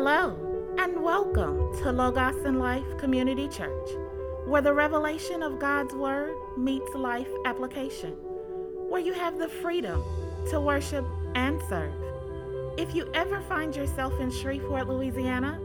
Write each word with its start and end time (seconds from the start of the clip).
Hello, 0.00 0.76
and 0.78 1.02
welcome 1.02 1.76
to 1.78 1.90
Logos 1.90 2.44
and 2.44 2.60
Life 2.60 2.86
Community 2.98 3.48
Church, 3.48 3.90
where 4.46 4.62
the 4.62 4.72
revelation 4.72 5.42
of 5.42 5.58
God's 5.58 5.92
Word 5.92 6.36
meets 6.56 6.94
life 6.94 7.26
application, 7.44 8.12
where 8.88 9.00
you 9.00 9.12
have 9.12 9.40
the 9.40 9.48
freedom 9.48 10.04
to 10.50 10.60
worship 10.60 11.04
and 11.34 11.60
serve. 11.68 11.92
If 12.78 12.94
you 12.94 13.10
ever 13.12 13.40
find 13.40 13.74
yourself 13.74 14.20
in 14.20 14.30
Shreveport, 14.30 14.88
Louisiana, 14.88 15.58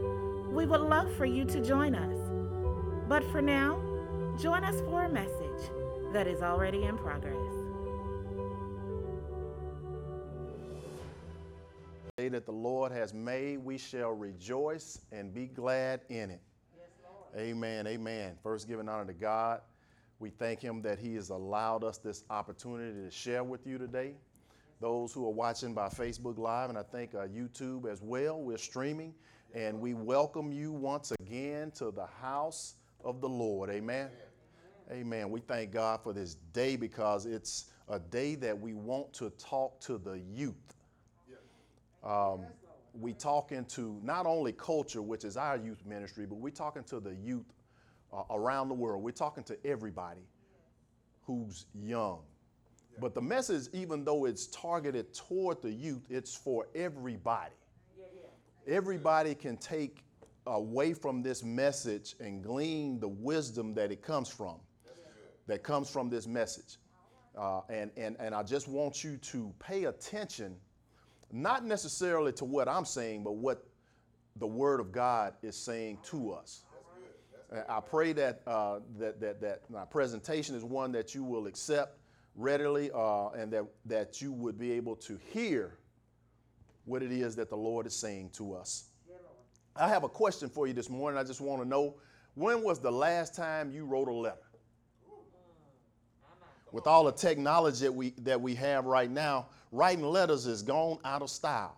we 0.50 0.66
would 0.66 0.80
love 0.80 1.14
for 1.14 1.26
you 1.26 1.44
to 1.44 1.60
join 1.60 1.94
us. 1.94 2.18
But 3.08 3.22
for 3.30 3.40
now, 3.40 3.80
join 4.36 4.64
us 4.64 4.80
for 4.80 5.04
a 5.04 5.08
message 5.08 5.70
that 6.12 6.26
is 6.26 6.42
already 6.42 6.82
in 6.82 6.98
progress. 6.98 7.63
That 12.34 12.46
the 12.46 12.52
Lord 12.52 12.90
has 12.90 13.14
made, 13.14 13.58
we 13.58 13.78
shall 13.78 14.10
rejoice 14.10 14.98
and 15.12 15.32
be 15.32 15.46
glad 15.46 16.00
in 16.08 16.30
it. 16.30 16.40
Amen. 17.36 17.86
Amen. 17.86 18.34
First, 18.42 18.66
giving 18.66 18.88
honor 18.88 19.04
to 19.04 19.12
God. 19.12 19.60
We 20.18 20.30
thank 20.30 20.60
Him 20.60 20.82
that 20.82 20.98
He 20.98 21.14
has 21.14 21.30
allowed 21.30 21.84
us 21.84 21.98
this 21.98 22.24
opportunity 22.30 23.00
to 23.04 23.10
share 23.10 23.44
with 23.44 23.68
you 23.68 23.78
today. 23.78 24.14
Those 24.80 25.12
who 25.12 25.24
are 25.28 25.32
watching 25.32 25.74
by 25.74 25.88
Facebook 25.88 26.36
Live 26.36 26.70
and 26.70 26.78
I 26.78 26.82
think 26.82 27.14
uh, 27.14 27.26
YouTube 27.28 27.88
as 27.88 28.02
well, 28.02 28.40
we're 28.40 28.58
streaming. 28.58 29.14
And 29.54 29.80
we 29.80 29.94
welcome 29.94 30.50
you 30.50 30.72
once 30.72 31.12
again 31.20 31.70
to 31.76 31.92
the 31.92 32.06
house 32.20 32.74
of 33.04 33.20
the 33.20 33.28
Lord. 33.28 33.70
Amen. 33.70 34.08
Amen. 34.90 35.30
We 35.30 35.38
thank 35.38 35.70
God 35.70 36.00
for 36.02 36.12
this 36.12 36.34
day 36.52 36.74
because 36.74 37.26
it's 37.26 37.66
a 37.88 38.00
day 38.00 38.34
that 38.34 38.58
we 38.58 38.74
want 38.74 39.12
to 39.14 39.30
talk 39.30 39.80
to 39.82 39.98
the 39.98 40.18
youth. 40.32 40.74
Um, 42.04 42.40
we 42.92 43.12
talking 43.12 43.64
to 43.64 43.98
not 44.02 44.26
only 44.26 44.52
culture, 44.52 45.02
which 45.02 45.24
is 45.24 45.36
our 45.36 45.56
youth 45.56 45.84
ministry, 45.86 46.26
but 46.26 46.36
we're 46.36 46.50
talking 46.50 46.84
to 46.84 47.00
the 47.00 47.14
youth 47.14 47.52
uh, 48.12 48.22
around 48.30 48.68
the 48.68 48.74
world. 48.74 49.02
We're 49.02 49.10
talking 49.10 49.42
to 49.44 49.66
everybody 49.66 50.20
who's 51.22 51.66
young. 51.74 52.20
But 53.00 53.14
the 53.14 53.22
message, 53.22 53.68
even 53.72 54.04
though 54.04 54.26
it's 54.26 54.46
targeted 54.46 55.12
toward 55.14 55.60
the 55.62 55.72
youth, 55.72 56.06
it's 56.10 56.34
for 56.34 56.66
everybody. 56.74 57.54
Everybody 58.68 59.34
can 59.34 59.56
take 59.56 60.04
away 60.46 60.94
from 60.94 61.22
this 61.22 61.42
message 61.42 62.14
and 62.20 62.42
glean 62.42 63.00
the 63.00 63.08
wisdom 63.08 63.74
that 63.74 63.90
it 63.90 64.02
comes 64.02 64.28
from, 64.28 64.56
that 65.46 65.62
comes 65.62 65.90
from 65.90 66.08
this 66.08 66.26
message. 66.26 66.76
Uh, 67.36 67.62
and, 67.68 67.90
and, 67.96 68.16
and 68.20 68.34
I 68.34 68.42
just 68.42 68.68
want 68.68 69.02
you 69.02 69.16
to 69.16 69.52
pay 69.58 69.84
attention 69.84 70.56
not 71.34 71.64
necessarily 71.64 72.32
to 72.32 72.44
what 72.44 72.68
I'm 72.68 72.84
saying, 72.84 73.24
but 73.24 73.32
what 73.34 73.66
the 74.36 74.46
Word 74.46 74.78
of 74.78 74.92
God 74.92 75.34
is 75.42 75.56
saying 75.56 75.98
to 76.04 76.32
us. 76.32 76.62
I 77.68 77.80
pray 77.80 78.12
that, 78.14 78.42
uh, 78.46 78.78
that, 78.98 79.20
that, 79.20 79.40
that 79.40 79.62
my 79.68 79.84
presentation 79.84 80.54
is 80.54 80.64
one 80.64 80.92
that 80.92 81.14
you 81.14 81.24
will 81.24 81.46
accept 81.46 81.98
readily 82.36 82.90
uh, 82.94 83.30
and 83.30 83.52
that, 83.52 83.64
that 83.86 84.22
you 84.22 84.32
would 84.32 84.58
be 84.58 84.72
able 84.72 84.96
to 84.96 85.18
hear 85.32 85.78
what 86.84 87.02
it 87.02 87.12
is 87.12 87.36
that 87.36 87.50
the 87.50 87.56
Lord 87.56 87.86
is 87.86 87.94
saying 87.94 88.30
to 88.34 88.54
us. 88.54 88.84
I 89.76 89.88
have 89.88 90.04
a 90.04 90.08
question 90.08 90.48
for 90.48 90.68
you 90.68 90.72
this 90.72 90.88
morning. 90.88 91.18
I 91.18 91.24
just 91.24 91.40
want 91.40 91.62
to 91.62 91.68
know 91.68 91.96
when 92.34 92.62
was 92.62 92.78
the 92.78 92.92
last 92.92 93.34
time 93.34 93.72
you 93.72 93.84
wrote 93.84 94.08
a 94.08 94.12
letter? 94.12 94.38
With 96.70 96.86
all 96.88 97.04
the 97.04 97.12
technology 97.12 97.84
that 97.84 97.92
we, 97.92 98.10
that 98.18 98.40
we 98.40 98.54
have 98.56 98.84
right 98.84 99.10
now, 99.10 99.46
writing 99.74 100.04
letters 100.04 100.46
is 100.46 100.62
gone 100.62 100.98
out 101.04 101.20
of 101.20 101.28
style. 101.28 101.76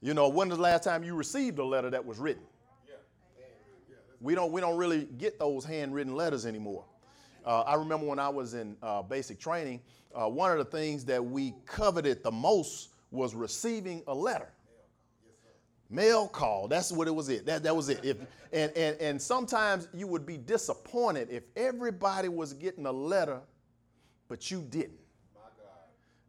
You 0.00 0.14
know, 0.14 0.28
when 0.28 0.48
was 0.48 0.58
the 0.58 0.62
last 0.62 0.84
time 0.84 1.04
you 1.04 1.14
received 1.14 1.58
a 1.58 1.64
letter 1.64 1.90
that 1.90 2.04
was 2.04 2.18
written? 2.18 2.42
We 4.20 4.34
don't, 4.36 4.52
we 4.52 4.60
don't 4.60 4.76
really 4.76 5.08
get 5.18 5.38
those 5.38 5.64
handwritten 5.64 6.14
letters 6.14 6.46
anymore. 6.46 6.84
Uh, 7.44 7.62
I 7.62 7.74
remember 7.74 8.06
when 8.06 8.20
I 8.20 8.28
was 8.28 8.54
in 8.54 8.76
uh, 8.82 9.02
basic 9.02 9.40
training, 9.40 9.80
uh, 10.14 10.28
one 10.28 10.52
of 10.52 10.58
the 10.58 10.64
things 10.64 11.04
that 11.06 11.24
we 11.24 11.54
coveted 11.66 12.22
the 12.22 12.30
most 12.30 12.90
was 13.10 13.34
receiving 13.34 14.02
a 14.06 14.14
letter. 14.14 14.48
Mail 15.90 16.28
call, 16.28 16.68
that's 16.68 16.92
what 16.92 17.08
it 17.08 17.14
was 17.14 17.28
it. 17.28 17.44
That, 17.46 17.64
that 17.64 17.74
was 17.74 17.88
it. 17.88 18.04
If, 18.04 18.16
and, 18.52 18.72
and, 18.76 18.96
and 19.00 19.20
sometimes 19.20 19.88
you 19.92 20.06
would 20.06 20.24
be 20.24 20.36
disappointed 20.36 21.28
if 21.30 21.42
everybody 21.56 22.28
was 22.28 22.52
getting 22.54 22.86
a 22.86 22.92
letter, 22.92 23.40
but 24.28 24.50
you 24.50 24.62
didn't 24.62 25.01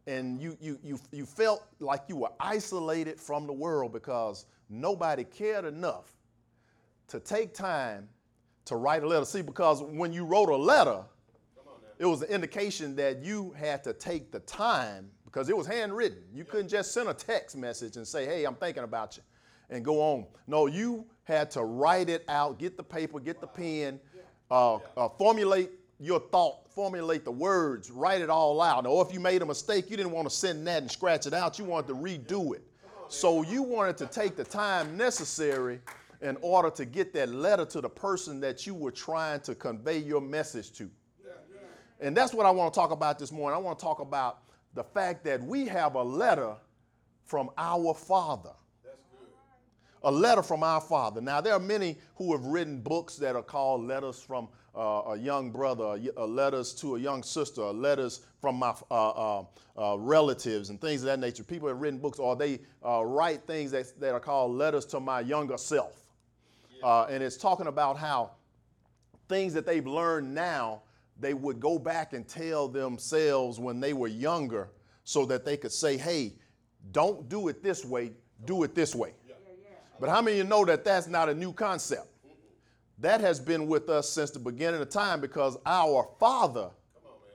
and 0.06 0.40
you, 0.40 0.56
you, 0.60 0.78
you, 0.82 0.98
you 1.12 1.24
felt 1.24 1.66
like 1.80 2.02
you 2.08 2.16
were 2.16 2.32
isolated 2.38 3.18
from 3.18 3.46
the 3.46 3.52
world 3.52 3.92
because 3.92 4.46
nobody 4.68 5.24
cared 5.24 5.64
enough 5.64 6.12
to 7.08 7.20
take 7.20 7.54
time 7.54 8.08
to 8.66 8.76
write 8.76 9.02
a 9.02 9.06
letter. 9.06 9.24
See, 9.24 9.42
because 9.42 9.82
when 9.82 10.12
you 10.12 10.24
wrote 10.24 10.48
a 10.48 10.56
letter, 10.56 11.02
it 11.98 12.06
was 12.06 12.22
an 12.22 12.28
indication 12.28 12.96
that 12.96 13.22
you 13.22 13.54
had 13.58 13.84
to 13.84 13.92
take 13.92 14.30
the 14.30 14.40
time 14.40 15.10
because 15.24 15.48
it 15.48 15.56
was 15.56 15.66
handwritten. 15.66 16.22
You 16.34 16.44
couldn't 16.44 16.68
just 16.68 16.92
send 16.92 17.08
a 17.08 17.14
text 17.14 17.56
message 17.56 17.96
and 17.96 18.06
say, 18.06 18.26
hey, 18.26 18.44
I'm 18.44 18.54
thinking 18.54 18.84
about 18.84 19.16
you 19.16 19.22
and 19.70 19.84
go 19.84 20.00
on. 20.00 20.26
No, 20.46 20.66
you 20.66 21.06
had 21.24 21.50
to 21.52 21.64
write 21.64 22.08
it 22.08 22.24
out, 22.28 22.58
get 22.58 22.76
the 22.76 22.82
paper, 22.82 23.18
get 23.20 23.40
the 23.40 23.46
pen, 23.46 24.00
uh, 24.50 24.78
uh, 24.96 25.08
formulate 25.08 25.70
your 26.00 26.20
thought, 26.20 26.68
formulate 26.70 27.24
the 27.24 27.30
words, 27.32 27.90
write 27.90 28.20
it 28.20 28.30
all 28.30 28.60
out. 28.60 28.86
Or 28.86 29.06
if 29.06 29.12
you 29.12 29.20
made 29.20 29.42
a 29.42 29.46
mistake, 29.46 29.90
you 29.90 29.96
didn't 29.96 30.12
want 30.12 30.28
to 30.28 30.34
send 30.34 30.66
that 30.66 30.82
and 30.82 30.90
scratch 30.90 31.26
it 31.26 31.34
out. 31.34 31.58
You 31.58 31.64
wanted 31.64 31.88
to 31.88 31.94
redo 31.94 32.54
it. 32.54 32.62
So 33.08 33.42
you 33.42 33.62
wanted 33.62 33.96
to 33.98 34.06
take 34.06 34.36
the 34.36 34.44
time 34.44 34.96
necessary 34.96 35.80
in 36.20 36.36
order 36.40 36.70
to 36.70 36.84
get 36.84 37.12
that 37.14 37.28
letter 37.28 37.64
to 37.66 37.80
the 37.80 37.88
person 37.88 38.40
that 38.40 38.66
you 38.66 38.74
were 38.74 38.90
trying 38.90 39.40
to 39.40 39.54
convey 39.54 39.98
your 39.98 40.20
message 40.20 40.72
to. 40.72 40.90
And 42.00 42.16
that's 42.16 42.34
what 42.34 42.44
I 42.44 42.50
want 42.50 42.74
to 42.74 42.80
talk 42.80 42.90
about 42.90 43.18
this 43.18 43.30
morning. 43.30 43.56
I 43.56 43.60
want 43.60 43.78
to 43.78 43.84
talk 43.84 44.00
about 44.00 44.40
the 44.74 44.82
fact 44.82 45.24
that 45.24 45.42
we 45.42 45.66
have 45.66 45.94
a 45.94 46.02
letter 46.02 46.54
from 47.24 47.50
our 47.56 47.94
Father. 47.94 48.50
A 50.04 50.10
letter 50.10 50.42
from 50.42 50.62
our 50.62 50.80
Father. 50.80 51.20
Now, 51.20 51.40
there 51.40 51.54
are 51.54 51.60
many 51.60 51.98
who 52.16 52.32
have 52.32 52.44
written 52.44 52.80
books 52.80 53.16
that 53.16 53.34
are 53.34 53.42
called 53.42 53.86
Letters 53.86 54.20
from 54.20 54.48
uh, 54.76 55.02
a 55.08 55.16
young 55.16 55.50
brother, 55.50 55.98
uh, 56.16 56.26
letters 56.26 56.74
to 56.74 56.96
a 56.96 56.98
young 56.98 57.22
sister, 57.22 57.62
letters 57.62 58.20
from 58.40 58.56
my 58.56 58.74
uh, 58.90 59.10
uh, 59.10 59.44
uh, 59.76 59.96
relatives, 59.98 60.70
and 60.70 60.80
things 60.80 61.02
of 61.02 61.06
that 61.06 61.20
nature. 61.20 61.42
People 61.42 61.68
have 61.68 61.80
written 61.80 61.98
books, 61.98 62.18
or 62.18 62.36
they 62.36 62.60
uh, 62.84 63.04
write 63.04 63.46
things 63.46 63.70
that, 63.70 63.98
that 64.00 64.12
are 64.12 64.20
called 64.20 64.52
letters 64.52 64.84
to 64.86 65.00
my 65.00 65.20
younger 65.20 65.56
self. 65.56 66.04
Yeah. 66.82 67.06
and 67.08 67.22
it's 67.22 67.36
talking 67.36 67.68
about 67.68 67.96
how 67.96 68.32
things 69.28 69.54
that 69.54 69.64
they've 69.64 69.86
learned 69.86 70.34
now, 70.34 70.82
they 71.18 71.32
would 71.32 71.60
go 71.60 71.78
back 71.78 72.12
and 72.12 72.26
tell 72.26 72.68
themselves 72.68 73.58
when 73.58 73.80
they 73.80 73.92
were 73.92 74.08
younger 74.08 74.70
so 75.04 75.24
that 75.26 75.44
they 75.44 75.56
could 75.56 75.72
say, 75.72 75.96
hey, 75.96 76.34
don't 76.92 77.28
do 77.28 77.48
it 77.48 77.62
this 77.62 77.84
way, 77.84 78.12
do 78.44 78.64
it 78.64 78.74
this 78.74 78.94
way. 78.94 79.12
But 80.00 80.10
how 80.10 80.20
many 80.20 80.38
of 80.38 80.44
you 80.44 80.50
know 80.50 80.64
that 80.64 80.84
that's 80.84 81.06
not 81.06 81.28
a 81.28 81.34
new 81.34 81.52
concept? 81.52 82.08
that 82.98 83.20
has 83.20 83.40
been 83.40 83.66
with 83.66 83.88
us 83.88 84.08
since 84.08 84.30
the 84.30 84.38
beginning 84.38 84.80
of 84.80 84.88
time 84.88 85.20
because 85.20 85.58
our 85.66 86.08
Father, 86.18 86.70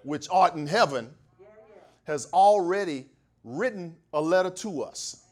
which 0.03 0.27
art 0.31 0.55
in 0.55 0.65
heaven, 0.65 1.13
has 2.05 2.27
already 2.33 3.05
written 3.43 3.95
a 4.13 4.21
letter 4.21 4.49
to 4.49 4.81
us. 4.81 5.25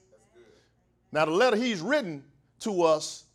Now, 1.11 1.25
the 1.25 1.31
letter 1.31 1.55
he's 1.55 1.79
written 1.81 2.23
to 2.59 2.83
us, 2.83 3.25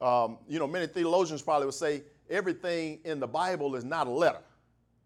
um, 0.00 0.38
you 0.48 0.58
know, 0.58 0.66
many 0.66 0.86
theologians 0.86 1.42
probably 1.42 1.66
would 1.66 1.74
say 1.74 2.02
everything 2.28 3.00
in 3.04 3.18
the 3.18 3.26
Bible 3.26 3.74
is 3.74 3.84
not 3.84 4.06
a 4.06 4.10
letter. 4.10 4.40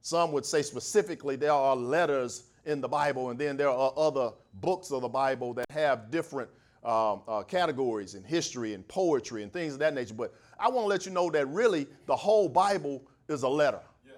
Some 0.03 0.33
would 0.33 0.45
say 0.45 0.63
specifically 0.63 1.37
there 1.37 1.53
are 1.53 1.77
letters 1.77 2.45
in 2.65 2.81
the 2.81 2.89
Bible, 2.89 3.31
and 3.31 3.39
then 3.39 3.57
there 3.57 3.71
are 3.71 3.93
other 3.97 4.33
books 4.55 4.91
of 4.91 5.03
the 5.03 5.09
Bible 5.09 5.55
that 5.55 5.71
have 5.71 6.11
different 6.11 6.51
um, 6.87 7.23
uh, 7.27 7.43
categories 7.43 8.15
and 8.15 8.25
history 8.25 8.73
and 8.73 8.87
poetry 8.87 9.43
and 9.43 9.53
things 9.53 9.73
of 9.73 9.81
that 9.81 9.93
nature. 9.93 10.15
But 10.15 10.33
I 10.59 10.69
want 10.69 10.85
to 10.85 10.89
let 10.89 11.05
you 11.05 11.13
know 11.13 11.29
that 11.31 11.47
really 11.49 11.87
the 12.07 12.15
whole 12.15 12.49
Bible 12.49 13.03
is 13.29 13.43
a 13.43 13.49
letter. 13.49 13.81
Yeah. 14.07 14.13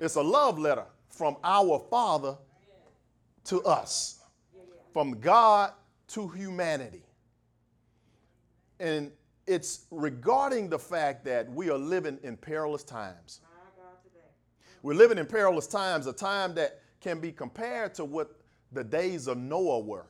It's 0.00 0.14
a 0.14 0.22
love 0.22 0.58
letter 0.58 0.86
from 1.10 1.36
our 1.44 1.78
Father 1.90 2.36
to 3.44 3.62
us, 3.64 4.20
from 4.92 5.20
God 5.20 5.72
to 6.08 6.26
humanity. 6.28 7.02
And 8.80 9.12
it's 9.46 9.84
regarding 9.90 10.70
the 10.70 10.78
fact 10.78 11.24
that 11.26 11.50
we 11.50 11.68
are 11.68 11.78
living 11.78 12.18
in 12.22 12.38
perilous 12.38 12.82
times. 12.82 13.40
We're 14.82 14.94
living 14.94 15.18
in 15.18 15.26
perilous 15.26 15.66
times, 15.66 16.06
a 16.06 16.12
time 16.12 16.54
that 16.54 16.80
can 17.00 17.20
be 17.20 17.32
compared 17.32 17.94
to 17.94 18.04
what 18.04 18.38
the 18.72 18.84
days 18.84 19.28
of 19.28 19.36
Noah 19.36 19.80
were. 19.80 20.06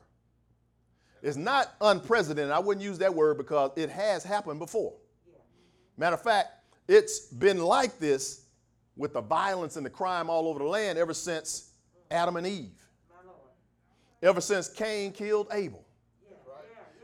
It's 1.25 1.37
not 1.37 1.73
unprecedented. 1.81 2.51
I 2.51 2.59
wouldn't 2.59 2.83
use 2.83 2.99
that 2.99 3.11
word 3.11 3.39
because 3.39 3.71
it 3.75 3.89
has 3.89 4.23
happened 4.23 4.59
before. 4.59 4.93
Matter 5.97 6.13
of 6.13 6.21
fact, 6.21 6.49
it's 6.87 7.21
been 7.21 7.57
like 7.63 7.97
this 7.97 8.45
with 8.95 9.13
the 9.13 9.21
violence 9.21 9.75
and 9.75 9.83
the 9.83 9.89
crime 9.89 10.29
all 10.29 10.47
over 10.47 10.59
the 10.59 10.65
land 10.65 10.99
ever 10.99 11.15
since 11.15 11.71
Adam 12.11 12.35
and 12.35 12.45
Eve. 12.45 12.79
Ever 14.21 14.39
since 14.39 14.69
Cain 14.69 15.11
killed 15.11 15.47
Abel. 15.51 15.83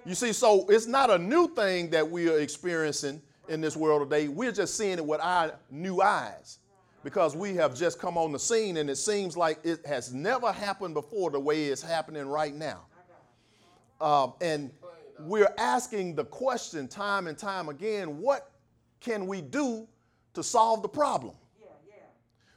You 0.06 0.14
see, 0.14 0.34
so 0.34 0.68
it's 0.70 0.86
not 0.86 1.10
a 1.10 1.18
new 1.18 1.48
thing 1.56 1.90
that 1.90 2.08
we 2.08 2.30
are 2.30 2.38
experiencing 2.38 3.24
in 3.50 3.60
this 3.60 3.76
world 3.76 4.08
today. 4.08 4.28
We're 4.28 4.52
just 4.52 4.78
seeing 4.78 5.00
it 5.00 5.06
with 5.06 5.20
our 5.20 5.54
new 5.72 6.00
eyes 6.04 6.60
because 7.04 7.36
we 7.36 7.56
have 7.56 7.76
just 7.76 7.98
come 7.98 8.20
on 8.20 8.32
the 8.32 8.40
scene 8.40 8.78
and 8.78 8.88
it 8.88 8.98
seems 8.98 9.36
like 9.36 9.58
it 9.64 9.84
has 9.88 10.14
never 10.14 10.52
happened 10.52 10.94
before 10.94 11.32
the 11.32 11.40
way 11.40 11.66
it's 11.66 11.82
happening 11.82 12.28
right 12.28 12.54
now. 12.54 12.82
Um, 14.02 14.34
and 14.42 14.72
we're 15.20 15.54
asking 15.58 16.16
the 16.16 16.26
question 16.26 16.88
time 16.88 17.28
and 17.28 17.38
time 17.38 17.70
again 17.70 18.18
what 18.18 18.52
can 19.00 19.28
we 19.28 19.42
do 19.42 19.88
to 20.34 20.44
solve 20.44 20.82
the 20.82 20.90
problem? 20.90 21.36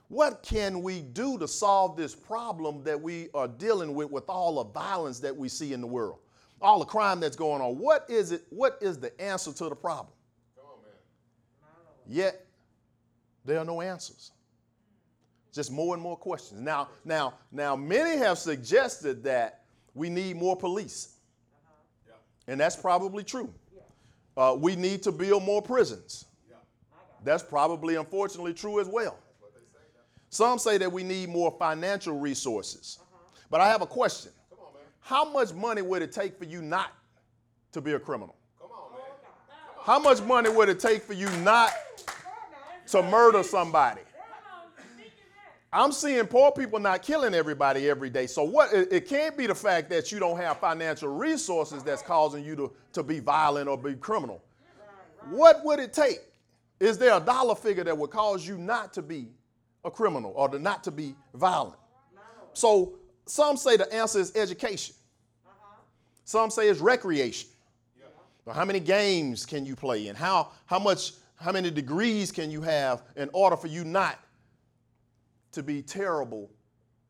What 0.08 0.42
can 0.42 0.82
we 0.82 1.00
do 1.00 1.38
to 1.38 1.48
solve 1.48 1.96
this 1.96 2.14
problem 2.14 2.84
that 2.84 3.00
we 3.00 3.28
are 3.34 3.48
dealing 3.48 3.94
with 3.94 4.10
with 4.10 4.28
all 4.28 4.62
the 4.62 4.70
violence 4.70 5.18
that 5.20 5.36
we 5.36 5.48
see 5.48 5.72
in 5.72 5.80
the 5.80 5.86
world? 5.86 6.18
All 6.60 6.78
the 6.78 6.84
crime 6.84 7.20
that's 7.20 7.36
going 7.36 7.60
on. 7.60 7.78
What 7.78 8.06
is 8.08 8.30
it? 8.30 8.42
What 8.50 8.78
is 8.80 8.98
the 8.98 9.18
answer 9.20 9.52
to 9.52 9.68
the 9.68 9.74
problem? 9.74 10.12
On, 10.58 10.78
Yet 12.06 12.46
there 13.44 13.58
are 13.58 13.64
no 13.64 13.80
answers. 13.80 14.30
Just 15.52 15.72
more 15.72 15.94
and 15.94 16.02
more 16.02 16.16
questions. 16.16 16.60
Now, 16.60 16.88
now, 17.04 17.34
now 17.50 17.74
many 17.74 18.16
have 18.18 18.38
suggested 18.38 19.22
that 19.24 19.64
we 19.94 20.08
need 20.10 20.36
more 20.36 20.56
police. 20.56 21.13
And 22.46 22.60
that's 22.60 22.76
probably 22.76 23.24
true. 23.24 23.52
Uh, 24.36 24.56
we 24.58 24.76
need 24.76 25.02
to 25.04 25.12
build 25.12 25.44
more 25.44 25.62
prisons. 25.62 26.26
That's 27.22 27.42
probably, 27.42 27.94
unfortunately, 27.94 28.52
true 28.52 28.80
as 28.80 28.86
well. 28.86 29.16
Some 30.28 30.58
say 30.58 30.78
that 30.78 30.90
we 30.92 31.04
need 31.04 31.28
more 31.28 31.54
financial 31.58 32.18
resources. 32.18 32.98
But 33.50 33.60
I 33.60 33.68
have 33.68 33.82
a 33.82 33.86
question. 33.86 34.32
How 35.00 35.30
much 35.30 35.52
money 35.52 35.80
would 35.80 36.02
it 36.02 36.12
take 36.12 36.36
for 36.36 36.44
you 36.44 36.60
not 36.60 36.92
to 37.72 37.80
be 37.80 37.92
a 37.92 37.98
criminal? 37.98 38.34
How 39.84 39.98
much 39.98 40.22
money 40.22 40.48
would 40.48 40.68
it 40.68 40.80
take 40.80 41.02
for 41.02 41.12
you 41.12 41.30
not 41.42 41.72
to 42.88 43.02
murder 43.02 43.42
somebody? 43.42 44.00
I'm 45.74 45.90
seeing 45.90 46.24
poor 46.26 46.52
people 46.52 46.78
not 46.78 47.02
killing 47.02 47.34
everybody 47.34 47.90
every 47.90 48.08
day. 48.08 48.28
So 48.28 48.44
what 48.44 48.72
it, 48.72 48.92
it, 48.92 49.08
can't 49.08 49.36
be 49.36 49.48
the 49.48 49.56
fact 49.56 49.90
that 49.90 50.12
you 50.12 50.20
don't 50.20 50.36
have 50.36 50.60
financial 50.60 51.08
resources 51.08 51.82
that's 51.82 52.00
causing 52.00 52.44
you 52.44 52.54
to, 52.54 52.72
to 52.92 53.02
be 53.02 53.18
violent 53.18 53.68
or 53.68 53.76
be 53.76 53.94
criminal. 53.94 54.40
What 55.30 55.64
would 55.64 55.80
it 55.80 55.92
take? 55.92 56.20
Is 56.78 56.96
there 56.96 57.16
a 57.16 57.20
dollar 57.20 57.56
figure 57.56 57.82
that 57.82 57.98
would 57.98 58.10
cause 58.10 58.46
you 58.46 58.56
not 58.56 58.92
to 58.92 59.02
be 59.02 59.26
a 59.84 59.90
criminal 59.90 60.32
or 60.36 60.48
to 60.48 60.60
not 60.60 60.84
to 60.84 60.92
be 60.92 61.16
violent? 61.34 61.78
So 62.52 62.94
some 63.26 63.56
say 63.56 63.76
the 63.76 63.92
answer 63.92 64.20
is 64.20 64.36
education. 64.36 64.94
Some 66.24 66.50
say 66.50 66.68
it's 66.68 66.78
recreation. 66.78 67.50
how 68.48 68.64
many 68.64 68.78
games 68.78 69.44
can 69.44 69.66
you 69.66 69.74
play 69.74 70.06
and 70.06 70.16
how, 70.16 70.52
how 70.66 70.78
much 70.78 71.14
how 71.34 71.50
many 71.50 71.68
degrees 71.68 72.30
can 72.30 72.48
you 72.48 72.62
have 72.62 73.02
in 73.16 73.28
order 73.32 73.56
for 73.56 73.66
you 73.66 73.84
not 73.84 74.20
to 75.54 75.62
be 75.62 75.82
terrible 75.82 76.50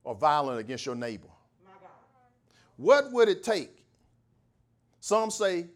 or 0.04 0.14
violent 0.14 0.60
against 0.60 0.86
your 0.86 0.94
neighbor? 0.94 1.28
What 2.76 3.12
would 3.12 3.28
it 3.28 3.42
take? 3.42 3.84
Some 5.00 5.30
say, 5.30 5.66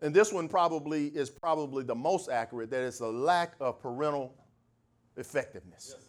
and 0.00 0.14
this 0.14 0.32
one 0.32 0.48
probably 0.48 1.08
is 1.08 1.30
probably 1.30 1.84
the 1.84 1.94
most 1.94 2.28
accurate, 2.28 2.70
that 2.70 2.82
it's 2.82 3.00
a 3.00 3.06
lack 3.06 3.54
of 3.60 3.80
parental 3.80 4.34
effectiveness. 5.16 5.94
Yes, 5.96 6.08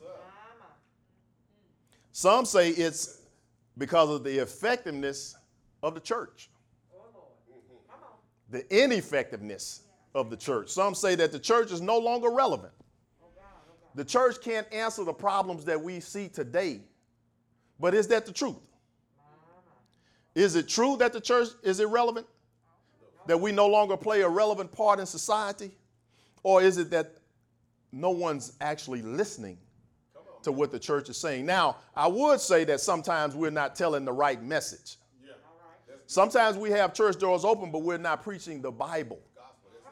Some 2.12 2.46
say 2.46 2.70
it's 2.70 3.22
because 3.78 4.10
of 4.10 4.24
the 4.24 4.42
effectiveness 4.42 5.36
of 5.84 5.94
the 5.94 6.00
church, 6.00 6.50
mm-hmm. 6.94 7.98
the 8.50 8.84
ineffectiveness 8.84 9.84
of 10.16 10.30
the 10.30 10.38
church. 10.38 10.70
Some 10.70 10.96
say 10.96 11.16
that 11.16 11.32
the 11.32 11.40
church 11.40 11.72
is 11.72 11.82
no 11.82 11.98
longer 11.98 12.30
relevant. 12.30 12.74
The 13.96 14.06
church 14.06 14.42
can't 14.42 14.72
answer 14.72 15.04
the 15.04 15.14
problems 15.14 15.66
that 15.66 15.82
we 15.82 16.00
see 16.00 16.28
today. 16.28 16.82
But 17.80 17.94
is 17.94 18.08
that 18.08 18.26
the 18.26 18.32
truth? 18.32 18.58
Is 20.34 20.56
it 20.56 20.68
true 20.68 20.96
that 20.98 21.12
the 21.12 21.20
church 21.20 21.50
is 21.64 21.80
irrelevant? 21.80 22.28
That 23.28 23.40
we 23.40 23.52
no 23.52 23.68
longer 23.68 23.98
play 23.98 24.22
a 24.22 24.30
relevant 24.30 24.72
part 24.72 25.00
in 25.00 25.06
society? 25.06 25.72
Or 26.44 26.62
is 26.62 26.78
it 26.78 26.90
that 26.92 27.18
no 27.92 28.12
one's 28.12 28.54
actually 28.62 29.02
listening 29.02 29.58
to 30.44 30.52
what 30.52 30.72
the 30.72 30.80
church 30.80 31.10
is 31.10 31.18
saying? 31.18 31.46
Now, 31.46 31.78
I 31.96 32.08
would 32.08 32.40
say 32.40 32.64
that 32.64 32.80
sometimes 32.80 33.36
we're 33.36 33.52
not 33.52 33.76
telling 33.76 34.06
the 34.06 34.14
right 34.14 34.42
message. 34.42 34.98
Sometimes 36.08 36.58
we 36.58 36.72
have 36.72 36.94
church 36.94 37.20
doors 37.20 37.46
open, 37.46 37.72
but 37.72 37.84
we're 37.84 37.98
not 37.98 38.22
preaching 38.22 38.62
the 38.62 38.72
Bible. 38.72 39.20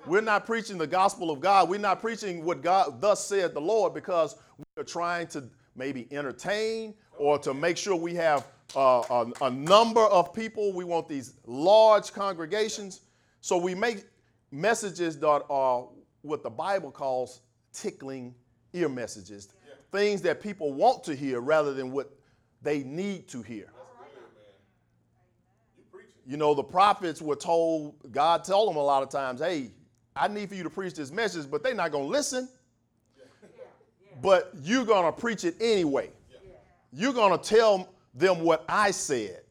We're 0.10 0.22
not 0.22 0.48
preaching 0.48 0.80
the 0.80 0.88
gospel 0.88 1.30
of 1.30 1.40
God. 1.40 1.70
We're 1.70 1.80
not 1.80 2.02
preaching 2.02 2.44
what 2.44 2.64
God 2.64 3.00
thus 3.00 3.24
said 3.28 3.54
the 3.54 3.62
Lord 3.62 3.94
because 3.94 4.36
we're 4.76 4.84
trying 4.84 5.28
to 5.28 5.44
maybe 5.76 6.08
entertain 6.10 6.96
or 7.20 7.38
to 7.38 7.54
make 7.54 7.78
sure 7.78 7.96
we 7.96 8.16
have 8.16 8.48
uh, 8.76 9.04
a, 9.08 9.46
a, 9.46 9.52
number 9.52 10.02
of 10.02 10.34
people. 10.34 10.74
We 10.74 10.84
want 10.84 11.08
these 11.08 11.34
large 11.46 12.12
congregations. 12.12 13.02
So 13.42 13.56
we 13.56 13.76
make 13.76 14.04
messages 14.50 15.20
that 15.20 15.44
are 15.48 15.88
what 16.24 16.42
the 16.42 16.50
Bible 16.50 16.90
calls 16.90 17.42
tickling 17.72 18.34
ear 18.74 18.90
messages, 18.90 19.50
yeah. 19.68 19.76
things 19.92 20.24
that 20.24 20.42
people 20.42 20.74
want 20.74 21.04
to 21.04 21.16
hear 21.16 21.40
rather 21.40 21.72
than 21.72 21.92
what 21.92 22.12
they 22.64 22.84
need 22.84 23.28
to 23.28 23.44
hear. 23.44 23.72
You 26.26 26.38
know, 26.38 26.56
the 26.56 26.64
prophets 26.64 27.22
were 27.22 27.36
told, 27.36 27.96
God 28.12 28.44
told 28.44 28.70
them 28.70 28.76
a 28.76 28.84
lot 28.84 29.02
of 29.04 29.10
times, 29.10 29.40
hey, 29.40 29.72
I 30.20 30.28
need 30.28 30.50
for 30.50 30.56
you 30.56 30.64
to 30.64 30.70
preach 30.70 30.94
this 30.94 31.12
message, 31.12 31.50
but 31.50 31.64
they're 31.64 31.74
not 31.74 31.92
going 31.92 32.06
to 32.06 32.10
listen. 32.10 32.50
But 34.22 34.52
you're 34.62 34.86
going 34.86 35.06
to 35.06 35.18
preach 35.18 35.46
it 35.46 35.56
anyway. 35.62 36.12
You're 36.92 37.14
going 37.14 37.38
to 37.38 37.44
tell 37.44 37.90
them 38.14 38.42
what 38.42 38.66
I 38.68 38.92
said. 38.92 39.42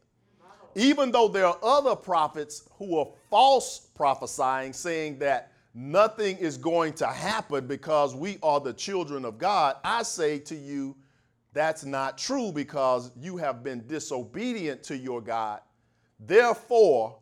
Even 0.74 1.10
though 1.10 1.28
there 1.28 1.46
are 1.46 1.58
other 1.62 1.96
prophets 1.96 2.68
who 2.78 2.98
are 2.98 3.08
false 3.30 3.88
prophesying, 3.94 4.72
saying 4.72 5.18
that 5.20 5.52
nothing 5.74 6.36
is 6.36 6.56
going 6.56 6.92
to 6.94 7.06
happen 7.06 7.66
because 7.66 8.14
we 8.14 8.38
are 8.42 8.60
the 8.60 8.72
children 8.72 9.24
of 9.24 9.38
God, 9.38 9.76
I 9.82 10.02
say 10.02 10.38
to 10.40 10.54
you, 10.54 10.94
that's 11.54 11.84
not 11.84 12.18
true 12.18 12.52
because 12.52 13.10
you 13.16 13.38
have 13.38 13.64
been 13.64 13.86
disobedient 13.86 14.82
to 14.84 14.96
your 14.96 15.20
God. 15.20 15.60
Therefore, 16.20 17.18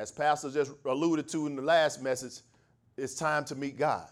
as 0.00 0.10
Pastor 0.10 0.50
just 0.50 0.72
alluded 0.86 1.28
to 1.28 1.46
in 1.46 1.54
the 1.54 1.60
last 1.60 2.02
message, 2.02 2.40
it's 2.96 3.14
time 3.14 3.44
to 3.44 3.54
meet 3.54 3.76
God. 3.76 4.08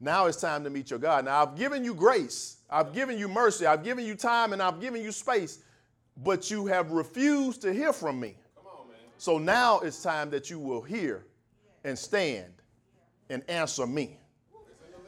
Now 0.00 0.26
it's 0.26 0.38
time 0.38 0.64
to 0.64 0.70
meet 0.70 0.90
your 0.90 0.98
God. 0.98 1.24
Now 1.24 1.42
I've 1.42 1.56
given 1.56 1.82
you 1.82 1.94
grace, 1.94 2.58
I've 2.68 2.92
given 2.92 3.18
you 3.18 3.26
mercy, 3.26 3.64
I've 3.64 3.82
given 3.82 4.04
you 4.04 4.14
time, 4.14 4.52
and 4.52 4.60
I've 4.60 4.78
given 4.78 5.02
you 5.02 5.12
space, 5.12 5.60
but 6.18 6.50
you 6.50 6.66
have 6.66 6.90
refused 6.90 7.62
to 7.62 7.72
hear 7.72 7.90
from 7.90 8.20
me. 8.20 8.36
On, 8.58 8.84
so 9.16 9.38
now 9.38 9.80
it's 9.80 10.02
time 10.02 10.28
that 10.28 10.50
you 10.50 10.58
will 10.58 10.82
hear 10.82 11.24
and 11.84 11.98
stand 11.98 12.52
and 13.30 13.42
answer 13.48 13.86
me. 13.86 14.18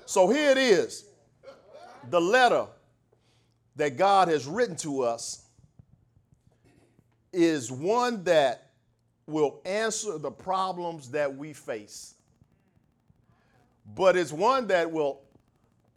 So 0.07 0.31
here 0.31 0.51
it 0.51 0.59
is 0.59 1.05
the 2.09 2.21
letter 2.21 2.69
that 3.77 3.99
God 3.99 4.29
has 4.29 4.47
written 4.47 4.77
to 4.77 5.03
us 5.03 5.45
is 7.35 7.71
one 7.71 8.25
that 8.25 8.72
will 9.27 9.61
answer 9.65 10.19
the 10.19 10.31
problems 10.31 11.11
that 11.11 11.35
we 11.35 11.53
face. 11.53 12.15
But 13.95 14.17
it's 14.17 14.33
one 14.33 14.67
that 14.69 14.91
will 14.91 15.21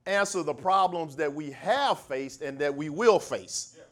answer 0.06 0.44
the 0.44 0.54
problems 0.54 1.16
that 1.16 1.34
we 1.34 1.52
have 1.52 2.00
faced 2.00 2.42
and 2.42 2.60
that 2.60 2.76
we 2.76 2.90
will 2.90 3.20
face. 3.20 3.76
Yeah, 3.78 3.84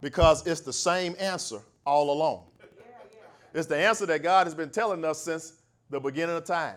because 0.00 0.46
it's 0.46 0.60
the 0.60 0.72
same 0.72 1.14
answer 1.18 1.60
all 1.84 2.10
along. 2.12 2.44
Yeah, 2.60 2.66
yeah. 3.10 3.58
It's 3.58 3.66
the 3.66 3.76
answer 3.76 4.06
that 4.06 4.22
God 4.22 4.46
has 4.46 4.54
been 4.54 4.70
telling 4.70 5.04
us 5.04 5.20
since 5.22 5.54
the 5.90 5.98
beginning 5.98 6.36
of 6.36 6.44
time. 6.44 6.76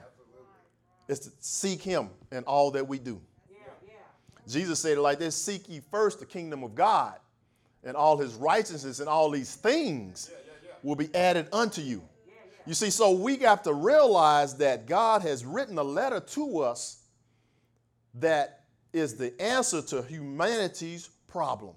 It's 1.07 1.19
to 1.19 1.31
seek 1.39 1.81
Him 1.81 2.09
in 2.31 2.43
all 2.43 2.71
that 2.71 2.87
we 2.87 2.97
do. 2.97 3.21
Jesus 4.47 4.79
said 4.79 4.97
it 4.97 5.01
like 5.01 5.19
this 5.19 5.35
Seek 5.35 5.69
ye 5.69 5.81
first 5.91 6.19
the 6.19 6.25
kingdom 6.25 6.63
of 6.63 6.75
God 6.75 7.17
and 7.83 7.95
all 7.95 8.17
his 8.17 8.33
righteousness 8.35 8.99
and 8.99 9.07
all 9.07 9.29
these 9.29 9.55
things 9.55 10.31
will 10.83 10.95
be 10.95 11.13
added 11.15 11.47
unto 11.51 11.81
you. 11.81 12.03
You 12.65 12.73
see, 12.73 12.89
so 12.89 13.11
we 13.11 13.37
got 13.37 13.63
to 13.63 13.73
realize 13.73 14.55
that 14.57 14.85
God 14.85 15.23
has 15.23 15.45
written 15.45 15.77
a 15.77 15.83
letter 15.83 16.19
to 16.19 16.59
us 16.59 17.03
that 18.15 18.65
is 18.93 19.15
the 19.15 19.39
answer 19.41 19.81
to 19.81 20.03
humanity's 20.03 21.09
problem. 21.27 21.73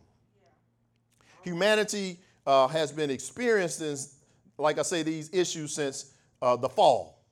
Humanity 1.43 2.19
uh, 2.47 2.69
has 2.69 2.93
been 2.93 3.11
experiencing, 3.11 3.97
like 4.59 4.79
I 4.79 4.83
say, 4.83 5.03
these 5.03 5.33
issues 5.33 5.75
since 5.75 6.13
uh, 6.43 6.57
the 6.57 6.69
fall, 6.69 7.25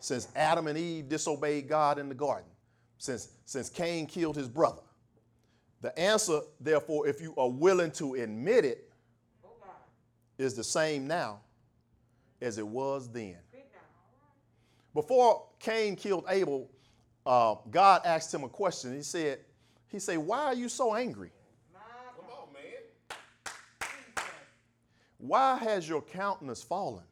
since 0.00 0.28
Adam 0.34 0.66
and 0.66 0.78
Eve 0.78 1.08
disobeyed 1.08 1.68
God 1.68 1.98
in 1.98 2.08
the 2.08 2.14
garden, 2.14 2.48
since, 2.98 3.28
since 3.44 3.68
Cain 3.68 4.06
killed 4.06 4.36
his 4.36 4.48
brother. 4.48 4.82
The 5.82 5.98
answer, 5.98 6.40
therefore, 6.60 7.06
if 7.06 7.20
you 7.20 7.34
are 7.36 7.50
willing 7.50 7.90
to 7.92 8.14
admit 8.14 8.64
it, 8.64 8.85
is 10.38 10.54
the 10.54 10.64
same 10.64 11.06
now 11.06 11.40
as 12.40 12.58
it 12.58 12.66
was 12.66 13.08
then. 13.08 13.36
Before 14.94 15.46
Cain 15.58 15.96
killed 15.96 16.24
Abel, 16.28 16.70
uh, 17.26 17.56
God 17.70 18.02
asked 18.04 18.32
him 18.32 18.44
a 18.44 18.48
question. 18.48 18.94
He 18.94 19.02
said, 19.02 19.40
He 19.88 19.98
said, 19.98 20.18
Why 20.18 20.44
are 20.44 20.54
you 20.54 20.68
so 20.68 20.94
angry? 20.94 21.30
Come 22.16 22.30
on, 22.30 22.48
man. 22.54 24.24
Why 25.18 25.58
has 25.58 25.88
your 25.88 26.00
countenance 26.02 26.62
fallen? 26.62 27.02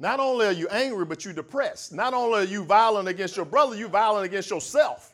Not 0.00 0.18
only 0.18 0.46
are 0.46 0.52
you 0.52 0.66
angry, 0.68 1.04
but 1.04 1.26
you're 1.26 1.34
depressed. 1.34 1.92
Not 1.92 2.14
only 2.14 2.40
are 2.40 2.44
you 2.44 2.64
violent 2.64 3.06
against 3.06 3.36
your 3.36 3.44
brother, 3.44 3.76
you're 3.76 3.90
violent 3.90 4.24
against 4.24 4.48
yourself. 4.48 5.09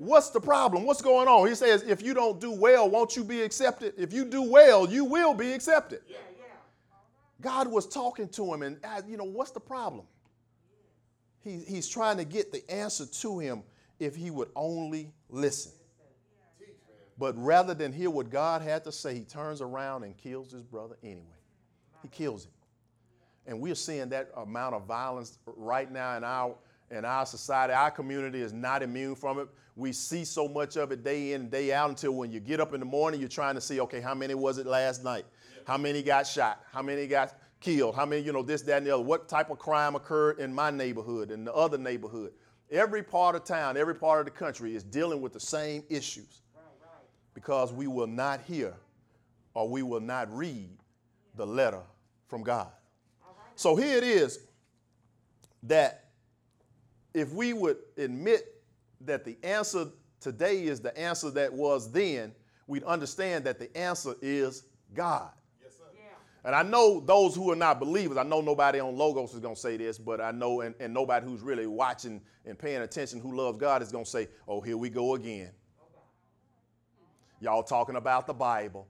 Come 0.00 0.06
on, 0.06 0.08
man. 0.08 0.08
What's 0.08 0.30
the 0.30 0.40
problem? 0.40 0.84
What's 0.84 1.02
going 1.02 1.28
on? 1.28 1.48
He 1.48 1.54
says, 1.54 1.82
if 1.82 2.02
you 2.02 2.14
don't 2.14 2.40
do 2.40 2.50
well, 2.50 2.88
won't 2.88 3.16
you 3.16 3.24
be 3.24 3.42
accepted? 3.42 3.94
If 3.96 4.12
you 4.12 4.24
do 4.24 4.42
well, 4.42 4.88
you 4.88 5.04
will 5.04 5.34
be 5.34 5.52
accepted. 5.52 6.00
Yeah, 6.08 6.16
yeah. 6.38 6.44
God 7.40 7.68
was 7.68 7.86
talking 7.86 8.28
to 8.30 8.54
him, 8.54 8.62
and 8.62 8.78
uh, 8.84 9.02
you 9.08 9.16
know, 9.16 9.24
what's 9.24 9.50
the 9.50 9.60
problem? 9.60 10.06
He, 11.42 11.58
he's 11.58 11.88
trying 11.88 12.18
to 12.18 12.24
get 12.24 12.52
the 12.52 12.68
answer 12.70 13.06
to 13.06 13.38
him 13.38 13.62
if 13.98 14.14
he 14.14 14.30
would 14.30 14.50
only 14.54 15.12
listen. 15.28 15.72
But 17.18 17.34
rather 17.36 17.74
than 17.74 17.92
hear 17.92 18.08
what 18.08 18.30
God 18.30 18.62
had 18.62 18.82
to 18.84 18.92
say, 18.92 19.14
he 19.14 19.24
turns 19.24 19.60
around 19.60 20.04
and 20.04 20.16
kills 20.16 20.52
his 20.52 20.62
brother 20.62 20.96
anyway. 21.02 21.20
He 22.02 22.08
kills 22.08 22.46
him. 22.46 22.52
And 23.46 23.60
we're 23.60 23.74
seeing 23.74 24.08
that 24.08 24.30
amount 24.36 24.74
of 24.74 24.86
violence 24.86 25.38
right 25.44 25.90
now 25.90 26.16
in 26.16 26.24
our 26.24 26.54
in 26.90 27.04
our 27.04 27.24
society. 27.26 27.72
Our 27.72 27.90
community 27.90 28.40
is 28.40 28.52
not 28.52 28.82
immune 28.82 29.14
from 29.14 29.38
it. 29.38 29.48
We 29.76 29.92
see 29.92 30.24
so 30.24 30.48
much 30.48 30.76
of 30.76 30.92
it 30.92 31.04
day 31.04 31.32
in 31.32 31.42
and 31.42 31.50
day 31.50 31.72
out 31.72 31.88
until 31.88 32.12
when 32.12 32.30
you 32.32 32.40
get 32.40 32.60
up 32.60 32.74
in 32.74 32.80
the 32.80 32.86
morning, 32.86 33.20
you're 33.20 33.28
trying 33.28 33.54
to 33.54 33.60
see, 33.60 33.80
okay, 33.80 34.00
how 34.00 34.14
many 34.14 34.34
was 34.34 34.58
it 34.58 34.66
last 34.66 35.04
night? 35.04 35.24
How 35.66 35.78
many 35.78 36.02
got 36.02 36.26
shot? 36.26 36.64
How 36.72 36.82
many 36.82 37.06
got 37.06 37.34
killed? 37.60 37.94
How 37.94 38.04
many, 38.04 38.22
you 38.22 38.32
know, 38.32 38.42
this, 38.42 38.62
that, 38.62 38.78
and 38.78 38.86
the 38.86 38.94
other? 38.94 39.02
What 39.02 39.28
type 39.28 39.50
of 39.50 39.58
crime 39.58 39.94
occurred 39.94 40.38
in 40.38 40.52
my 40.52 40.70
neighborhood 40.70 41.30
and 41.30 41.46
the 41.46 41.54
other 41.54 41.78
neighborhood? 41.78 42.32
Every 42.70 43.02
part 43.02 43.36
of 43.36 43.44
town, 43.44 43.76
every 43.76 43.94
part 43.94 44.20
of 44.20 44.26
the 44.26 44.38
country 44.38 44.74
is 44.74 44.82
dealing 44.82 45.20
with 45.20 45.32
the 45.32 45.40
same 45.40 45.82
issues 45.88 46.42
because 47.34 47.72
we 47.72 47.86
will 47.86 48.06
not 48.06 48.40
hear 48.42 48.74
or 49.54 49.68
we 49.68 49.82
will 49.82 50.00
not 50.00 50.34
read 50.34 50.70
the 51.36 51.46
letter 51.46 51.82
from 52.26 52.42
God. 52.42 52.70
So 53.54 53.76
here 53.76 53.96
it 53.96 54.04
is 54.04 54.40
that 55.64 56.09
if 57.14 57.32
we 57.32 57.52
would 57.52 57.78
admit 57.96 58.62
that 59.02 59.24
the 59.24 59.36
answer 59.42 59.86
today 60.20 60.64
is 60.64 60.80
the 60.80 60.96
answer 60.98 61.30
that 61.30 61.52
was 61.52 61.90
then, 61.90 62.32
we'd 62.66 62.84
understand 62.84 63.44
that 63.44 63.58
the 63.58 63.74
answer 63.76 64.14
is 64.20 64.64
God. 64.94 65.30
Yes, 65.62 65.72
sir. 65.76 65.84
And 66.44 66.54
I 66.54 66.62
know 66.62 67.00
those 67.00 67.34
who 67.34 67.50
are 67.50 67.56
not 67.56 67.80
believers, 67.80 68.16
I 68.16 68.22
know 68.22 68.40
nobody 68.40 68.80
on 68.80 68.96
Logos 68.96 69.34
is 69.34 69.40
going 69.40 69.54
to 69.54 69.60
say 69.60 69.76
this, 69.76 69.98
but 69.98 70.20
I 70.20 70.30
know, 70.30 70.60
and, 70.60 70.74
and 70.80 70.92
nobody 70.94 71.26
who's 71.26 71.40
really 71.42 71.66
watching 71.66 72.20
and 72.46 72.58
paying 72.58 72.82
attention 72.82 73.20
who 73.20 73.36
loves 73.36 73.58
God 73.58 73.82
is 73.82 73.90
going 73.92 74.04
to 74.04 74.10
say, 74.10 74.28
oh, 74.46 74.60
here 74.60 74.76
we 74.76 74.88
go 74.90 75.14
again. 75.14 75.50
Y'all 77.40 77.62
talking 77.62 77.96
about 77.96 78.26
the 78.26 78.34
Bible. 78.34 78.86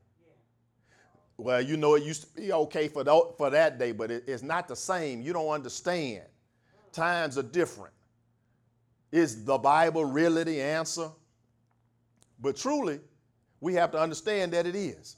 Well, 1.36 1.62
you 1.62 1.76
know, 1.76 1.94
it 1.94 2.02
used 2.02 2.22
to 2.34 2.40
be 2.40 2.52
okay 2.52 2.88
for, 2.88 3.02
tho- 3.04 3.34
for 3.38 3.48
that 3.50 3.78
day, 3.78 3.92
but 3.92 4.10
it- 4.10 4.24
it's 4.26 4.42
not 4.42 4.68
the 4.68 4.76
same. 4.76 5.22
You 5.22 5.32
don't 5.32 5.48
understand. 5.48 6.24
Times 6.92 7.38
are 7.38 7.42
different. 7.42 7.94
Is 9.12 9.44
the 9.44 9.58
Bible 9.58 10.04
really 10.04 10.44
the 10.44 10.60
answer? 10.60 11.08
But 12.40 12.56
truly, 12.56 13.00
we 13.60 13.74
have 13.74 13.90
to 13.92 13.98
understand 14.00 14.52
that 14.52 14.66
it 14.66 14.74
is. 14.74 15.16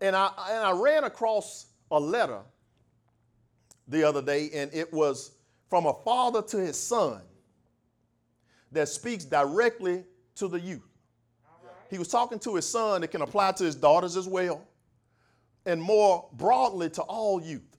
And 0.00 0.14
I, 0.14 0.30
and 0.50 0.64
I 0.64 0.72
ran 0.72 1.04
across 1.04 1.66
a 1.90 1.98
letter 1.98 2.40
the 3.88 4.02
other 4.02 4.20
day, 4.20 4.50
and 4.52 4.72
it 4.74 4.92
was 4.92 5.32
from 5.70 5.86
a 5.86 5.94
father 6.04 6.42
to 6.42 6.56
his 6.58 6.78
son 6.78 7.20
that 8.72 8.88
speaks 8.88 9.24
directly 9.24 10.04
to 10.34 10.48
the 10.48 10.60
youth. 10.60 10.82
He 11.88 11.98
was 11.98 12.08
talking 12.08 12.38
to 12.40 12.56
his 12.56 12.68
son, 12.68 13.04
it 13.04 13.10
can 13.10 13.22
apply 13.22 13.52
to 13.52 13.64
his 13.64 13.76
daughters 13.76 14.16
as 14.16 14.26
well, 14.26 14.66
and 15.64 15.80
more 15.80 16.28
broadly 16.32 16.90
to 16.90 17.02
all 17.02 17.40
youth. 17.40 17.75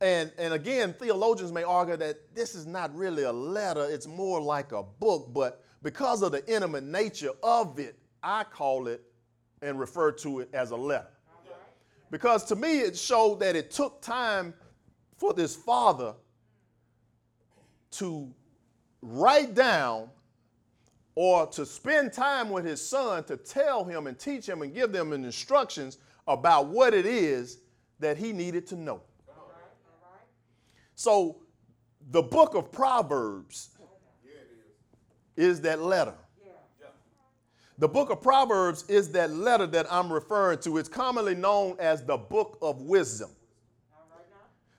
And, 0.00 0.32
and 0.38 0.54
again, 0.54 0.94
theologians 0.94 1.52
may 1.52 1.62
argue 1.62 1.96
that 1.96 2.34
this 2.34 2.54
is 2.54 2.66
not 2.66 2.94
really 2.94 3.24
a 3.24 3.32
letter, 3.32 3.86
it's 3.90 4.06
more 4.06 4.40
like 4.40 4.72
a 4.72 4.82
book, 4.82 5.28
but 5.32 5.62
because 5.82 6.22
of 6.22 6.32
the 6.32 6.46
intimate 6.52 6.84
nature 6.84 7.32
of 7.42 7.78
it, 7.78 7.98
I 8.22 8.44
call 8.44 8.86
it 8.86 9.02
and 9.60 9.78
refer 9.78 10.12
to 10.12 10.40
it 10.40 10.48
as 10.54 10.70
a 10.70 10.76
letter. 10.76 11.08
Because 12.10 12.44
to 12.46 12.56
me, 12.56 12.80
it 12.80 12.96
showed 12.96 13.40
that 13.40 13.56
it 13.56 13.70
took 13.70 14.00
time 14.00 14.54
for 15.16 15.32
this 15.32 15.54
father 15.54 16.14
to 17.92 18.32
write 19.02 19.54
down 19.54 20.08
or 21.14 21.46
to 21.48 21.66
spend 21.66 22.12
time 22.12 22.50
with 22.50 22.64
his 22.64 22.86
son 22.86 23.22
to 23.24 23.36
tell 23.36 23.84
him 23.84 24.06
and 24.06 24.18
teach 24.18 24.48
him 24.48 24.62
and 24.62 24.74
give 24.74 24.92
them 24.92 25.12
instructions 25.12 25.98
about 26.26 26.66
what 26.66 26.94
it 26.94 27.06
is 27.06 27.58
that 27.98 28.16
he 28.16 28.32
needed 28.32 28.66
to 28.68 28.76
know. 28.76 29.02
So, 31.00 31.38
the 32.10 32.20
book 32.20 32.54
of 32.54 32.70
Proverbs 32.70 33.70
is 35.34 35.62
that 35.62 35.80
letter. 35.80 36.12
The 37.78 37.88
book 37.88 38.10
of 38.10 38.20
Proverbs 38.20 38.84
is 38.86 39.10
that 39.12 39.30
letter 39.30 39.66
that 39.68 39.90
I'm 39.90 40.12
referring 40.12 40.58
to. 40.58 40.76
It's 40.76 40.90
commonly 40.90 41.34
known 41.34 41.76
as 41.80 42.04
the 42.04 42.18
book 42.18 42.58
of 42.60 42.82
wisdom. 42.82 43.30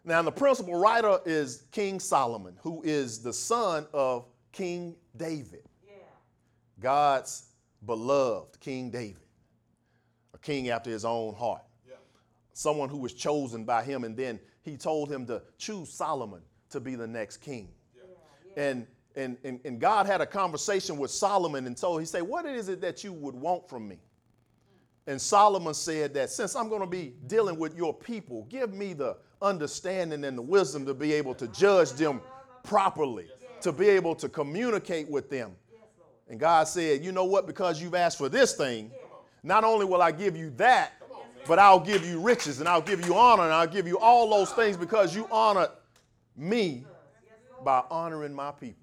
Now, 0.05 0.21
the 0.21 0.31
principal 0.31 0.79
writer 0.79 1.17
is 1.25 1.63
King 1.71 1.99
Solomon, 1.99 2.55
who 2.61 2.83
is 2.83 3.23
the 3.23 3.33
son 3.33 3.87
of 3.91 4.27
King 4.51 4.95
David, 5.17 5.63
God's 6.79 7.47
beloved 7.83 8.59
King 8.59 8.91
David, 8.91 9.25
a 10.35 10.37
king 10.37 10.69
after 10.69 10.91
his 10.91 11.03
own 11.03 11.33
heart, 11.33 11.63
someone 12.53 12.89
who 12.89 12.99
was 12.99 13.13
chosen 13.13 13.65
by 13.65 13.81
him, 13.81 14.03
and 14.03 14.15
then 14.15 14.39
he 14.63 14.77
told 14.77 15.11
him 15.11 15.25
to 15.27 15.41
choose 15.57 15.91
Solomon 15.91 16.41
to 16.69 16.79
be 16.79 16.95
the 16.95 17.07
next 17.07 17.37
king. 17.37 17.69
And, 18.57 18.85
and, 19.15 19.37
and, 19.43 19.59
and 19.65 19.79
God 19.79 20.05
had 20.05 20.21
a 20.21 20.25
conversation 20.25 20.97
with 20.97 21.11
Solomon 21.11 21.67
and 21.67 21.75
told, 21.75 21.99
he 21.99 22.05
said, 22.05 22.23
What 22.23 22.45
is 22.45 22.69
it 22.69 22.81
that 22.81 23.03
you 23.03 23.13
would 23.13 23.35
want 23.35 23.67
from 23.69 23.87
me? 23.87 23.99
And 25.07 25.19
Solomon 25.19 25.73
said 25.73 26.13
that 26.13 26.29
since 26.29 26.55
I'm 26.55 26.69
going 26.69 26.81
to 26.81 26.87
be 26.87 27.13
dealing 27.27 27.57
with 27.57 27.75
your 27.75 27.93
people, 27.93 28.45
give 28.49 28.73
me 28.73 28.93
the 28.93 29.17
understanding 29.41 30.23
and 30.23 30.37
the 30.37 30.41
wisdom 30.41 30.85
to 30.85 30.93
be 30.93 31.13
able 31.13 31.33
to 31.35 31.47
judge 31.47 31.91
them 31.93 32.21
properly, 32.63 33.27
to 33.61 33.71
be 33.71 33.89
able 33.89 34.15
to 34.15 34.29
communicate 34.29 35.09
with 35.09 35.29
them. 35.29 35.55
And 36.29 36.39
God 36.39 36.67
said, 36.67 37.03
You 37.03 37.11
know 37.11 37.25
what? 37.25 37.47
Because 37.47 37.81
you've 37.81 37.95
asked 37.95 38.17
for 38.17 38.29
this 38.29 38.53
thing, 38.53 38.91
not 39.43 39.63
only 39.63 39.85
will 39.85 40.01
I 40.01 40.11
give 40.11 40.37
you 40.37 40.51
that, 40.51 40.93
but 41.47 41.59
I'll 41.59 41.79
give 41.79 42.05
you 42.05 42.19
riches 42.19 42.59
and 42.59 42.69
I'll 42.69 42.81
give 42.81 43.05
you 43.05 43.15
honor 43.15 43.43
and 43.43 43.53
I'll 43.53 43.67
give 43.67 43.87
you 43.87 43.97
all 43.97 44.29
those 44.29 44.51
things 44.53 44.77
because 44.77 45.15
you 45.15 45.27
honored 45.31 45.69
me 46.35 46.85
by 47.63 47.83
honoring 47.89 48.33
my 48.33 48.51
people. 48.51 48.77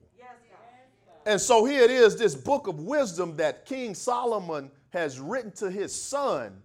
And 1.27 1.39
so 1.39 1.67
here 1.67 1.83
it 1.83 1.91
is 1.91 2.17
this 2.17 2.35
book 2.35 2.69
of 2.69 2.81
wisdom 2.81 3.37
that 3.37 3.67
King 3.67 3.95
Solomon 3.95 4.71
has 4.91 5.21
written 5.21 5.53
to 5.53 5.71
his 5.71 5.95
son 5.95 6.63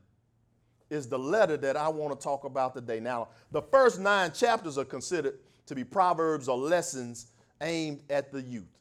is 0.90 1.08
the 1.08 1.20
letter 1.20 1.58
that 1.58 1.76
I 1.76 1.90
want 1.90 2.18
to 2.18 2.24
talk 2.24 2.46
about 2.46 2.74
today. 2.74 3.00
Now, 3.00 3.28
the 3.52 3.62
first 3.62 4.00
nine 4.00 4.32
chapters 4.32 4.78
are 4.78 4.86
considered 4.86 5.40
to 5.66 5.76
be 5.76 5.84
proverbs 5.84 6.48
or 6.48 6.58
lessons 6.58 7.28
aimed 7.60 8.04
at 8.10 8.32
the 8.32 8.42
youth. 8.42 8.80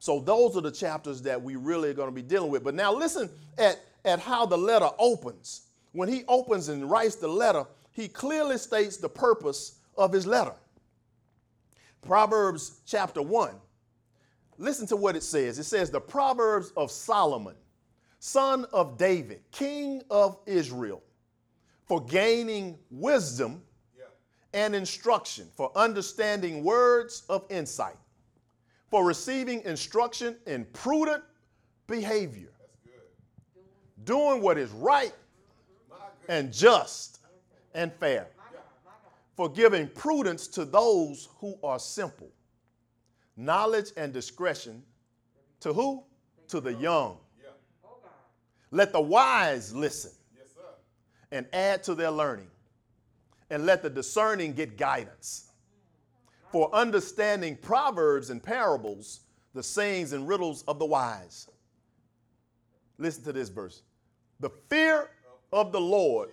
So 0.00 0.18
those 0.18 0.56
are 0.56 0.62
the 0.62 0.72
chapters 0.72 1.22
that 1.22 1.40
we 1.40 1.56
really 1.56 1.90
are 1.90 1.94
going 1.94 2.08
to 2.08 2.14
be 2.14 2.22
dealing 2.22 2.50
with. 2.50 2.64
But 2.64 2.74
now 2.74 2.92
listen 2.92 3.30
at, 3.58 3.78
at 4.04 4.18
how 4.18 4.46
the 4.46 4.56
letter 4.56 4.88
opens. 4.98 5.62
When 5.92 6.08
he 6.08 6.24
opens 6.28 6.68
and 6.68 6.88
writes 6.90 7.16
the 7.16 7.28
letter, 7.28 7.66
he 7.92 8.08
clearly 8.08 8.58
states 8.58 8.96
the 8.96 9.08
purpose 9.08 9.76
of 9.96 10.12
his 10.12 10.26
letter. 10.26 10.54
Proverbs 12.02 12.80
chapter 12.86 13.20
1. 13.22 13.54
Listen 14.58 14.86
to 14.88 14.96
what 14.96 15.16
it 15.16 15.22
says. 15.22 15.58
It 15.58 15.64
says, 15.64 15.90
The 15.90 16.00
Proverbs 16.00 16.72
of 16.76 16.90
Solomon, 16.90 17.56
son 18.18 18.66
of 18.72 18.96
David, 18.98 19.42
king 19.50 20.02
of 20.10 20.38
Israel, 20.46 21.02
for 21.86 22.04
gaining 22.04 22.78
wisdom 22.90 23.62
Yeah. 23.98 24.04
and 24.52 24.74
instruction, 24.74 25.48
for 25.56 25.72
understanding 25.76 26.62
words 26.62 27.24
of 27.28 27.44
insight, 27.50 27.96
for 28.90 29.04
receiving 29.04 29.62
instruction 29.62 30.36
in 30.46 30.66
prudent 30.66 31.22
behavior, 31.86 32.52
That's 32.58 32.76
good. 32.84 34.04
doing 34.04 34.40
what 34.42 34.56
is 34.58 34.70
right. 34.72 35.14
And 36.30 36.52
just 36.52 37.18
and 37.74 37.92
fair, 37.92 38.28
for 39.36 39.48
giving 39.48 39.88
prudence 39.88 40.46
to 40.46 40.64
those 40.64 41.28
who 41.38 41.58
are 41.62 41.78
simple, 41.78 42.30
knowledge 43.36 43.90
and 43.96 44.12
discretion 44.12 44.82
to 45.58 45.72
who? 45.72 46.04
To 46.48 46.60
the 46.60 46.72
young. 46.74 47.18
Let 48.70 48.92
the 48.92 49.00
wise 49.00 49.74
listen 49.74 50.12
and 51.32 51.46
add 51.52 51.82
to 51.84 51.94
their 51.96 52.10
learning. 52.12 52.48
and 53.50 53.66
let 53.66 53.82
the 53.82 53.90
discerning 53.90 54.52
get 54.52 54.78
guidance. 54.78 55.50
For 56.52 56.72
understanding 56.74 57.56
proverbs 57.56 58.30
and 58.30 58.42
parables, 58.42 59.20
the 59.54 59.62
sayings 59.62 60.12
and 60.12 60.26
riddles 60.26 60.62
of 60.68 60.78
the 60.78 60.86
wise. 60.86 61.48
Listen 62.98 63.24
to 63.24 63.32
this 63.32 63.48
verse. 63.48 63.82
The 64.38 64.50
fear 64.68 65.10
of 65.52 65.72
the 65.72 65.80
Lord 65.80 66.30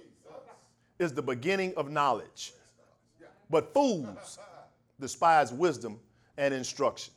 is 1.00 1.13
the 1.13 1.21
beginning 1.21 1.74
of 1.75 1.89
knowledge, 1.89 2.53
but 3.50 3.74
fools 3.74 4.39
despise 5.00 5.51
wisdom 5.51 6.00
and 6.38 6.53
instruction. 6.53 7.13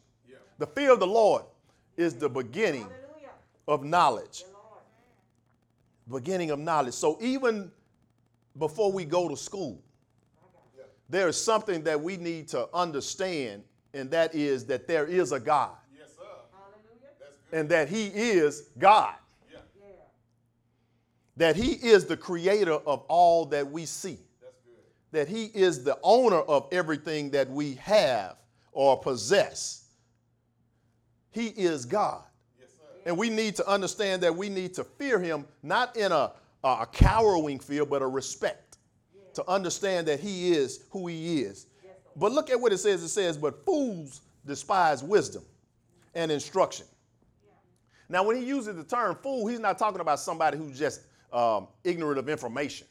The 0.59 0.67
fear 0.67 0.93
of 0.93 1.01
the 1.01 1.07
Lord 1.07 1.43
is 1.97 2.15
the 2.15 2.29
beginning 2.29 2.87
of 3.67 3.85
knowledge. 3.85 4.45
Beginning 6.11 6.51
of 6.51 6.59
knowledge. 6.59 6.95
So 6.95 7.19
even 7.21 7.71
before 8.59 8.93
we 8.93 9.05
go 9.05 9.29
to 9.29 9.37
school, 9.37 9.81
there 11.09 11.29
is 11.29 11.43
something 11.43 11.83
that 11.85 12.01
we 12.01 12.17
need 12.17 12.49
to 12.49 12.69
understand, 12.75 13.65
and 13.95 14.11
that 14.11 14.35
is 14.35 14.65
that 14.67 14.87
there 14.87 15.07
is 15.07 15.33
a 15.33 15.41
God. 15.41 15.77
Yes, 15.97 16.11
sir. 16.17 16.25
And 17.53 17.69
that 17.69 17.89
He 17.89 18.07
is 18.07 18.69
God. 18.79 19.15
Yeah. 21.41 21.53
That 21.53 21.57
He 21.57 21.73
is 21.73 22.07
the 22.07 22.17
creator 22.17 22.75
of 22.75 23.05
all 23.09 23.47
that 23.47 23.71
we 23.71 23.87
see. 23.87 24.19
That 25.13 25.29
He 25.29 25.47
is 25.47 25.83
the 25.83 25.99
owner 26.03 26.41
of 26.41 26.69
everything 26.71 27.31
that 27.31 27.51
we 27.51 27.75
have 27.77 28.37
or 28.73 28.99
possess. 29.01 29.87
He 31.33 31.47
is 31.49 31.85
God. 31.85 32.23
Yes. 32.59 32.69
And 33.07 33.17
we 33.17 33.31
need 33.31 33.57
to 33.57 33.69
understand 33.69 34.23
that 34.23 34.35
we 34.35 34.49
need 34.49 34.75
to 34.75 34.85
fear 34.85 35.19
him, 35.19 35.47
not 35.63 35.97
in 35.97 36.13
a, 36.13 36.33
a 36.65 36.87
cowering 36.93 37.61
fear, 37.61 37.85
but 37.85 38.03
a 38.03 38.07
respect. 38.07 38.79
To 39.35 39.49
understand 39.49 40.09
that 40.09 40.19
he 40.19 40.51
is 40.51 40.85
who 40.91 41.07
he 41.07 41.43
is. 41.43 41.67
But 42.17 42.33
look 42.33 42.51
at 42.51 42.61
what 42.61 42.73
it 42.73 42.79
says. 42.79 43.03
It 43.03 43.09
says, 43.09 43.37
But 43.39 43.65
fools 43.65 44.23
despise 44.45 45.03
wisdom 45.03 45.45
and 46.15 46.33
instruction. 46.33 46.87
Now, 48.09 48.25
when 48.25 48.37
he 48.37 48.45
uses 48.45 48.75
the 48.75 48.83
term 48.83 49.17
fool, 49.23 49.47
he's 49.47 49.61
not 49.61 49.79
talking 49.79 50.01
about 50.01 50.19
somebody 50.19 50.59
who's 50.59 50.77
just 50.77 51.03
um, 51.33 51.69
ignorant 51.85 52.19
of 52.19 52.29
information. 52.29 52.87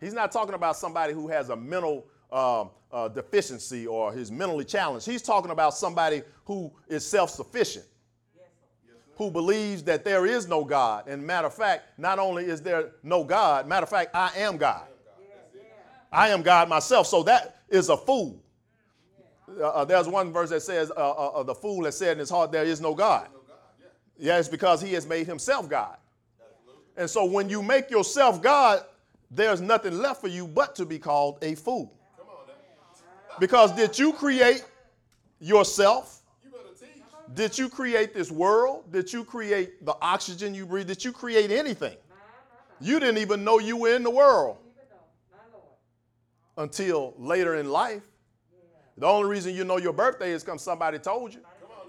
He's 0.00 0.14
not 0.14 0.32
talking 0.32 0.54
about 0.54 0.76
somebody 0.76 1.12
who 1.12 1.28
has 1.28 1.48
a 1.48 1.56
mental 1.56 2.06
um, 2.32 2.70
uh, 2.90 3.08
deficiency 3.08 3.86
or 3.86 4.14
is 4.16 4.30
mentally 4.30 4.64
challenged. 4.64 5.06
He's 5.06 5.22
talking 5.22 5.50
about 5.50 5.74
somebody 5.74 6.22
who 6.44 6.72
is 6.88 7.06
self 7.06 7.30
sufficient, 7.30 7.84
who 9.16 9.30
believes 9.30 9.82
that 9.84 10.04
there 10.04 10.26
is 10.26 10.48
no 10.48 10.64
God. 10.64 11.06
And 11.06 11.24
matter 11.24 11.46
of 11.46 11.54
fact, 11.54 11.98
not 11.98 12.18
only 12.18 12.44
is 12.44 12.60
there 12.60 12.92
no 13.02 13.22
God, 13.22 13.66
matter 13.68 13.84
of 13.84 13.90
fact, 13.90 14.14
I 14.14 14.32
am 14.36 14.56
God. 14.56 14.86
I 16.10 16.28
am 16.28 16.42
God 16.42 16.68
myself. 16.68 17.06
So 17.06 17.22
that 17.22 17.56
is 17.68 17.88
a 17.88 17.96
fool. 17.96 18.42
Uh, 19.60 19.68
uh, 19.68 19.84
there's 19.84 20.08
one 20.08 20.32
verse 20.32 20.50
that 20.50 20.62
says, 20.62 20.90
uh, 20.90 20.94
uh, 20.94 21.28
uh, 21.28 21.42
The 21.42 21.54
fool 21.54 21.84
has 21.84 21.96
said 21.96 22.12
in 22.12 22.18
his 22.18 22.30
heart, 22.30 22.52
There 22.52 22.64
is 22.64 22.80
no 22.80 22.94
God. 22.94 23.28
It's 24.18 24.48
because 24.48 24.80
he 24.80 24.92
has 24.92 25.06
made 25.06 25.26
himself 25.26 25.68
God. 25.68 25.96
And 26.96 27.08
so 27.08 27.24
when 27.24 27.48
you 27.48 27.62
make 27.62 27.90
yourself 27.90 28.42
God, 28.42 28.84
there's 29.30 29.60
nothing 29.60 29.98
left 29.98 30.20
for 30.20 30.28
you 30.28 30.46
but 30.46 30.74
to 30.76 30.84
be 30.84 30.98
called 30.98 31.38
a 31.42 31.54
fool. 31.54 31.92
Because 33.40 33.72
did 33.72 33.98
you 33.98 34.12
create 34.12 34.64
yourself? 35.40 36.22
Did 37.34 37.56
you 37.56 37.70
create 37.70 38.12
this 38.12 38.30
world? 38.30 38.92
Did 38.92 39.10
you 39.10 39.24
create 39.24 39.84
the 39.86 39.96
oxygen 40.02 40.54
you 40.54 40.66
breathe? 40.66 40.86
Did 40.86 41.02
you 41.02 41.12
create 41.12 41.50
anything? 41.50 41.96
You 42.80 43.00
didn't 43.00 43.18
even 43.18 43.42
know 43.42 43.58
you 43.58 43.76
were 43.76 43.94
in 43.94 44.02
the 44.02 44.10
world 44.10 44.58
until 46.58 47.14
later 47.16 47.54
in 47.56 47.70
life. 47.70 48.02
The 48.98 49.06
only 49.06 49.30
reason 49.30 49.54
you 49.54 49.64
know 49.64 49.78
your 49.78 49.94
birthday 49.94 50.32
is 50.32 50.44
because 50.44 50.62
somebody 50.62 50.98
told 50.98 51.32
you. 51.32 51.40
Come 51.40 51.70
on 51.80 51.86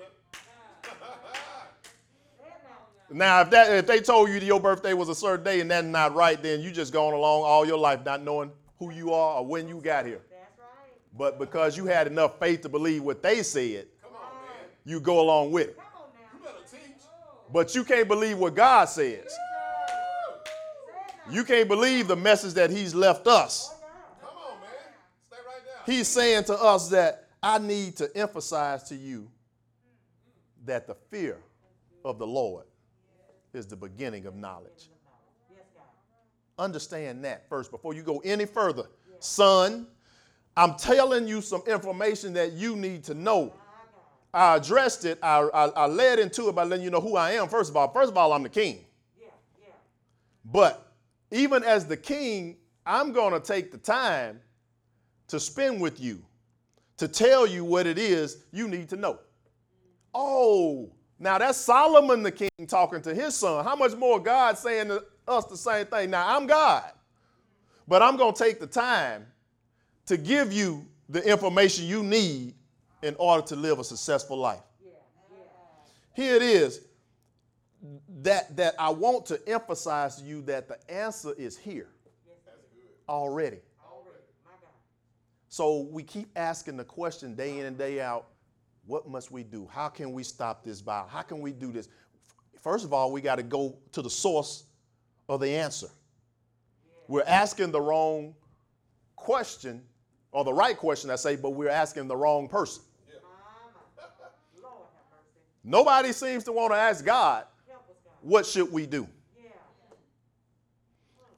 now. 3.13 3.37
Now, 3.37 3.41
if 3.41 3.49
that 3.51 3.73
if 3.73 3.87
they 3.87 3.99
told 3.99 4.29
you 4.29 4.39
that 4.39 4.45
your 4.45 4.59
birthday 4.59 4.93
was 4.93 5.09
a 5.09 5.15
certain 5.15 5.43
day 5.43 5.59
and 5.59 5.69
that's 5.71 5.85
not 5.85 6.13
right, 6.15 6.41
then 6.41 6.61
you 6.61 6.71
just 6.71 6.91
going 6.93 7.13
along 7.13 7.43
all 7.43 7.65
your 7.65 7.77
life 7.77 8.03
not 8.05 8.23
knowing 8.23 8.51
who 8.79 8.91
you 8.91 9.13
are 9.13 9.39
or 9.39 9.45
when 9.45 9.67
you 9.67 9.79
got 9.79 10.05
here. 10.05 10.21
That's 10.29 10.59
right. 10.59 11.17
But 11.17 11.39
because 11.39 11.77
you 11.77 11.85
had 11.85 12.07
enough 12.07 12.39
faith 12.39 12.61
to 12.61 12.69
believe 12.69 13.03
what 13.03 13.23
they 13.23 13.43
said, 13.43 13.87
Come 14.01 14.11
on, 14.15 14.21
man. 14.45 14.69
you 14.85 14.99
go 14.99 15.21
along 15.21 15.51
with 15.51 15.69
it. 15.69 15.77
Come 15.77 15.85
on 15.95 16.09
now. 16.13 16.39
You 16.39 16.45
better 16.45 16.67
teach. 16.69 17.03
But 17.51 17.75
you 17.75 17.83
can't 17.83 18.07
believe 18.07 18.37
what 18.37 18.55
God 18.55 18.85
says. 18.85 19.35
You 21.29 21.43
can't 21.43 21.69
believe 21.69 22.07
the 22.07 22.15
message 22.15 22.53
that 22.55 22.69
He's 22.69 22.93
left 22.93 23.27
us. 23.27 23.73
Come 24.21 24.29
on, 24.35 24.59
man. 24.59 24.69
Stay 25.27 25.37
right 25.45 25.61
there. 25.65 25.95
He's 25.95 26.07
saying 26.07 26.43
to 26.45 26.53
us 26.53 26.89
that 26.89 27.29
I 27.41 27.59
need 27.59 27.95
to 27.97 28.09
emphasize 28.15 28.83
to 28.89 28.95
you 28.95 29.29
that 30.65 30.87
the 30.87 30.95
fear 31.09 31.37
of 32.03 32.19
the 32.19 32.27
Lord 32.27 32.65
is 33.53 33.67
the 33.67 33.75
beginning 33.75 34.25
of 34.25 34.35
knowledge. 34.35 34.89
Understand 36.57 37.23
that 37.25 37.47
first 37.49 37.71
before 37.71 37.93
you 37.93 38.03
go 38.03 38.19
any 38.19 38.45
further. 38.45 38.83
Son, 39.19 39.87
I'm 40.55 40.75
telling 40.75 41.27
you 41.27 41.41
some 41.41 41.63
information 41.67 42.33
that 42.33 42.53
you 42.53 42.75
need 42.75 43.03
to 43.05 43.13
know. 43.13 43.53
I 44.33 44.55
addressed 44.55 45.05
it, 45.05 45.19
I, 45.21 45.41
I, 45.53 45.65
I 45.67 45.85
led 45.85 46.17
into 46.19 46.49
it 46.49 46.55
by 46.55 46.63
letting 46.63 46.83
you 46.83 46.89
know 46.89 47.01
who 47.01 47.15
I 47.15 47.31
am, 47.31 47.47
first 47.47 47.69
of 47.69 47.77
all. 47.77 47.91
First 47.91 48.11
of 48.11 48.17
all, 48.17 48.33
I'm 48.33 48.43
the 48.43 48.49
king. 48.49 48.85
But 50.45 50.91
even 51.31 51.63
as 51.63 51.85
the 51.85 51.97
king, 51.97 52.57
I'm 52.85 53.13
going 53.13 53.33
to 53.33 53.39
take 53.39 53.71
the 53.71 53.77
time 53.77 54.41
to 55.27 55.39
spend 55.39 55.79
with 55.79 55.99
you, 55.99 56.21
to 56.97 57.07
tell 57.07 57.47
you 57.47 57.63
what 57.63 57.87
it 57.87 57.97
is 57.97 58.43
you 58.51 58.67
need 58.67 58.89
to 58.89 58.95
know. 58.95 59.19
Oh, 60.13 60.91
now 61.23 61.37
that's 61.37 61.57
Solomon 61.57 62.21
the 62.21 62.31
king 62.31 62.49
talking 62.67 63.01
to 63.01 63.15
his 63.15 63.35
son. 63.35 63.63
How 63.63 63.75
much 63.75 63.95
more 63.95 64.19
God 64.19 64.57
saying 64.57 64.89
to 64.89 65.03
us 65.27 65.45
the 65.45 65.57
same 65.57 65.85
thing? 65.85 66.09
Now 66.09 66.35
I'm 66.35 66.45
God, 66.45 66.83
but 67.87 68.01
I'm 68.01 68.17
going 68.17 68.33
to 68.33 68.43
take 68.43 68.59
the 68.59 68.67
time 68.67 69.25
to 70.05 70.17
give 70.17 70.51
you 70.51 70.85
the 71.07 71.23
information 71.23 71.85
you 71.85 72.03
need 72.03 72.55
in 73.01 73.15
order 73.17 73.45
to 73.47 73.55
live 73.55 73.79
a 73.79 73.83
successful 73.83 74.37
life. 74.37 74.61
Here 76.13 76.35
it 76.35 76.41
is 76.41 76.81
that, 78.21 78.55
that 78.57 78.75
I 78.77 78.89
want 78.89 79.25
to 79.27 79.39
emphasize 79.47 80.17
to 80.17 80.25
you 80.25 80.41
that 80.43 80.67
the 80.67 80.91
answer 80.91 81.33
is 81.37 81.57
here 81.57 81.87
already. 83.07 83.59
So 85.49 85.87
we 85.91 86.03
keep 86.03 86.29
asking 86.35 86.77
the 86.77 86.83
question 86.83 87.35
day 87.35 87.59
in 87.59 87.65
and 87.65 87.77
day 87.77 88.01
out 88.01 88.27
what 88.85 89.07
must 89.07 89.31
we 89.31 89.43
do? 89.43 89.67
How 89.71 89.89
can 89.89 90.11
we 90.11 90.23
stop 90.23 90.63
this 90.63 90.81
violence? 90.81 91.11
How 91.11 91.21
can 91.21 91.39
we 91.39 91.51
do 91.51 91.71
this? 91.71 91.87
First 92.61 92.85
of 92.85 92.93
all, 92.93 93.11
we 93.11 93.21
got 93.21 93.35
to 93.35 93.43
go 93.43 93.77
to 93.91 94.01
the 94.01 94.09
source 94.09 94.65
of 95.27 95.39
the 95.39 95.49
answer. 95.49 95.87
We're 97.07 97.23
asking 97.23 97.71
the 97.71 97.81
wrong 97.81 98.35
question, 99.15 99.83
or 100.31 100.43
the 100.43 100.53
right 100.53 100.77
question, 100.77 101.09
I 101.09 101.15
say, 101.15 101.35
but 101.35 101.51
we're 101.51 101.69
asking 101.69 102.07
the 102.07 102.15
wrong 102.15 102.47
person. 102.47 102.83
Nobody 105.63 106.11
seems 106.11 106.43
to 106.43 106.51
want 106.51 106.73
to 106.73 106.77
ask 106.77 107.05
God, 107.05 107.45
what 108.21 108.45
should 108.45 108.71
we 108.71 108.85
do? 108.85 109.07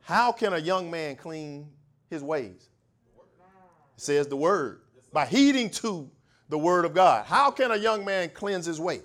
How 0.02 0.32
can 0.32 0.54
a 0.54 0.60
young 0.60 0.90
man 0.90 1.16
clean 1.16 1.68
his 2.10 2.22
ways? 2.22 2.70
It 3.98 4.02
says 4.02 4.28
the 4.28 4.38
word. 4.38 4.82
By 5.12 5.26
heeding 5.26 5.70
to 5.72 6.10
the 6.50 6.58
word 6.58 6.86
of 6.86 6.94
God. 6.94 7.26
How 7.26 7.52
can 7.52 7.72
a 7.72 7.76
young 7.76 8.06
man 8.06 8.30
cleanse 8.30 8.66
his 8.66 8.80
way? 8.80 9.02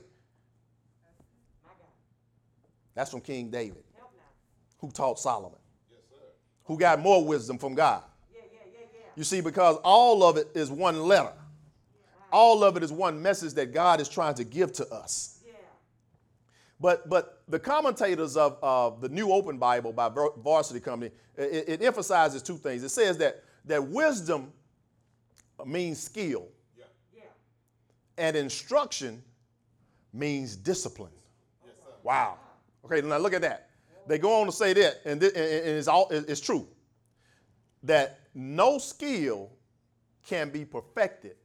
That's 2.95 3.11
from 3.11 3.21
King 3.21 3.51
David, 3.51 3.85
who 4.79 4.91
taught 4.91 5.19
Solomon, 5.19 5.59
who 6.65 6.79
got 6.79 7.01
more 7.01 7.25
wisdom 7.25 7.59
from 7.59 7.75
God. 7.75 8.03
You 9.17 9.25
see, 9.25 9.41
because 9.41 9.77
all 9.85 10.23
of 10.23 10.37
it 10.37 10.49
is 10.55 10.71
one 10.71 11.03
letter, 11.03 11.33
all 12.33 12.63
of 12.63 12.77
it 12.77 12.83
is 12.83 12.93
one 12.93 13.21
message 13.21 13.55
that 13.55 13.73
God 13.73 14.01
is 14.01 14.09
trying 14.09 14.35
to 14.35 14.45
give 14.45 14.73
to 14.75 14.89
us. 14.89 15.41
But 16.81 17.09
but 17.09 17.43
the 17.47 17.59
commentators 17.59 18.37
of, 18.37 18.57
of 18.63 19.01
the 19.01 19.09
New 19.09 19.33
Open 19.33 19.59
Bible 19.59 19.93
by 19.93 20.09
Varsity 20.09 20.81
Company 20.81 21.11
it, 21.37 21.69
it 21.69 21.83
emphasizes 21.83 22.43
two 22.43 22.57
things. 22.57 22.83
It 22.83 22.91
says 22.91 23.19
that 23.19 23.43
that 23.67 23.87
wisdom 23.87 24.53
means 25.67 26.01
skill, 26.03 26.49
and 28.21 28.37
instruction 28.37 29.23
means 30.13 30.55
discipline. 30.55 31.11
Wow. 32.03 32.37
Okay, 32.85 33.01
now 33.01 33.17
look 33.17 33.33
at 33.33 33.41
that. 33.43 33.71
They 34.07 34.19
go 34.19 34.41
on 34.41 34.47
to 34.47 34.53
say 34.53 34.73
that, 34.75 35.01
and, 35.05 35.21
thi- 35.21 35.29
and- 35.29 35.37
it's 35.37 35.89
all 35.89 36.09
it's 36.11 36.41
true 36.41 36.67
that 37.83 38.21
no 38.35 38.79
skill 38.79 39.51
can 40.27 40.51
be 40.51 40.65
perfected 40.67 41.37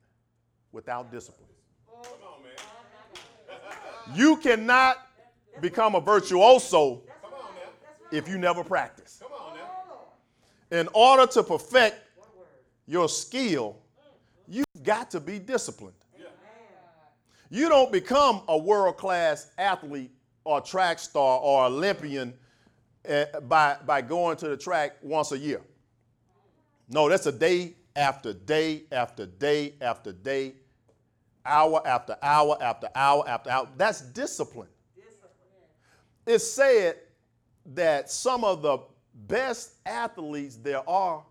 without 0.71 1.11
discipline. 1.11 1.47
You 4.13 4.37
cannot 4.37 4.97
become 5.61 5.95
a 5.95 6.01
virtuoso 6.01 7.01
if 8.11 8.27
you 8.27 8.37
never 8.37 8.63
practice. 8.63 9.21
In 10.71 10.89
order 10.93 11.25
to 11.31 11.43
perfect 11.43 11.95
your 12.85 13.07
skill, 13.07 13.77
you've 14.47 14.65
got 14.83 15.09
to 15.11 15.19
be 15.19 15.39
disciplined. 15.39 15.95
You 17.49 17.69
don't 17.69 17.91
become 17.91 18.41
a 18.47 18.57
world 18.57 18.97
class 18.97 19.51
athlete 19.57 20.11
or 20.43 20.61
track 20.61 20.99
star 20.99 21.39
or 21.39 21.65
Olympian 21.65 22.33
eh, 23.05 23.25
by, 23.47 23.77
by 23.85 24.01
going 24.01 24.37
to 24.37 24.47
the 24.47 24.57
track 24.57 24.97
once 25.01 25.31
a 25.31 25.37
year. 25.37 25.61
No, 26.89 27.09
that's 27.09 27.25
a 27.25 27.31
day 27.31 27.73
after 27.95 28.33
day 28.33 28.83
after 28.91 29.25
day 29.25 29.73
after 29.81 30.11
day, 30.11 30.53
hour 31.45 31.81
after 31.85 32.17
hour 32.21 32.57
after 32.61 32.89
hour 32.93 33.23
after 33.27 33.49
hour. 33.49 33.69
That's 33.77 34.01
discipline. 34.01 34.67
It's 36.27 36.45
said 36.45 36.97
that 37.73 38.09
some 38.09 38.43
of 38.43 38.61
the 38.61 38.79
best 39.13 39.75
athletes 39.85 40.57
there 40.57 40.87
are 40.89 41.23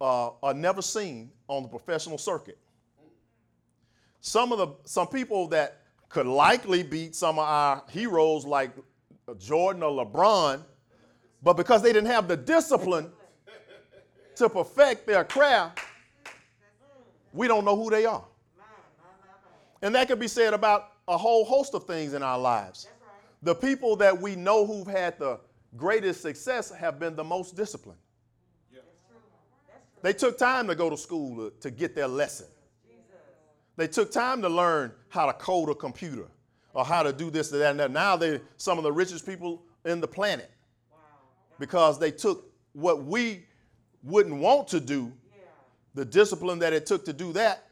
uh, 0.00 0.30
are 0.42 0.54
never 0.54 0.82
seen 0.82 1.30
on 1.48 1.62
the 1.62 1.68
professional 1.68 2.18
circuit. 2.18 2.58
Some 4.26 4.52
of 4.52 4.58
the 4.58 4.68
some 4.88 5.06
people 5.08 5.48
that 5.48 5.82
could 6.08 6.24
likely 6.26 6.82
beat 6.82 7.14
some 7.14 7.38
of 7.38 7.44
our 7.44 7.82
heroes 7.90 8.46
like 8.46 8.70
Jordan 9.36 9.82
or 9.82 10.02
LeBron, 10.02 10.62
but 11.42 11.58
because 11.58 11.82
they 11.82 11.92
didn't 11.92 12.08
have 12.08 12.26
the 12.26 12.36
discipline 12.38 13.12
to 14.36 14.48
perfect 14.48 15.06
their 15.06 15.24
craft, 15.24 15.80
we 17.34 17.46
don't 17.46 17.66
know 17.66 17.76
who 17.76 17.90
they 17.90 18.06
are. 18.06 18.24
And 19.82 19.94
that 19.94 20.08
could 20.08 20.20
be 20.20 20.28
said 20.28 20.54
about 20.54 20.92
a 21.06 21.18
whole 21.18 21.44
host 21.44 21.74
of 21.74 21.84
things 21.84 22.14
in 22.14 22.22
our 22.22 22.38
lives. 22.38 22.88
The 23.42 23.54
people 23.54 23.94
that 23.96 24.18
we 24.18 24.36
know 24.36 24.64
who've 24.64 24.86
had 24.86 25.18
the 25.18 25.38
greatest 25.76 26.22
success 26.22 26.70
have 26.70 26.98
been 26.98 27.14
the 27.14 27.24
most 27.24 27.56
disciplined. 27.56 28.00
They 30.00 30.14
took 30.14 30.38
time 30.38 30.66
to 30.68 30.74
go 30.74 30.88
to 30.88 30.96
school 30.96 31.50
to, 31.50 31.56
to 31.60 31.70
get 31.70 31.94
their 31.94 32.08
lesson. 32.08 32.46
They 33.76 33.88
took 33.88 34.10
time 34.10 34.42
to 34.42 34.48
learn 34.48 34.92
how 35.08 35.26
to 35.26 35.32
code 35.32 35.68
a 35.68 35.74
computer 35.74 36.28
or 36.72 36.84
how 36.84 37.02
to 37.02 37.12
do 37.12 37.30
this, 37.30 37.48
that, 37.50 37.70
and 37.70 37.80
that. 37.80 37.90
Now 37.90 38.16
they're 38.16 38.40
some 38.56 38.78
of 38.78 38.84
the 38.84 38.92
richest 38.92 39.26
people 39.26 39.62
in 39.84 40.00
the 40.00 40.08
planet 40.08 40.50
because 41.58 41.98
they 41.98 42.10
took 42.10 42.52
what 42.72 43.04
we 43.04 43.44
wouldn't 44.02 44.36
want 44.36 44.68
to 44.68 44.80
do, 44.80 45.12
the 45.94 46.04
discipline 46.04 46.58
that 46.58 46.72
it 46.72 46.86
took 46.86 47.04
to 47.04 47.12
do 47.12 47.32
that, 47.32 47.68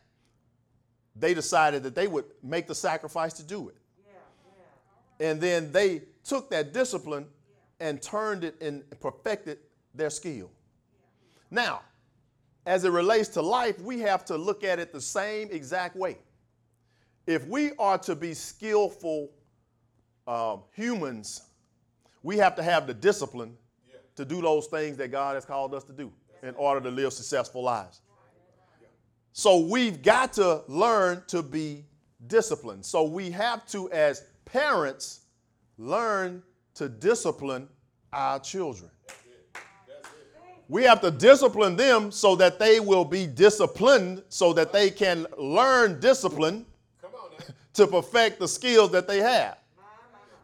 they 1.16 1.34
decided 1.34 1.82
that 1.82 1.94
they 1.94 2.06
would 2.06 2.24
make 2.42 2.66
the 2.66 2.74
sacrifice 2.74 3.32
to 3.34 3.42
do 3.42 3.68
it. 3.68 3.76
And 5.20 5.40
then 5.40 5.70
they 5.72 6.02
took 6.24 6.50
that 6.50 6.72
discipline 6.72 7.26
and 7.80 8.00
turned 8.00 8.44
it 8.44 8.60
and 8.60 8.82
perfected 9.00 9.58
their 9.94 10.10
skill. 10.10 10.50
Now, 11.50 11.82
as 12.66 12.84
it 12.84 12.90
relates 12.90 13.28
to 13.30 13.42
life, 13.42 13.80
we 13.80 14.00
have 14.00 14.24
to 14.26 14.36
look 14.36 14.64
at 14.64 14.78
it 14.78 14.92
the 14.92 15.00
same 15.00 15.48
exact 15.50 15.96
way. 15.96 16.18
If 17.26 17.46
we 17.46 17.72
are 17.78 17.98
to 17.98 18.14
be 18.14 18.34
skillful 18.34 19.30
um, 20.26 20.62
humans, 20.72 21.42
we 22.22 22.36
have 22.38 22.54
to 22.56 22.62
have 22.62 22.86
the 22.86 22.94
discipline 22.94 23.56
yeah. 23.88 23.98
to 24.16 24.24
do 24.24 24.40
those 24.40 24.66
things 24.66 24.96
that 24.98 25.08
God 25.08 25.34
has 25.34 25.44
called 25.44 25.74
us 25.74 25.84
to 25.84 25.92
do 25.92 26.12
in 26.42 26.54
order 26.54 26.80
to 26.80 26.90
live 26.90 27.12
successful 27.12 27.62
lives. 27.62 28.00
So 29.32 29.60
we've 29.60 30.02
got 30.02 30.34
to 30.34 30.62
learn 30.68 31.22
to 31.28 31.42
be 31.42 31.84
disciplined. 32.26 32.84
So 32.84 33.04
we 33.04 33.30
have 33.30 33.66
to, 33.68 33.90
as 33.90 34.24
parents, 34.44 35.20
learn 35.78 36.42
to 36.74 36.88
discipline 36.88 37.68
our 38.12 38.38
children. 38.38 38.90
We 40.68 40.84
have 40.84 41.00
to 41.02 41.10
discipline 41.10 41.76
them 41.76 42.10
so 42.10 42.36
that 42.36 42.58
they 42.58 42.80
will 42.80 43.04
be 43.04 43.26
disciplined, 43.26 44.22
so 44.28 44.52
that 44.54 44.72
they 44.72 44.90
can 44.90 45.26
learn 45.36 46.00
discipline 46.00 46.64
to 47.74 47.86
perfect 47.86 48.38
the 48.38 48.48
skills 48.48 48.90
that 48.92 49.06
they 49.06 49.18
have. 49.18 49.58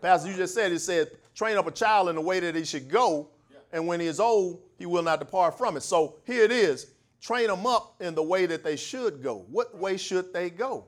Pastor, 0.02 0.30
you 0.30 0.36
just 0.36 0.54
said, 0.54 0.72
it 0.72 0.80
said, 0.80 1.10
train 1.34 1.56
up 1.56 1.66
a 1.66 1.70
child 1.70 2.08
in 2.08 2.14
the 2.14 2.20
way 2.20 2.40
that 2.40 2.54
he 2.54 2.64
should 2.64 2.88
go, 2.88 3.30
and 3.72 3.86
when 3.86 4.00
he 4.00 4.06
is 4.06 4.20
old, 4.20 4.60
he 4.78 4.86
will 4.86 5.02
not 5.02 5.18
depart 5.18 5.56
from 5.56 5.76
it. 5.76 5.82
So 5.82 6.16
here 6.24 6.44
it 6.44 6.52
is 6.52 6.92
train 7.20 7.48
them 7.48 7.66
up 7.66 7.96
in 8.00 8.14
the 8.14 8.22
way 8.22 8.46
that 8.46 8.64
they 8.64 8.76
should 8.76 9.22
go. 9.22 9.44
What 9.50 9.76
way 9.76 9.96
should 9.96 10.32
they 10.32 10.50
go? 10.50 10.86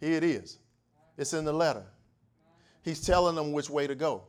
Here 0.00 0.16
it 0.16 0.24
is. 0.24 0.58
It's 1.16 1.32
in 1.32 1.44
the 1.44 1.52
letter. 1.52 1.84
He's 2.82 3.00
telling 3.00 3.36
them 3.36 3.52
which 3.52 3.70
way 3.70 3.86
to 3.86 3.94
go. 3.94 4.24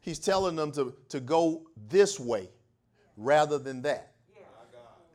He's 0.00 0.18
telling 0.18 0.56
them 0.56 0.72
to, 0.72 0.94
to 1.08 1.20
go 1.20 1.62
this 1.88 2.18
way 2.18 2.48
rather 3.20 3.58
than 3.58 3.82
that. 3.82 4.12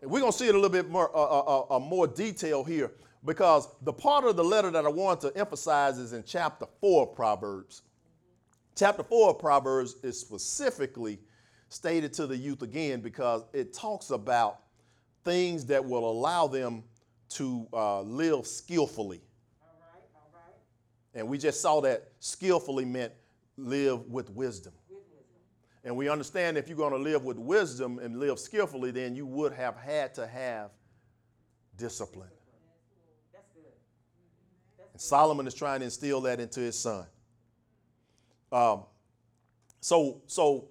We're 0.02 0.20
going 0.20 0.32
to 0.32 0.38
see 0.38 0.48
it 0.48 0.54
a 0.54 0.58
little 0.58 0.70
bit 0.70 0.90
more, 0.90 1.10
uh, 1.16 1.20
uh, 1.20 1.66
uh, 1.76 1.80
more 1.80 2.06
detail 2.06 2.64
here 2.64 2.92
because 3.24 3.68
the 3.82 3.94
part 3.94 4.24
of 4.26 4.36
the 4.36 4.44
letter 4.44 4.70
that 4.70 4.86
I 4.86 4.90
want 4.90 5.20
to 5.22 5.36
emphasize 5.36 5.98
is 5.98 6.14
in 6.14 6.24
chapter 6.24 6.68
4 6.80 7.10
of 7.10 7.16
Proverbs. 7.16 7.82
Chapter 8.76 9.02
4 9.02 9.32
of 9.32 9.40
Proverbs 9.40 9.96
is 10.04 10.20
specifically 10.20 11.20
stated 11.70 12.14
to 12.14 12.28
the 12.28 12.38
youth 12.38 12.62
again 12.62 13.02
because 13.02 13.46
it 13.52 13.74
talks 13.74 14.12
about 14.12 14.60
things 15.24 15.66
that 15.66 15.84
will 15.84 16.08
allow 16.08 16.46
them 16.46 16.84
to 17.30 17.68
uh, 17.74 18.02
live 18.02 18.46
skillfully. 18.46 19.22
All 19.62 19.70
right, 19.80 20.04
all 20.16 20.30
right. 20.34 21.20
And 21.20 21.28
we 21.28 21.40
just 21.40 21.62
saw 21.62 21.82
that 21.82 22.12
skillfully 22.20 22.86
meant 22.86 23.14
live 23.58 24.06
with 24.06 24.30
wisdom. 24.30 24.74
And 25.86 25.96
we 25.96 26.10
understand 26.10 26.58
if 26.58 26.68
you're 26.68 26.78
going 26.78 26.94
to 26.94 26.98
live 26.98 27.24
with 27.24 27.38
wisdom 27.38 28.00
and 28.00 28.20
live 28.20 28.40
skillfully, 28.40 28.90
then 28.90 29.16
you 29.16 29.28
would 29.28 29.54
have 29.54 29.78
had 29.78 30.16
to 30.16 30.26
have 30.26 30.72
discipline. 31.78 32.28
That's 33.32 33.52
good. 33.54 33.64
That's 34.80 34.94
and 34.94 35.02
Solomon 35.02 35.46
is 35.46 35.54
trying 35.54 35.82
to 35.82 35.86
instill 35.86 36.22
that 36.22 36.40
into 36.40 36.60
his 36.60 36.78
son. 36.78 37.06
Um, 38.52 38.86
so, 39.80 40.24
so, 40.26 40.70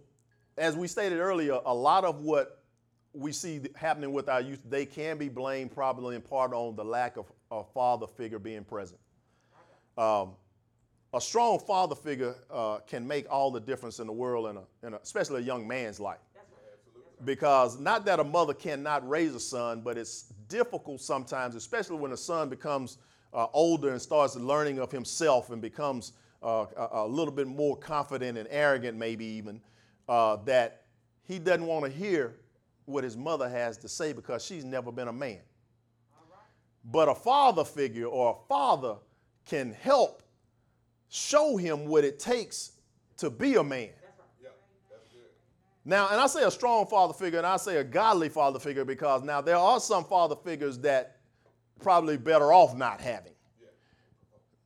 as 0.59 0.77
we 0.77 0.89
stated 0.89 1.21
earlier, 1.21 1.61
a 1.65 1.75
lot 1.75 2.05
of 2.05 2.21
what 2.21 2.65
we 3.13 3.31
see 3.31 3.61
happening 3.77 4.13
with 4.13 4.29
our 4.29 4.41
youth, 4.41 4.63
they 4.69 4.85
can 4.85 5.17
be 5.17 5.29
blamed 5.29 5.73
probably 5.73 6.17
in 6.17 6.23
part 6.23 6.53
on 6.53 6.75
the 6.75 6.85
lack 6.85 7.17
of 7.17 7.31
a 7.53 7.63
father 7.63 8.09
figure 8.09 8.41
being 8.41 8.65
present. 8.65 8.99
Um, 9.97 10.33
a 11.15 11.21
strong 11.21 11.61
father 11.61 11.95
figure 11.95 12.35
uh, 12.51 12.79
can 12.89 13.07
make 13.07 13.31
all 13.31 13.53
the 13.53 13.61
difference 13.61 14.01
in 14.01 14.07
the 14.07 14.13
world, 14.13 14.49
in 14.49 14.57
a, 14.57 14.87
in 14.87 14.95
a, 14.95 14.97
especially 14.99 15.43
a 15.43 15.45
young 15.45 15.67
man's 15.67 16.01
life. 16.01 16.19
Because 17.25 17.79
not 17.79 18.05
that 18.07 18.19
a 18.19 18.25
mother 18.25 18.53
cannot 18.53 19.09
raise 19.09 19.33
a 19.35 19.41
son, 19.41 19.81
but 19.81 19.97
it's 19.97 20.25
difficult 20.49 21.01
sometimes, 21.01 21.55
especially 21.55 21.97
when 21.97 22.11
a 22.11 22.17
son 22.17 22.49
becomes 22.49 22.99
uh, 23.33 23.47
older 23.53 23.91
and 23.91 24.03
starts 24.03 24.35
learning 24.35 24.81
of 24.81 24.91
himself 24.91 25.51
and 25.51 25.63
becomes 25.63 26.13
uh, 26.43 26.67
a, 26.77 26.89
a, 26.93 27.07
little 27.07 27.33
bit 27.33 27.47
more 27.47 27.77
confident 27.77 28.37
and 28.37 28.49
arrogant, 28.51 28.99
maybe 28.99 29.25
even, 29.25 29.61
uh, 30.09 30.37
that 30.45 30.83
he 31.23 31.39
doesn't 31.39 31.65
want 31.65 31.85
to 31.85 31.91
hear 31.91 32.35
what 32.87 33.05
his 33.05 33.17
mother 33.17 33.49
has 33.49 33.79
to 33.79 33.89
say 33.89 34.13
because 34.13 34.45
she's 34.45 34.65
never 34.65 34.91
been 34.91 35.09
a 35.09 35.13
man. 35.13 35.41
But 36.85 37.09
a 37.09 37.15
father 37.15 37.65
figure 37.65 38.07
or 38.07 38.33
a 38.33 38.49
father 38.49 38.97
can 39.47 39.73
help 39.73 40.24
show 41.09 41.57
him 41.57 41.87
what 41.87 42.05
it 42.05 42.19
takes 42.19 42.73
to 43.19 43.31
be 43.31 43.55
a 43.57 43.65
man. 43.65 43.91
Now, 45.85 46.09
and 46.11 46.21
I 46.21 46.27
say 46.27 46.45
a 46.45 46.51
strong 46.51 46.87
father 46.87 47.13
figure 47.13 47.39
and 47.39 47.47
I 47.47 47.59
say 47.59 47.77
a 47.77 47.85
godly 47.85 48.31
father 48.31 48.59
figure 48.59 48.87
because 48.87 49.23
now 49.23 49.43
there 49.43 49.57
are 49.57 49.79
some 49.79 50.05
father 50.05 50.35
figures 50.35 50.79
that 50.79 51.19
probably 51.81 52.17
better 52.17 52.53
off 52.53 52.75
not 52.75 53.01
having. 53.01 53.33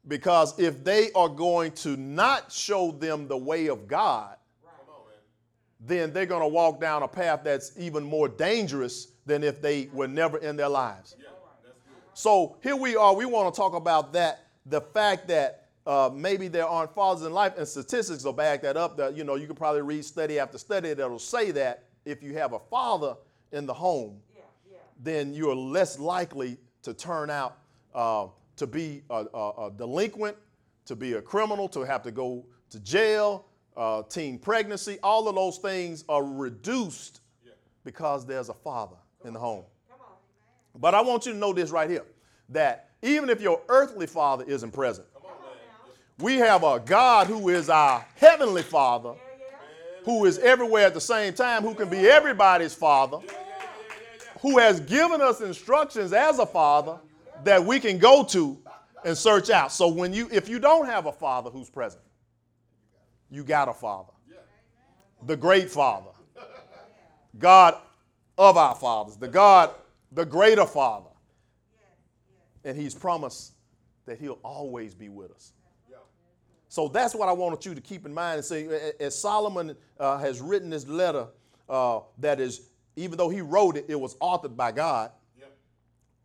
Because 0.07 0.59
if 0.59 0.85
they 0.85 1.11
are 1.13 1.29
going 1.29 1.73
to 1.73 1.97
not 1.97 2.53
show 2.53 2.93
them 2.93 3.27
the 3.27 3.37
way 3.37 3.67
of 3.67 3.89
God, 3.89 4.37
then 5.81 6.13
they're 6.13 6.27
going 6.27 6.43
to 6.43 6.49
walk 6.49 6.81
down 6.81 7.03
a 7.03 7.09
path 7.09 7.41
that's 7.45 7.73
even 7.77 8.05
more 8.05 8.29
dangerous 8.29 9.09
than 9.27 9.45
if 9.45 9.61
they 9.61 9.89
were 9.93 10.09
never 10.09 10.39
in 10.39 10.57
their 10.57 10.69
lives. 10.69 11.17
So 12.15 12.57
here 12.63 12.77
we 12.77 12.97
are. 12.97 13.15
We 13.15 13.27
want 13.27 13.53
to 13.53 13.57
talk 13.57 13.75
about 13.75 14.13
that 14.15 14.47
the 14.67 14.81
fact 14.81 15.29
that 15.29 15.68
uh, 15.89 16.11
maybe 16.13 16.49
there 16.49 16.67
aren't 16.67 16.95
fathers 16.95 17.27
in 17.27 17.33
life, 17.33 17.55
and 17.57 17.67
statistics 17.67 18.23
will 18.23 18.35
back 18.35 18.61
that 18.61 18.77
up. 18.77 18.99
That 18.99 19.17
you 19.17 19.25
know, 19.25 19.37
you 19.37 19.47
can 19.47 19.57
probably 19.57 19.81
read 19.81 20.05
study 20.05 20.39
after 20.39 20.59
study 20.59 20.93
that'll 20.93 21.19
say 21.19 21.51
that 21.53 21.85
if 22.05 22.23
you 22.23 22.35
have 22.35 22.53
a 22.53 22.59
father 22.59 23.17
in 23.53 23.65
the 23.65 23.73
home, 23.73 24.21
yeah, 24.37 24.43
yeah. 24.71 24.77
then 25.03 25.33
you 25.33 25.51
are 25.51 25.57
less 25.57 25.99
likely 25.99 26.59
to 26.83 26.93
turn 26.93 27.31
out 27.31 27.57
uh, 27.95 28.27
to 28.57 28.67
be 28.67 29.03
a, 29.09 29.25
a, 29.33 29.67
a, 29.67 29.73
delinquent, 29.79 30.37
to 30.85 30.95
be 30.95 31.15
a 31.15 31.23
criminal, 31.23 31.71
to 31.71 31.81
have 31.81 32.03
to 32.03 32.11
go 32.11 32.45
to 32.69 32.79
jail, 32.81 33.47
uh, 33.75 34.03
teen 34.03 34.39
pregnancy. 34.39 34.99
All 35.03 35.27
of 35.27 35.37
those 35.37 35.57
things 35.57 36.05
are 36.07 36.23
reduced 36.23 37.23
yeah. 37.43 37.53
because 37.85 38.27
there's 38.27 38.51
a 38.51 38.55
father 38.55 38.97
Come 39.21 39.29
in 39.29 39.33
the 39.33 39.41
home. 39.41 39.65
But 40.79 40.95
I 40.95 41.01
want 41.01 41.25
you 41.25 41.33
to 41.33 41.39
know 41.39 41.55
this 41.55 41.71
right 41.71 41.89
here 41.89 42.05
that 42.51 42.91
even 43.01 43.31
if 43.31 43.41
your 43.41 43.63
earthly 43.69 44.07
father 44.07 44.45
isn't 44.47 44.73
present, 44.73 45.07
we 46.21 46.37
have 46.37 46.65
a 46.65 46.81
God 46.81 47.27
who 47.27 47.49
is 47.49 47.69
our 47.69 48.05
heavenly 48.17 48.63
Father, 48.63 49.15
who 50.05 50.25
is 50.25 50.39
everywhere 50.39 50.87
at 50.87 50.95
the 50.95 51.01
same 51.01 51.33
time, 51.33 51.63
who 51.63 51.75
can 51.75 51.89
be 51.89 52.09
everybody's 52.09 52.75
Father, 52.75 53.19
who 54.41 54.59
has 54.59 54.81
given 54.81 55.21
us 55.21 55.41
instructions 55.41 56.13
as 56.13 56.39
a 56.39 56.47
father 56.47 56.99
that 57.45 57.65
we 57.65 57.79
can 57.79 57.99
go 57.99 58.25
to 58.25 58.59
and 59.05 59.17
search 59.17 59.51
out. 59.51 59.71
So 59.73 59.89
when 59.89 60.13
you 60.13 60.29
if 60.33 60.49
you 60.49 60.59
don't 60.59 60.87
have 60.87 61.07
a 61.07 61.13
father 61.13 61.51
who's 61.51 61.71
present, 61.71 62.03
you 63.31 63.45
got 63.45 63.69
a 63.69 63.73
father. 63.73 64.13
The 65.27 65.37
great 65.37 65.71
father. 65.71 66.11
God 67.39 67.77
of 68.37 68.57
our 68.57 68.75
fathers, 68.75 69.17
the 69.17 69.29
God, 69.29 69.71
the 70.13 70.25
greater 70.25 70.67
father. 70.67 71.11
And 72.65 72.77
he's 72.77 72.95
promised 72.95 73.53
that 74.07 74.19
he'll 74.19 74.39
always 74.43 74.95
be 74.95 75.09
with 75.09 75.31
us. 75.31 75.53
So 76.79 76.87
that's 76.87 77.13
what 77.13 77.29
I 77.29 77.33
wanted 77.33 77.67
you 77.67 77.75
to 77.75 77.81
keep 77.81 78.07
in 78.07 78.15
mind 78.15 78.37
and 78.37 78.45
say, 78.45 78.93
as 79.01 79.21
Solomon 79.21 79.75
uh, 79.99 80.17
has 80.19 80.41
written 80.41 80.71
this 80.71 80.87
letter, 80.87 81.27
uh, 81.69 82.03
that 82.19 82.39
is, 82.39 82.69
even 82.95 83.19
though 83.19 83.29
he 83.29 83.41
wrote 83.41 83.77
it, 83.77 83.87
it 83.89 83.99
was 83.99 84.15
authored 84.19 84.55
by 84.55 84.71
God. 84.71 85.11
Yep. 85.41 85.57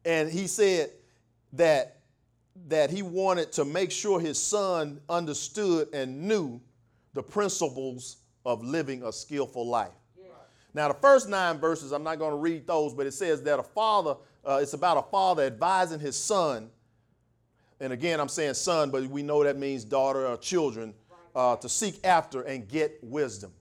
And 0.06 0.32
he 0.32 0.46
said 0.46 0.92
that 1.54 2.02
that 2.68 2.92
he 2.92 3.02
wanted 3.02 3.52
to 3.54 3.66
make 3.66 3.90
sure 3.90 4.20
his 4.20 4.38
son 4.38 5.02
understood 5.10 5.88
and 5.92 6.28
knew 6.28 6.62
the 7.16 7.24
principles 7.24 8.18
of 8.46 8.64
living 8.64 9.02
a 9.02 9.12
skillful 9.12 9.68
life. 9.68 9.90
Yeah. 10.16 10.26
Now, 10.76 10.88
the 10.88 10.94
first 10.94 11.30
nine 11.30 11.58
verses, 11.58 11.92
I'm 11.92 12.04
not 12.04 12.20
going 12.20 12.30
to 12.30 12.38
read 12.38 12.68
those, 12.68 12.94
but 12.94 13.08
it 13.08 13.14
says 13.14 13.42
that 13.42 13.58
a 13.58 13.64
father, 13.64 14.18
uh, 14.48 14.60
it's 14.62 14.74
about 14.74 14.98
a 14.98 15.10
father 15.10 15.42
advising 15.42 16.00
his 16.00 16.16
son 16.16 16.70
and 17.84 17.92
again, 17.92 18.22
I'm 18.22 18.30
saying 18.30 18.54
son, 18.54 18.92
but 18.92 19.06
we 19.08 19.24
know 19.24 19.44
that 19.44 19.58
means 19.58 19.84
daughter 19.84 20.26
or 20.26 20.38
children, 20.38 20.94
uh, 21.36 21.58
to 21.58 21.68
seek 21.68 22.00
after 22.06 22.42
and 22.44 22.66
get 22.66 22.98
wisdom. 23.04 23.52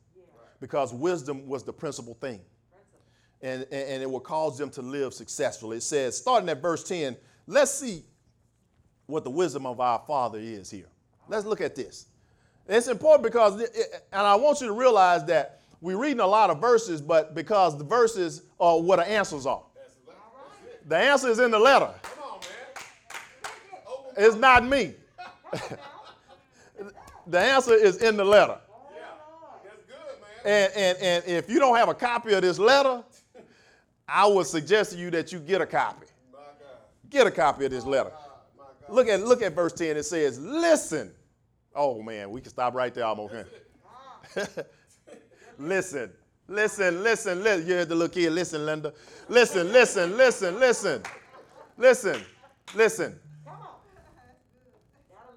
Because 0.61 0.94
wisdom 0.94 1.48
was 1.48 1.64
the 1.64 1.72
principal 1.72 2.14
thing. 2.14 2.38
And, 3.40 3.66
and 3.72 4.00
it 4.00 4.08
will 4.08 4.20
cause 4.20 4.56
them 4.56 4.70
to 4.70 4.82
live 4.82 5.12
successfully. 5.12 5.78
It 5.78 5.82
says, 5.82 6.16
starting 6.16 6.48
at 6.48 6.62
verse 6.62 6.85
10, 6.85 7.16
let's 7.48 7.72
see 7.72 8.04
what 9.06 9.24
the 9.24 9.30
wisdom 9.30 9.66
of 9.66 9.80
our 9.80 10.00
Father 10.06 10.38
is 10.38 10.70
here. 10.70 10.87
Let's 11.26 11.44
look 11.44 11.61
at 11.61 11.74
this. 11.74 12.06
It's 12.68 12.87
important 12.87 13.24
because, 13.24 13.61
it, 13.61 14.04
and 14.12 14.22
I 14.22 14.37
want 14.37 14.61
you 14.61 14.68
to 14.68 14.72
realize 14.72 15.24
that 15.24 15.62
we're 15.80 15.98
reading 15.98 16.20
a 16.20 16.26
lot 16.28 16.48
of 16.48 16.61
verses, 16.61 17.00
but 17.02 17.35
because 17.35 17.76
the 17.76 17.82
verses 17.82 18.42
are 18.61 18.80
what 18.80 19.00
the 19.00 19.08
answers 19.08 19.46
are. 19.46 19.64
The 20.87 20.96
answer 20.96 21.28
is 21.28 21.40
in 21.40 21.50
the 21.50 21.58
letter. 21.58 21.90
It's 24.16 24.37
not 24.37 24.64
me. 24.64 24.94
the 27.27 27.38
answer 27.38 27.75
is 27.75 27.98
in 27.98 28.16
the 28.16 28.25
letter. 28.25 28.59
And, 30.44 30.72
and, 30.75 30.98
and 30.98 31.25
if 31.27 31.48
you 31.48 31.59
don't 31.59 31.77
have 31.77 31.88
a 31.88 31.94
copy 31.94 32.33
of 32.33 32.42
this 32.42 32.59
letter, 32.59 33.03
I 34.09 34.27
would 34.27 34.46
suggest 34.46 34.92
to 34.92 34.98
you 34.98 35.11
that 35.12 35.33
you 35.33 35.38
get 35.38 35.61
a 35.61 35.66
copy. 35.66 36.07
Get 37.09 37.27
a 37.27 37.31
copy 37.31 37.64
of 37.66 37.70
this 37.70 37.85
letter. 37.85 38.11
Look 38.88 39.09
at 39.09 39.20
look 39.20 39.42
at 39.42 39.55
verse 39.55 39.72
10. 39.72 39.96
It 39.96 40.03
says, 40.05 40.38
listen. 40.40 41.12
Oh 41.75 42.03
man, 42.03 42.31
we 42.31 42.40
can 42.40 42.51
stop 42.51 42.75
right 42.75 42.92
there 42.92 43.05
almost. 43.05 43.35
listen. 45.59 46.11
Listen, 46.48 47.03
listen, 47.03 47.42
listen. 47.42 47.66
You 47.66 47.75
heard 47.75 47.88
the 47.88 47.94
little 47.94 48.12
kid. 48.12 48.33
Listen, 48.33 48.66
Linda. 48.66 48.92
Listen, 49.29 49.72
listen, 49.72 50.16
listen, 50.16 50.59
listen. 50.59 51.03
Listen, 51.79 52.20
listen. 52.75 53.18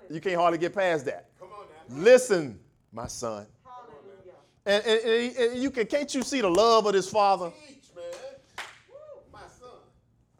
You 0.09 0.21
can't 0.21 0.35
hardly 0.35 0.57
get 0.57 0.73
past 0.73 1.05
that. 1.05 1.29
Listen, 1.89 2.59
my 2.91 3.07
son. 3.07 3.45
And, 4.65 4.83
and, 4.83 5.01
and, 5.03 5.35
and, 5.37 5.61
you 5.61 5.69
can 5.69 5.85
can't 5.85 6.13
you 6.15 6.23
see 6.23 6.41
the 6.41 6.49
love 6.49 6.87
of 6.87 6.93
this 6.93 7.07
father? 7.07 7.51
Teach, 7.67 7.83
my 9.31 9.39
son. 9.59 9.69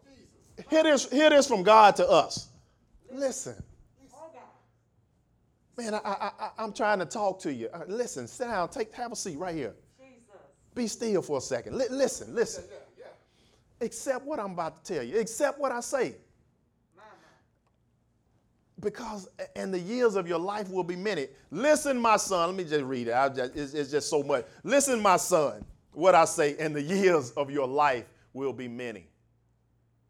Jesus. 0.04 0.66
Hear 0.68 0.84
this, 0.84 1.12
hear 1.12 1.30
this 1.30 1.48
from 1.48 1.62
God 1.62 1.96
to 1.98 2.10
us. 2.10 2.48
Listen. 3.12 3.56
Man, 5.78 5.94
I, 5.94 5.98
I, 6.06 6.32
I, 6.58 6.64
am 6.64 6.72
trying 6.72 7.00
to 7.00 7.06
talk 7.06 7.40
to 7.42 7.54
you. 7.54 7.68
Uh, 7.74 7.82
listen, 7.88 8.28
sit 8.28 8.46
down, 8.46 8.70
take, 8.70 8.94
have 8.94 9.12
a 9.12 9.16
seat 9.16 9.38
right 9.38 9.54
here. 9.54 9.76
Jesus. 10.00 10.42
Be 10.74 10.88
still 10.88 11.22
for 11.22 11.38
a 11.38 11.42
second. 11.42 11.74
L- 11.74 11.88
listen, 11.92 12.34
listen. 12.34 12.64
Yeah, 12.70 12.78
yeah, 12.98 13.06
yeah. 13.80 13.86
Accept 13.86 14.26
what 14.26 14.40
I'm 14.40 14.52
about 14.52 14.84
to 14.84 14.94
tell 14.94 15.04
you. 15.04 15.20
Accept 15.20 15.60
what 15.60 15.74
I 15.74 15.82
say 15.82 16.16
because 18.80 19.28
and 19.56 19.74
the 19.74 19.80
years 19.80 20.16
of 20.16 20.28
your 20.28 20.40
life 20.40 20.70
will 20.70 20.84
be 20.84 20.96
many. 20.96 21.28
Listen, 21.52 21.98
my 21.98 22.18
son. 22.18 22.50
Let 22.50 22.58
me 22.58 22.64
just 22.64 22.84
read 22.84 23.08
it. 23.08 23.36
Just, 23.36 23.56
it's, 23.56 23.74
it's, 23.74 23.92
just 23.92 24.10
so 24.10 24.22
much. 24.24 24.46
Listen, 24.64 25.02
my 25.02 25.18
son. 25.18 25.66
What 25.94 26.14
I 26.14 26.26
say, 26.26 26.58
and 26.60 26.76
the 26.76 26.82
years 26.82 27.32
of 27.32 27.50
your 27.50 27.68
life 27.68 28.06
will 28.34 28.52
be 28.52 28.68
many. 28.68 29.08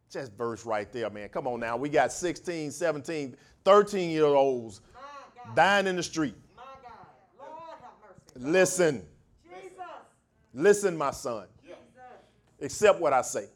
Just 0.09 0.33
verse 0.33 0.65
right 0.65 0.91
there, 0.91 1.09
man. 1.09 1.29
Come 1.29 1.47
on 1.47 1.59
now. 1.59 1.77
We 1.77 1.89
got 1.89 2.11
16, 2.11 2.71
17, 2.71 3.35
13 3.63 4.09
year 4.09 4.25
olds 4.25 4.81
dying 5.53 5.85
in 5.87 5.95
the 5.95 6.03
street. 6.03 6.35
Listen. 8.35 9.05
Jesus. 9.43 9.71
Listen, 10.53 10.97
my 10.97 11.11
son. 11.11 11.47
Yeah. 11.65 11.75
Accept 12.61 12.99
what 12.99 13.13
I 13.13 13.21
say. 13.21 13.47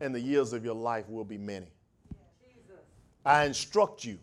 And 0.00 0.14
the 0.14 0.20
years 0.20 0.52
of 0.52 0.64
your 0.64 0.74
life 0.74 1.08
will 1.08 1.24
be 1.24 1.38
many. 1.38 1.66
I 3.24 3.44
instruct 3.44 4.04
you 4.04 4.18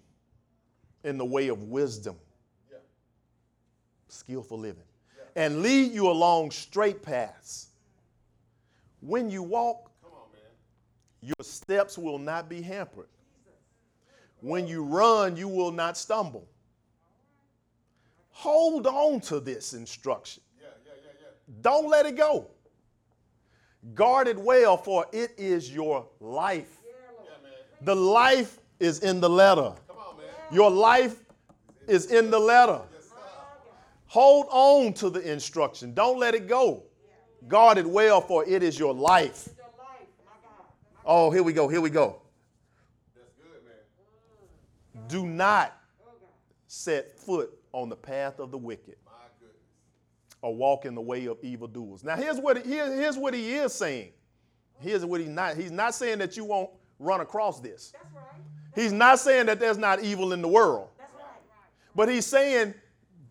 in 1.03 1.17
the 1.17 1.25
way 1.25 1.47
of 1.49 1.63
wisdom, 1.63 2.15
yeah. 2.71 2.77
skillful 4.07 4.57
living, 4.57 4.83
yeah. 5.15 5.43
and 5.45 5.61
lead 5.61 5.91
you 5.91 6.09
along 6.09 6.51
straight 6.51 7.01
paths. 7.03 7.67
When 9.01 9.29
you 9.29 9.43
walk, 9.43 9.91
on, 10.03 10.11
your 11.21 11.35
steps 11.43 11.97
will 11.97 12.19
not 12.19 12.49
be 12.49 12.61
hampered. 12.61 13.07
When 14.41 14.67
you 14.67 14.83
run, 14.83 15.35
you 15.35 15.47
will 15.47 15.71
not 15.71 15.97
stumble. 15.97 16.47
Hold 18.31 18.85
on 18.85 19.19
to 19.21 19.39
this 19.39 19.73
instruction. 19.73 20.43
Yeah, 20.61 20.67
Don't 21.61 21.89
let 21.89 22.05
it 22.05 22.15
go. 22.15 22.47
Guard 23.95 24.27
it 24.27 24.37
well, 24.37 24.77
for 24.77 25.05
it 25.11 25.33
is 25.37 25.73
your 25.73 26.05
life. 26.19 26.81
the 27.81 27.95
life 27.95 28.59
is 28.79 28.99
in 28.99 29.19
the 29.19 29.29
letter. 29.29 29.73
Your 30.51 30.69
life 30.69 31.23
is 31.87 32.11
in 32.11 32.29
the 32.29 32.39
letter. 32.39 32.81
Hold 34.07 34.47
on 34.49 34.93
to 34.93 35.09
the 35.09 35.19
instruction. 35.31 35.93
Don't 35.93 36.17
let 36.17 36.33
it 36.33 36.47
go. 36.47 36.83
Guard 37.47 37.77
it 37.77 37.85
well, 37.85 38.21
for 38.21 38.45
it 38.47 38.63
is 38.63 38.79
your 38.79 38.93
life. 38.93 39.49
Oh, 41.05 41.31
here 41.31 41.43
we 41.43 41.53
go. 41.53 41.67
Here 41.67 41.81
we 41.81 41.89
go. 41.89 42.21
Do 45.07 45.25
not 45.25 45.73
set 46.67 47.17
foot 47.17 47.57
on 47.71 47.89
the 47.89 47.95
path 47.95 48.39
of 48.39 48.51
the 48.51 48.57
wicked 48.57 48.95
or 50.41 50.55
walk 50.55 50.85
in 50.85 50.95
the 50.95 51.01
way 51.01 51.25
of 51.25 51.37
evildoers. 51.41 52.03
Now, 52.03 52.15
here's 52.15 52.37
what, 52.37 52.65
here, 52.65 52.93
here's 52.93 53.17
what 53.17 53.33
he 53.33 53.53
is 53.53 53.73
saying. 53.73 54.11
Here's 54.79 55.03
what 55.05 55.19
he's 55.19 55.29
not. 55.29 55.55
He's 55.55 55.71
not 55.71 55.95
saying 55.95 56.19
that 56.19 56.37
you 56.37 56.45
won't 56.45 56.69
run 56.99 57.21
across 57.21 57.59
this. 57.59 57.91
That's 57.91 58.13
right. 58.13 58.23
He's 58.77 58.93
not 58.93 59.17
saying 59.17 59.47
that 59.47 59.59
there's 59.59 59.79
not 59.79 60.03
evil 60.03 60.33
in 60.33 60.41
the 60.43 60.47
world. 60.47 60.89
But 61.95 62.09
he's 62.09 62.27
saying, 62.27 62.75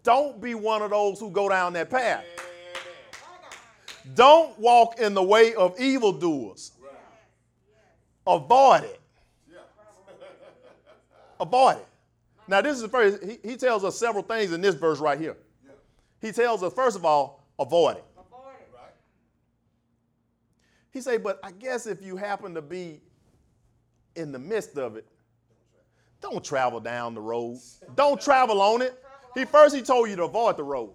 don't 0.03 0.41
be 0.41 0.57
one 0.57 0.83
of 0.83 0.91
those 0.91 1.21
who 1.21 1.31
go 1.31 1.49
down 1.49 1.73
that 1.75 1.89
path. 1.89 2.25
Don't 4.17 4.59
walk 4.59 4.99
in 4.99 5.15
the 5.15 5.23
way 5.23 5.55
of 5.55 5.79
evildoers. 5.79 6.73
Avoid 8.27 8.83
it. 8.83 9.01
Avoid 11.39 11.77
it. 11.77 11.87
Now, 12.49 12.61
this 12.61 12.75
is 12.75 12.83
the 12.83 12.89
first, 12.89 13.23
he, 13.23 13.39
he 13.51 13.57
tells 13.57 13.85
us 13.85 13.97
several 13.97 14.25
things 14.25 14.53
in 14.53 14.61
this 14.61 14.75
verse 14.75 14.99
right 14.99 15.19
here. 15.19 15.37
He 16.21 16.33
tells 16.33 16.65
us, 16.65 16.73
first 16.73 16.97
of 16.97 17.05
all, 17.05 17.45
avoid 17.57 17.99
it. 17.99 18.05
He 20.91 21.01
say, 21.01 21.19
but 21.19 21.39
I 21.45 21.53
guess 21.53 21.87
if 21.87 22.03
you 22.03 22.17
happen 22.17 22.53
to 22.55 22.63
be 22.63 23.01
in 24.17 24.33
the 24.33 24.41
midst 24.41 24.77
of 24.77 24.97
it, 24.97 25.07
don't 26.31 26.45
travel 26.45 26.81
down 26.81 27.15
the 27.15 27.21
road. 27.21 27.59
Don't 27.95 28.21
travel 28.21 28.61
on 28.61 28.83
it. 28.83 29.03
He 29.35 29.45
first 29.45 29.75
he 29.75 29.83
told 29.83 30.09
you 30.09 30.17
to 30.17 30.25
avoid 30.25 30.57
the 30.57 30.65
road. 30.65 30.91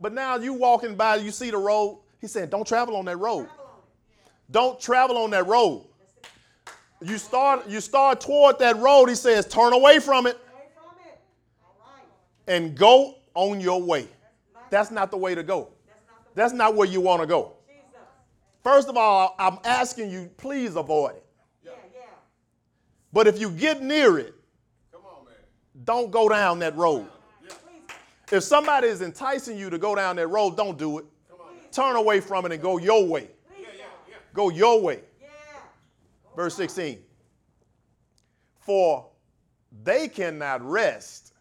But 0.00 0.12
now 0.12 0.36
you 0.36 0.52
walking 0.52 0.94
by, 0.94 1.16
you 1.16 1.30
see 1.30 1.50
the 1.50 1.58
road. 1.58 2.00
He 2.20 2.26
said, 2.26 2.50
don't 2.50 2.66
travel 2.66 2.96
on 2.96 3.04
that 3.04 3.16
road. 3.16 3.48
Don't 4.50 4.80
travel 4.80 5.18
on 5.18 5.30
that 5.30 5.46
road. 5.46 5.86
You 7.00 7.18
start, 7.18 7.68
you 7.68 7.80
start 7.80 8.20
toward 8.20 8.58
that 8.58 8.76
road, 8.78 9.08
he 9.08 9.14
says, 9.14 9.46
turn 9.46 9.72
away 9.72 10.00
from 10.00 10.26
it. 10.26 10.38
And 12.46 12.74
go 12.76 13.16
on 13.34 13.60
your 13.60 13.80
way. 13.80 14.08
That's 14.70 14.90
not 14.90 15.10
the 15.10 15.16
way 15.16 15.34
to 15.34 15.42
go. 15.42 15.68
That's 16.34 16.52
not 16.52 16.74
where 16.74 16.88
you 16.88 17.00
want 17.00 17.20
to 17.20 17.26
go. 17.26 17.52
First 18.64 18.88
of 18.88 18.96
all, 18.96 19.36
I'm 19.38 19.58
asking 19.64 20.10
you, 20.10 20.30
please 20.36 20.74
avoid 20.74 21.16
it. 21.16 21.27
But 23.12 23.26
if 23.26 23.40
you 23.40 23.50
get 23.50 23.82
near 23.82 24.18
it, 24.18 24.34
on, 24.94 25.26
don't 25.84 26.10
go 26.10 26.28
down 26.28 26.58
that 26.60 26.76
road. 26.76 27.06
Yeah. 27.42 27.54
If 28.30 28.42
somebody 28.42 28.88
is 28.88 29.00
enticing 29.00 29.56
you 29.56 29.70
to 29.70 29.78
go 29.78 29.94
down 29.94 30.16
that 30.16 30.28
road, 30.28 30.56
don't 30.56 30.78
do 30.78 30.98
it. 30.98 31.06
Turn 31.72 31.96
away 31.96 32.20
from 32.20 32.46
it 32.46 32.52
and 32.52 32.62
go 32.62 32.78
your 32.78 33.06
way. 33.06 33.28
Yeah, 33.58 33.66
Go 34.34 34.50
your 34.50 34.80
way. 34.80 35.00
Verse 36.36 36.54
16. 36.54 37.00
For 38.60 39.06
they 39.82 40.08
cannot 40.08 40.62
rest 40.62 41.32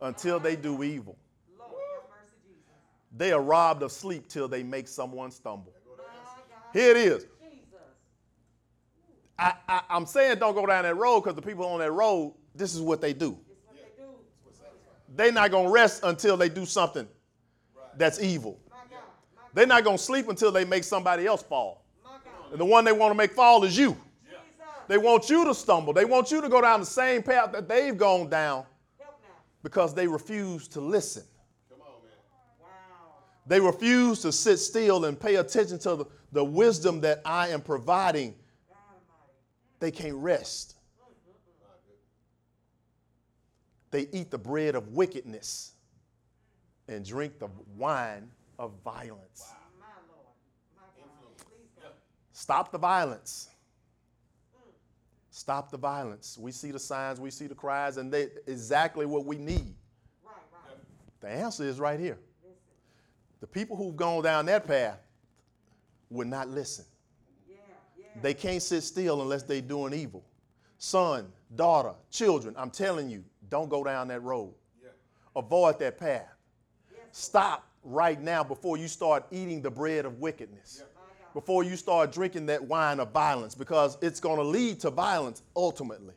until 0.00 0.38
they 0.38 0.56
do 0.56 0.82
evil. 0.82 1.16
They 3.16 3.32
are 3.32 3.40
robbed 3.40 3.82
of 3.82 3.90
sleep 3.90 4.28
till 4.28 4.48
they 4.48 4.62
make 4.62 4.86
someone 4.86 5.30
stumble. 5.30 5.72
Here 6.72 6.90
it 6.90 6.96
is. 6.96 7.26
I, 9.38 9.54
I, 9.68 9.82
am 9.90 10.06
saying 10.06 10.38
don't 10.38 10.54
go 10.54 10.66
down 10.66 10.82
that 10.82 10.96
road 10.96 11.20
because 11.20 11.36
the 11.36 11.42
people 11.42 11.64
on 11.66 11.78
that 11.78 11.92
road, 11.92 12.34
this 12.54 12.74
is 12.74 12.80
what 12.80 13.00
they 13.00 13.12
do. 13.12 13.38
They're 15.14 15.32
not 15.32 15.50
going 15.50 15.66
to 15.66 15.70
rest 15.72 16.02
until 16.04 16.36
they 16.36 16.48
do 16.48 16.66
something 16.66 17.06
that's 17.96 18.20
evil. 18.20 18.60
They're 19.54 19.66
not 19.66 19.84
going 19.84 19.96
to 19.96 20.02
sleep 20.02 20.28
until 20.28 20.52
they 20.52 20.64
make 20.64 20.84
somebody 20.84 21.26
else 21.26 21.42
fall. 21.42 21.84
And 22.50 22.60
the 22.60 22.64
one 22.64 22.84
they 22.84 22.92
want 22.92 23.10
to 23.10 23.16
make 23.16 23.32
fall 23.32 23.64
is 23.64 23.76
you. 23.76 23.96
They 24.86 24.98
want 24.98 25.28
you 25.28 25.44
to 25.44 25.54
stumble. 25.54 25.92
They 25.92 26.06
want 26.06 26.30
you 26.30 26.40
to 26.40 26.48
go 26.48 26.60
down 26.60 26.80
the 26.80 26.86
same 26.86 27.22
path 27.22 27.52
that 27.52 27.68
they've 27.68 27.96
gone 27.96 28.30
down 28.30 28.64
because 29.62 29.94
they 29.94 30.06
refuse 30.06 30.66
to 30.68 30.80
listen. 30.80 31.24
They 33.46 33.60
refuse 33.60 34.20
to 34.20 34.32
sit 34.32 34.58
still 34.58 35.06
and 35.06 35.18
pay 35.18 35.36
attention 35.36 35.78
to 35.80 35.96
the, 35.96 36.04
the 36.32 36.44
wisdom 36.44 37.00
that 37.00 37.22
I 37.24 37.48
am 37.48 37.62
providing. 37.62 38.34
They 39.80 39.90
can't 39.90 40.16
rest. 40.16 40.74
They 43.90 44.08
eat 44.12 44.30
the 44.30 44.38
bread 44.38 44.74
of 44.74 44.88
wickedness 44.88 45.72
and 46.88 47.04
drink 47.04 47.38
the 47.38 47.48
wine 47.76 48.30
of 48.58 48.72
violence. 48.84 49.52
Stop 52.32 52.70
the 52.70 52.78
violence. 52.78 53.48
Stop 55.30 55.70
the 55.70 55.78
violence. 55.78 56.36
We 56.38 56.52
see 56.52 56.70
the 56.70 56.78
signs, 56.78 57.20
we 57.20 57.30
see 57.30 57.46
the 57.46 57.54
cries, 57.54 57.96
and 57.96 58.12
they 58.12 58.28
exactly 58.46 59.06
what 59.06 59.24
we 59.24 59.38
need. 59.38 59.74
The 61.20 61.28
answer 61.28 61.64
is 61.64 61.80
right 61.80 61.98
here. 61.98 62.18
The 63.40 63.46
people 63.46 63.76
who've 63.76 63.96
gone 63.96 64.22
down 64.22 64.46
that 64.46 64.66
path 64.66 64.98
would 66.10 66.26
not 66.26 66.48
listen. 66.48 66.84
They 68.22 68.34
can't 68.34 68.62
sit 68.62 68.82
still 68.82 69.22
unless 69.22 69.42
they're 69.42 69.60
doing 69.60 69.94
evil. 69.94 70.24
Son, 70.78 71.26
daughter, 71.56 71.92
children, 72.10 72.54
I'm 72.56 72.70
telling 72.70 73.10
you, 73.10 73.24
don't 73.50 73.68
go 73.68 73.82
down 73.84 74.08
that 74.08 74.22
road. 74.22 74.54
Avoid 75.36 75.78
that 75.78 75.98
path. 75.98 76.32
Stop 77.12 77.66
right 77.84 78.20
now 78.20 78.44
before 78.44 78.76
you 78.76 78.88
start 78.88 79.24
eating 79.30 79.62
the 79.62 79.70
bread 79.70 80.04
of 80.04 80.18
wickedness. 80.18 80.82
Before 81.34 81.62
you 81.62 81.76
start 81.76 82.12
drinking 82.12 82.46
that 82.46 82.62
wine 82.62 83.00
of 83.00 83.12
violence, 83.12 83.54
because 83.54 83.98
it's 84.00 84.18
going 84.18 84.36
to 84.36 84.42
lead 84.42 84.80
to 84.80 84.90
violence 84.90 85.42
ultimately. 85.54 86.14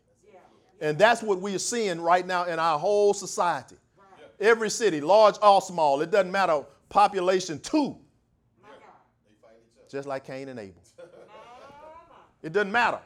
And 0.80 0.98
that's 0.98 1.22
what 1.22 1.40
we 1.40 1.54
are 1.54 1.60
seeing 1.60 2.02
right 2.02 2.26
now 2.26 2.46
in 2.46 2.58
our 2.58 2.80
whole 2.80 3.14
society. 3.14 3.76
Every 4.40 4.72
city, 4.72 5.00
large 5.00 5.36
or 5.44 5.62
small, 5.62 6.02
it 6.02 6.10
doesn't 6.10 6.32
matter, 6.32 6.64
population 6.90 7.60
two. 7.60 7.96
Just 9.90 10.08
like 10.08 10.26
Cain 10.26 10.50
and 10.50 10.60
Abel. 10.60 10.82
It 12.44 12.54
doesn't 12.54 12.72
matter. 12.72 13.00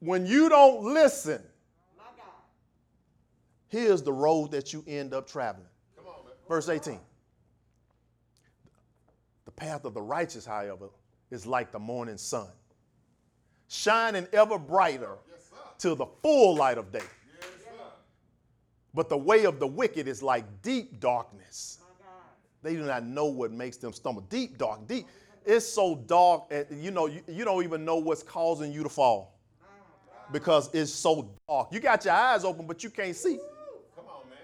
When 0.00 0.24
you 0.24 0.48
don't 0.48 0.82
listen, 0.82 1.42
here's 3.68 4.02
the 4.02 4.12
road 4.12 4.50
that 4.52 4.72
you 4.72 4.82
end 4.86 5.12
up 5.14 5.28
traveling. 5.28 5.66
Verse 6.48 6.68
18. 6.68 6.98
The 9.44 9.50
path 9.52 9.84
of 9.84 9.94
the 9.94 10.02
righteous, 10.02 10.44
however, 10.44 10.88
is 11.30 11.46
like 11.46 11.70
the 11.70 11.78
morning 11.78 12.16
sun, 12.16 12.48
shining 13.68 14.26
ever 14.32 14.58
brighter 14.58 15.18
yes, 15.30 15.50
till 15.78 15.94
the 15.94 16.06
full 16.22 16.56
light 16.56 16.78
of 16.78 16.90
day. 16.90 16.98
Yes, 16.98 17.50
but 18.94 19.08
the 19.08 19.16
way 19.16 19.44
of 19.44 19.60
the 19.60 19.66
wicked 19.66 20.08
is 20.08 20.22
like 20.22 20.44
deep 20.62 20.98
darkness. 20.98 21.78
They 22.62 22.74
do 22.74 22.82
not 22.82 23.04
know 23.04 23.26
what 23.26 23.52
makes 23.52 23.76
them 23.76 23.92
stumble. 23.92 24.22
Deep 24.22 24.58
dark, 24.58 24.86
deep. 24.86 25.06
It's 25.44 25.66
so 25.66 25.96
dark, 26.06 26.44
and 26.50 26.66
you 26.82 26.90
know, 26.90 27.06
you, 27.06 27.22
you 27.26 27.44
don't 27.44 27.64
even 27.64 27.84
know 27.84 27.96
what's 27.96 28.22
causing 28.22 28.72
you 28.72 28.82
to 28.82 28.88
fall 28.88 29.38
because 30.32 30.72
it's 30.74 30.92
so 30.92 31.30
dark. 31.48 31.68
You 31.72 31.80
got 31.80 32.04
your 32.04 32.14
eyes 32.14 32.44
open, 32.44 32.66
but 32.66 32.84
you 32.84 32.90
can't 32.90 33.16
see. 33.16 33.38
Come 33.96 34.04
on, 34.06 34.28
man. 34.28 34.38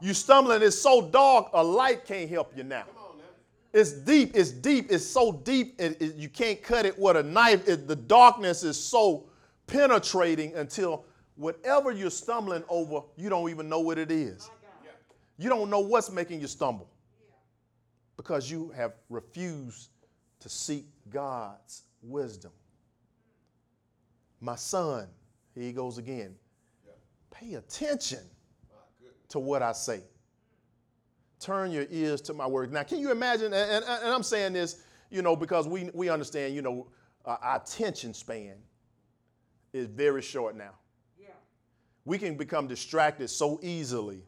You 0.00 0.14
stumbling, 0.14 0.62
it's 0.62 0.80
so 0.80 1.02
dark, 1.02 1.50
a 1.52 1.62
light 1.62 2.04
can't 2.04 2.28
help 2.28 2.56
you 2.56 2.64
now. 2.64 2.84
It's 3.72 3.92
deep, 3.92 4.32
it's 4.34 4.50
deep, 4.50 4.86
it's 4.90 5.04
so 5.04 5.30
deep, 5.30 5.78
it, 5.78 6.00
it, 6.00 6.14
you 6.16 6.30
can't 6.30 6.62
cut 6.62 6.86
it 6.86 6.98
with 6.98 7.16
a 7.16 7.22
knife. 7.22 7.68
It, 7.68 7.86
the 7.86 7.96
darkness 7.96 8.64
is 8.64 8.82
so 8.82 9.28
penetrating 9.66 10.54
until 10.54 11.04
whatever 11.36 11.92
you're 11.92 12.10
stumbling 12.10 12.64
over, 12.70 13.02
you 13.16 13.28
don't 13.28 13.50
even 13.50 13.68
know 13.68 13.80
what 13.80 13.98
it 13.98 14.10
is. 14.10 14.50
You 15.36 15.48
don't 15.48 15.70
know 15.70 15.80
what's 15.80 16.10
making 16.10 16.40
you 16.40 16.46
stumble 16.46 16.88
because 18.16 18.50
you 18.50 18.70
have 18.74 18.94
refused 19.10 19.90
to 20.40 20.48
seek 20.48 20.86
God's 21.10 21.82
wisdom. 22.02 22.52
My 24.40 24.56
son, 24.56 25.08
here 25.54 25.64
he 25.64 25.72
goes 25.72 25.98
again. 25.98 26.34
Pay 27.30 27.54
attention 27.54 28.20
to 29.28 29.38
what 29.38 29.62
I 29.62 29.72
say. 29.72 30.02
Turn 31.40 31.70
your 31.70 31.86
ears 31.90 32.20
to 32.22 32.34
my 32.34 32.46
word. 32.46 32.72
Now, 32.72 32.82
can 32.82 32.98
you 32.98 33.12
imagine? 33.12 33.52
And, 33.52 33.54
and, 33.54 33.84
and 33.84 34.12
I'm 34.12 34.22
saying 34.22 34.54
this, 34.54 34.82
you 35.10 35.22
know, 35.22 35.36
because 35.36 35.68
we, 35.68 35.90
we 35.94 36.08
understand, 36.08 36.54
you 36.54 36.62
know, 36.62 36.88
uh, 37.24 37.36
our 37.40 37.56
attention 37.56 38.14
span 38.14 38.54
is 39.72 39.86
very 39.86 40.22
short 40.22 40.56
now. 40.56 40.72
Yeah. 41.20 41.28
We 42.04 42.18
can 42.18 42.36
become 42.36 42.66
distracted 42.66 43.28
so 43.28 43.60
easily 43.62 44.22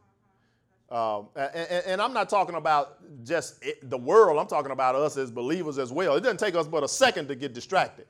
um, 0.91 1.29
and, 1.37 1.85
and, 1.87 2.03
I'm 2.03 2.13
not 2.13 2.29
talking 2.29 2.57
about 2.57 2.99
just 3.25 3.65
it, 3.65 3.89
the 3.89 3.97
world, 3.97 4.41
I'm 4.41 4.49
talking 4.49 4.73
about 4.73 4.97
us 4.97 5.17
as 5.17 5.31
believers 5.31 5.79
as 5.79 5.93
well. 5.93 6.17
It 6.17 6.23
doesn't 6.23 6.41
take 6.41 6.57
us 6.57 6.67
but 6.67 6.83
a 6.83 6.89
second 6.89 7.29
to 7.29 7.37
get 7.37 7.53
distracted. 7.55 8.07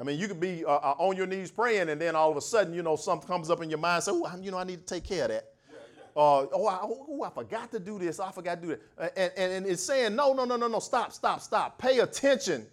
I 0.00 0.04
mean, 0.04 0.18
you 0.18 0.26
could 0.26 0.40
be 0.40 0.64
uh, 0.64 0.70
uh, 0.70 0.94
on 0.98 1.16
your 1.16 1.26
knees 1.26 1.50
praying, 1.50 1.90
and 1.90 2.00
then 2.00 2.16
all 2.16 2.30
of 2.30 2.36
a 2.36 2.40
sudden, 2.40 2.72
you 2.72 2.82
know, 2.82 2.96
something 2.96 3.28
comes 3.28 3.50
up 3.50 3.62
in 3.62 3.68
your 3.68 3.78
mind. 3.78 4.04
Say, 4.04 4.12
oh, 4.14 4.30
you 4.40 4.50
know, 4.50 4.56
I 4.56 4.64
need 4.64 4.86
to 4.86 4.94
take 4.94 5.04
care 5.04 5.24
of 5.24 5.30
that. 5.30 5.52
Yeah, 5.70 5.78
yeah. 5.96 6.22
Uh, 6.22 6.46
oh, 6.54 6.66
I, 6.66 6.78
oh, 6.82 7.22
I 7.24 7.30
forgot 7.30 7.70
to 7.72 7.78
do 7.78 7.98
this. 7.98 8.18
I 8.18 8.32
forgot 8.32 8.62
to 8.62 8.66
do 8.66 8.76
that. 8.96 9.12
And, 9.16 9.32
and, 9.36 9.52
and 9.52 9.66
it's 9.66 9.82
saying, 9.82 10.16
no, 10.16 10.32
no, 10.32 10.44
no, 10.46 10.56
no, 10.56 10.68
no, 10.68 10.78
stop, 10.78 11.12
stop, 11.12 11.40
stop. 11.42 11.78
Pay 11.78 11.98
attention 11.98 12.66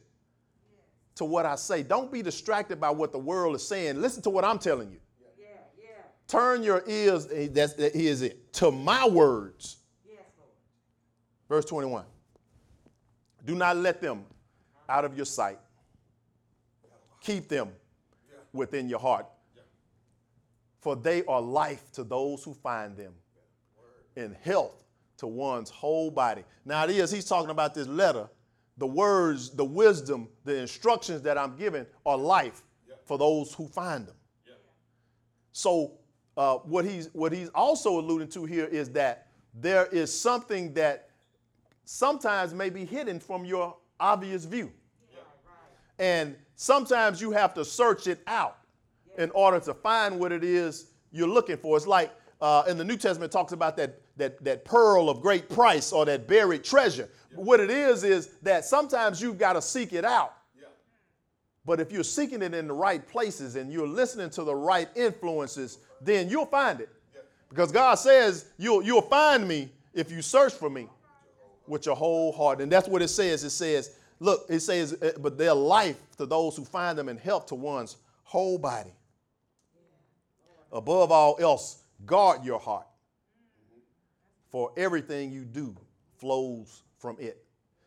to 1.16 1.26
what 1.26 1.46
I 1.46 1.56
say. 1.56 1.84
Don't 1.84 2.10
be 2.12 2.22
distracted 2.22 2.80
by 2.80 2.90
what 2.90 3.12
the 3.12 3.20
world 3.20 3.54
is 3.56 3.68
saying. 3.68 4.02
Listen 4.02 4.24
to 4.24 4.30
what 4.30 4.46
I'm 4.46 4.58
telling 4.58 4.90
you. 4.90 5.00
Turn 6.30 6.62
your 6.62 6.84
ears, 6.88 7.28
eh, 7.34 7.48
that's, 7.52 7.74
it, 7.74 8.54
to 8.54 8.72
my 8.72 9.08
words. 9.08 9.78
Yes, 10.08 10.22
Verse 11.50 11.66
21. 11.66 12.06
Do 13.46 13.56
not 13.56 13.78
let 13.78 14.00
them 14.00 14.24
out 14.88 15.06
of 15.06 15.18
your 15.18 15.26
sight. 15.26 15.58
Keep 17.22 17.50
them 17.50 17.70
within 18.54 18.88
your 18.88 19.00
heart. 19.00 19.26
For 20.82 20.96
they 20.96 21.26
are 21.26 21.42
life 21.42 21.92
to 21.94 22.04
those 22.04 22.44
who 22.44 22.54
find 22.54 22.96
them, 22.96 23.14
and 24.16 24.36
health 24.44 24.84
to 25.18 25.28
one's 25.28 25.72
whole 25.72 26.12
body. 26.12 26.44
Now, 26.64 26.84
it 26.84 26.92
is, 26.92 27.12
he's 27.12 27.26
talking 27.26 27.50
about 27.50 27.74
this 27.74 27.88
letter. 27.88 28.30
The 28.78 28.88
words, 28.88 29.50
the 29.50 29.66
wisdom, 29.66 30.30
the 30.46 30.58
instructions 30.58 31.24
that 31.24 31.40
I'm 31.40 31.58
giving 31.58 31.88
are 32.06 32.18
life 32.18 32.62
for 33.06 33.18
those 33.18 33.52
who 33.56 33.68
find 33.68 34.06
them. 34.06 34.16
So 35.52 35.99
uh, 36.40 36.56
what 36.60 36.86
he's 36.86 37.10
what 37.12 37.34
he's 37.34 37.50
also 37.50 38.00
alluding 38.00 38.30
to 38.30 38.46
here 38.46 38.64
is 38.64 38.90
that 38.92 39.28
there 39.54 39.88
is 39.88 40.18
something 40.18 40.74
that 40.74 41.10
sometimes 41.84 42.54
may 42.54 42.70
be 42.70 42.86
hidden 42.86 43.20
from 43.20 43.44
your 43.44 43.76
obvious 44.00 44.46
view. 44.46 44.72
Yeah. 45.12 45.20
And 46.00 46.36
sometimes 46.56 47.20
you 47.20 47.32
have 47.32 47.54
to 47.56 47.66
search 47.66 48.08
it 48.08 48.22
out 48.26 48.58
yeah. 49.18 49.26
in 49.26 49.32
order 49.32 49.60
to 49.60 49.74
find 49.74 50.18
what 50.18 50.32
it 50.32 50.46
is 50.46 50.92
you're 51.12 51.28
looking 51.28 51.58
for. 51.58 51.76
It's 51.76 51.86
like 51.86 52.10
uh, 52.40 52.64
in 52.70 52.78
the 52.78 52.86
New 52.86 52.96
Testament 52.96 53.34
talks 53.34 53.52
about 53.52 53.76
that, 53.76 54.00
that, 54.16 54.42
that 54.46 54.64
pearl 54.64 55.10
of 55.10 55.20
great 55.20 55.50
price 55.50 55.92
or 55.92 56.06
that 56.06 56.26
buried 56.26 56.64
treasure. 56.64 57.10
Yeah. 57.32 57.38
What 57.38 57.60
it 57.60 57.70
is 57.70 58.06
is 58.06 58.30
that 58.44 58.64
sometimes 58.64 59.22
you've 59.22 59.38
got 59.38 59.54
to 59.54 59.62
seek 59.62 59.92
it 59.92 60.06
out. 60.06 60.36
But 61.66 61.80
if 61.80 61.92
you're 61.92 62.04
seeking 62.04 62.42
it 62.42 62.56
in 62.56 62.68
the 62.68 62.74
right 62.74 63.08
places 63.08 63.56
and 63.56 63.72
you're 63.72 63.88
listening 63.88 64.32
to 64.32 64.44
the 64.44 64.56
right 64.56 64.90
influences, 64.96 65.78
then 66.02 66.30
you'll 66.30 66.46
find 66.46 66.82
it. 66.82 66.90
Because 67.50 67.72
God 67.72 67.96
says 67.96 68.46
you'll, 68.58 68.84
you'll 68.84 69.02
find 69.02 69.48
me 69.48 69.70
if 69.94 70.12
you 70.12 70.22
search 70.22 70.54
for 70.54 70.70
me 70.70 70.88
with 71.68 71.86
your 71.86 71.96
whole 71.96 72.32
heart. 72.32 72.62
And 72.62 72.72
that's 72.72 72.88
what 72.88 73.02
it 73.02 73.08
says. 73.08 73.44
It 73.44 73.50
says, 73.52 73.98
look, 74.20 74.46
it 74.50 74.60
says, 74.60 74.94
uh, 74.94 75.12
but 75.20 75.38
they're 75.38 75.54
life 75.54 75.98
to 76.18 76.26
those 76.26 76.56
who 76.56 76.66
find 76.66 76.98
them 76.98 77.10
and 77.10 77.20
help 77.20 77.48
to 77.48 77.56
one's 77.56 77.98
whole 78.24 78.58
body. 78.58 78.94
Above 80.72 81.12
all 81.12 81.36
else, 81.40 81.84
guard 82.06 82.44
your 82.44 82.60
heart. 82.60 82.86
For 84.50 84.72
everything 84.78 85.32
you 85.32 85.46
do 85.46 85.76
flows 86.18 86.82
from 86.98 87.18
it. 87.20 87.44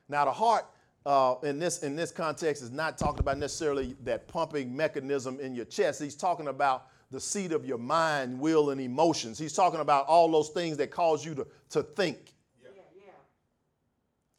Now, 0.09 0.25
the 0.25 0.33
heart, 0.33 0.65
uh, 1.05 1.35
in 1.43 1.59
this 1.59 1.83
in 1.83 1.97
this 1.97 2.13
context 2.13 2.63
is 2.63 2.71
not 2.71 2.97
talking 2.97 3.19
about 3.19 3.39
necessarily 3.39 3.97
that 4.05 4.29
pumping 4.29 4.75
mechanism 4.75 5.41
in 5.41 5.55
your 5.55 5.65
chest. 5.65 6.01
He's 6.01 6.15
talking 6.15 6.47
about 6.47 6.87
the 7.13 7.21
seat 7.21 7.53
of 7.53 7.67
your 7.67 7.79
mind, 7.79 8.41
will, 8.41 8.71
and 8.71 8.81
emotions. 8.81 9.39
He's 9.39 9.53
talking 9.53 9.81
about 9.81 10.07
all 10.07 10.31
those 10.31 10.49
things 10.49 10.79
that 10.79 10.91
cause 10.91 11.25
you 11.25 11.35
to, 11.35 11.47
to 11.71 11.83
think. 11.83 12.33
Yeah, 12.63 12.71
yeah. 12.97 13.13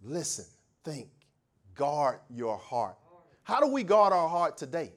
Listen, 0.01 0.45
think, 0.83 1.07
guard 1.75 2.19
your 2.29 2.57
heart. 2.57 2.97
How 3.43 3.59
do 3.59 3.67
we 3.67 3.83
guard 3.83 4.11
our 4.11 4.27
heart 4.27 4.57
today? 4.57 4.91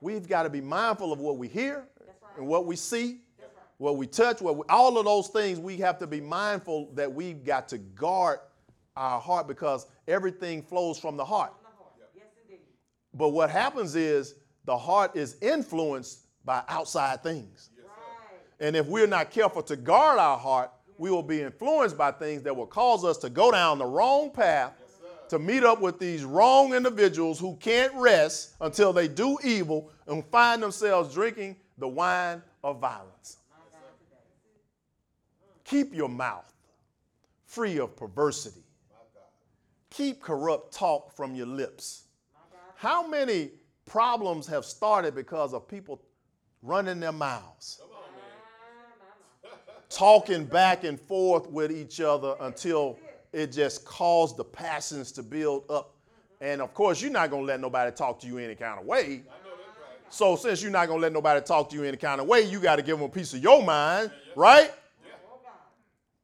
We've 0.00 0.26
got 0.26 0.44
to 0.44 0.50
be 0.50 0.60
mindful 0.60 1.12
of 1.12 1.18
what 1.18 1.36
we 1.36 1.48
hear 1.48 1.84
and 2.38 2.46
what 2.46 2.64
we 2.64 2.76
see, 2.76 3.18
what 3.78 3.96
we 3.96 4.06
touch, 4.06 4.40
what 4.40 4.56
we, 4.56 4.62
all 4.68 4.96
of 4.96 5.04
those 5.04 5.28
things. 5.28 5.58
We 5.58 5.78
have 5.78 5.98
to 5.98 6.06
be 6.06 6.20
mindful 6.20 6.90
that 6.94 7.12
we've 7.12 7.44
got 7.44 7.68
to 7.70 7.78
guard 7.78 8.38
our 8.96 9.20
heart 9.20 9.48
because 9.48 9.86
everything 10.06 10.62
flows 10.62 10.98
from 10.98 11.16
the 11.16 11.24
heart. 11.24 11.52
From 11.60 11.72
the 11.72 11.82
heart. 11.82 11.92
Yes, 12.14 12.26
indeed. 12.44 12.60
But 13.14 13.30
what 13.30 13.50
happens 13.50 13.96
is 13.96 14.36
the 14.64 14.78
heart 14.78 15.16
is 15.16 15.36
influenced 15.42 16.19
by 16.44 16.62
outside 16.68 17.22
things. 17.22 17.70
Right. 17.76 18.66
And 18.66 18.76
if 18.76 18.86
we're 18.86 19.06
not 19.06 19.30
careful 19.30 19.62
to 19.64 19.76
guard 19.76 20.18
our 20.18 20.38
heart, 20.38 20.70
we 20.98 21.10
will 21.10 21.22
be 21.22 21.40
influenced 21.42 21.96
by 21.96 22.12
things 22.12 22.42
that 22.42 22.54
will 22.54 22.66
cause 22.66 23.04
us 23.04 23.16
to 23.18 23.30
go 23.30 23.50
down 23.50 23.78
the 23.78 23.86
wrong 23.86 24.30
path, 24.30 24.74
to 25.30 25.38
meet 25.38 25.64
up 25.64 25.80
with 25.80 25.98
these 25.98 26.24
wrong 26.24 26.74
individuals 26.74 27.38
who 27.38 27.56
can't 27.56 27.92
rest 27.94 28.54
until 28.60 28.92
they 28.92 29.08
do 29.08 29.38
evil 29.42 29.90
and 30.06 30.24
find 30.26 30.62
themselves 30.62 31.14
drinking 31.14 31.56
the 31.78 31.88
wine 31.88 32.42
of 32.62 32.80
violence. 32.80 33.38
My 33.50 33.56
God, 33.72 33.88
today. 33.98 34.18
Keep 35.64 35.94
your 35.94 36.08
mouth 36.08 36.52
free 37.46 37.78
of 37.78 37.96
perversity. 37.96 38.64
Keep 39.90 40.22
corrupt 40.22 40.72
talk 40.72 41.14
from 41.16 41.34
your 41.34 41.46
lips. 41.46 42.04
How 42.76 43.06
many 43.06 43.50
problems 43.86 44.46
have 44.46 44.64
started 44.64 45.14
because 45.14 45.52
of 45.52 45.66
people 45.66 46.00
running 46.62 47.00
their 47.00 47.12
mouths? 47.12 47.80
talking 49.90 50.44
back 50.44 50.84
and 50.84 50.98
forth 50.98 51.50
with 51.50 51.70
each 51.70 52.00
other 52.00 52.34
until 52.40 52.98
it 53.32 53.52
just 53.52 53.84
caused 53.84 54.36
the 54.36 54.44
passions 54.44 55.12
to 55.12 55.22
build 55.22 55.64
up. 55.68 55.94
And 56.40 56.62
of 56.62 56.72
course, 56.72 57.02
you're 57.02 57.10
not 57.10 57.28
going 57.28 57.42
to 57.42 57.46
let 57.46 57.60
nobody 57.60 57.94
talk 57.94 58.20
to 58.20 58.26
you 58.26 58.38
any 58.38 58.54
kind 58.54 58.80
of 58.80 58.86
way. 58.86 59.24
So, 60.08 60.34
since 60.36 60.62
you're 60.62 60.72
not 60.72 60.86
going 60.86 60.98
to 60.98 61.02
let 61.02 61.12
nobody 61.12 61.40
talk 61.44 61.68
to 61.70 61.76
you 61.76 61.84
any 61.84 61.96
kind 61.96 62.20
of 62.20 62.26
way, 62.26 62.42
you 62.42 62.58
got 62.58 62.76
to 62.76 62.82
give 62.82 62.98
them 62.98 63.04
a 63.04 63.08
piece 63.08 63.34
of 63.34 63.42
your 63.42 63.62
mind, 63.62 64.10
right? 64.34 64.72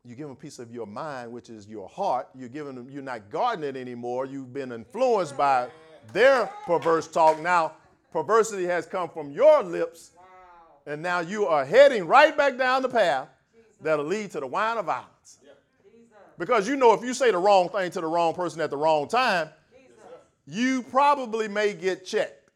You 0.04 0.14
give 0.14 0.26
them 0.26 0.32
a 0.32 0.40
piece 0.40 0.58
of 0.58 0.72
your 0.72 0.86
mind, 0.86 1.30
which 1.32 1.50
is 1.50 1.68
your 1.68 1.88
heart. 1.88 2.28
You're 2.34 2.48
giving 2.48 2.76
them, 2.76 2.88
you're 2.90 3.02
not 3.02 3.30
guarding 3.30 3.64
it 3.64 3.76
anymore. 3.76 4.26
You've 4.26 4.52
been 4.52 4.72
influenced 4.72 5.36
by 5.36 5.68
their 6.12 6.46
perverse 6.64 7.06
talk. 7.08 7.40
Now, 7.40 7.72
perversity 8.12 8.64
has 8.64 8.86
come 8.86 9.08
from 9.08 9.30
your 9.30 9.62
lips. 9.62 10.12
And 10.86 11.02
now 11.02 11.20
you 11.20 11.46
are 11.46 11.64
heading 11.64 12.06
right 12.06 12.36
back 12.36 12.56
down 12.56 12.82
the 12.82 12.88
path 12.88 13.28
that'll 13.80 14.04
lead 14.04 14.30
to 14.30 14.40
the 14.40 14.46
wine 14.46 14.78
of 14.78 14.86
violence. 14.86 15.38
Because 16.38 16.68
you 16.68 16.76
know, 16.76 16.92
if 16.92 17.02
you 17.02 17.14
say 17.14 17.30
the 17.30 17.38
wrong 17.38 17.68
thing 17.68 17.90
to 17.90 18.00
the 18.00 18.06
wrong 18.06 18.34
person 18.34 18.60
at 18.60 18.70
the 18.70 18.76
wrong 18.76 19.08
time, 19.08 19.48
you 20.46 20.82
probably 20.82 21.48
may 21.48 21.72
get 21.72 22.04
checked. 22.04 22.50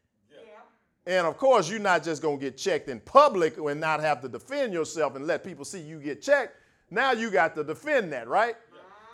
And 1.06 1.26
of 1.26 1.38
course, 1.38 1.68
you're 1.68 1.80
not 1.80 2.04
just 2.04 2.22
going 2.22 2.38
to 2.38 2.44
get 2.44 2.56
checked 2.56 2.88
in 2.88 3.00
public 3.00 3.56
and 3.56 3.80
not 3.80 4.00
have 4.00 4.20
to 4.20 4.28
defend 4.28 4.72
yourself 4.72 5.16
and 5.16 5.26
let 5.26 5.42
people 5.42 5.64
see 5.64 5.80
you 5.80 5.98
get 5.98 6.22
checked. 6.22 6.54
Now 6.90 7.12
you 7.12 7.30
got 7.30 7.54
to 7.56 7.64
defend 7.64 8.12
that, 8.12 8.28
right? 8.28 8.54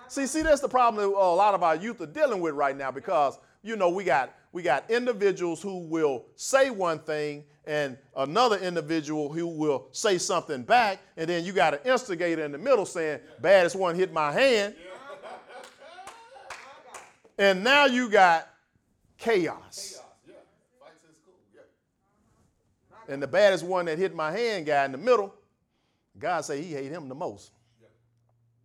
See, 0.08 0.26
see, 0.26 0.42
that's 0.42 0.60
the 0.60 0.68
problem 0.68 1.02
that 1.02 1.16
a 1.16 1.34
lot 1.34 1.54
of 1.54 1.62
our 1.62 1.76
youth 1.76 2.00
are 2.00 2.06
dealing 2.06 2.40
with 2.40 2.54
right 2.54 2.76
now 2.76 2.90
because 2.90 3.38
you 3.62 3.76
know 3.76 3.88
we 3.88 4.04
got 4.04 4.34
we 4.52 4.62
got 4.62 4.88
individuals 4.90 5.60
who 5.60 5.78
will 5.78 6.26
say 6.36 6.70
one 6.70 6.98
thing 7.00 7.44
and 7.66 7.98
another 8.16 8.58
individual 8.58 9.32
who 9.32 9.46
will 9.46 9.88
say 9.92 10.18
something 10.18 10.62
back, 10.62 11.00
and 11.16 11.28
then 11.28 11.44
you 11.44 11.52
got 11.52 11.74
an 11.74 11.80
instigator 11.84 12.44
in 12.44 12.52
the 12.52 12.58
middle 12.58 12.86
saying, 12.86 13.20
"Baddest 13.40 13.74
one 13.76 13.94
hit 13.96 14.12
my 14.12 14.30
hand," 14.32 14.74
and 17.38 17.62
now 17.62 17.86
you 17.86 18.08
got 18.08 18.48
chaos. 19.18 20.00
Yeah. 20.26 20.34
Fights 20.80 21.04
in 21.08 21.14
school. 21.14 21.34
Yeah. 21.54 23.12
And 23.12 23.22
the 23.22 23.26
baddest 23.26 23.64
one 23.64 23.86
that 23.86 23.98
hit 23.98 24.14
my 24.14 24.30
hand 24.32 24.66
guy 24.66 24.84
in 24.84 24.92
the 24.92 24.98
middle, 24.98 25.34
God 26.18 26.42
say 26.44 26.62
he 26.62 26.72
hate 26.72 26.90
him 26.90 27.08
the 27.08 27.14
most 27.14 27.50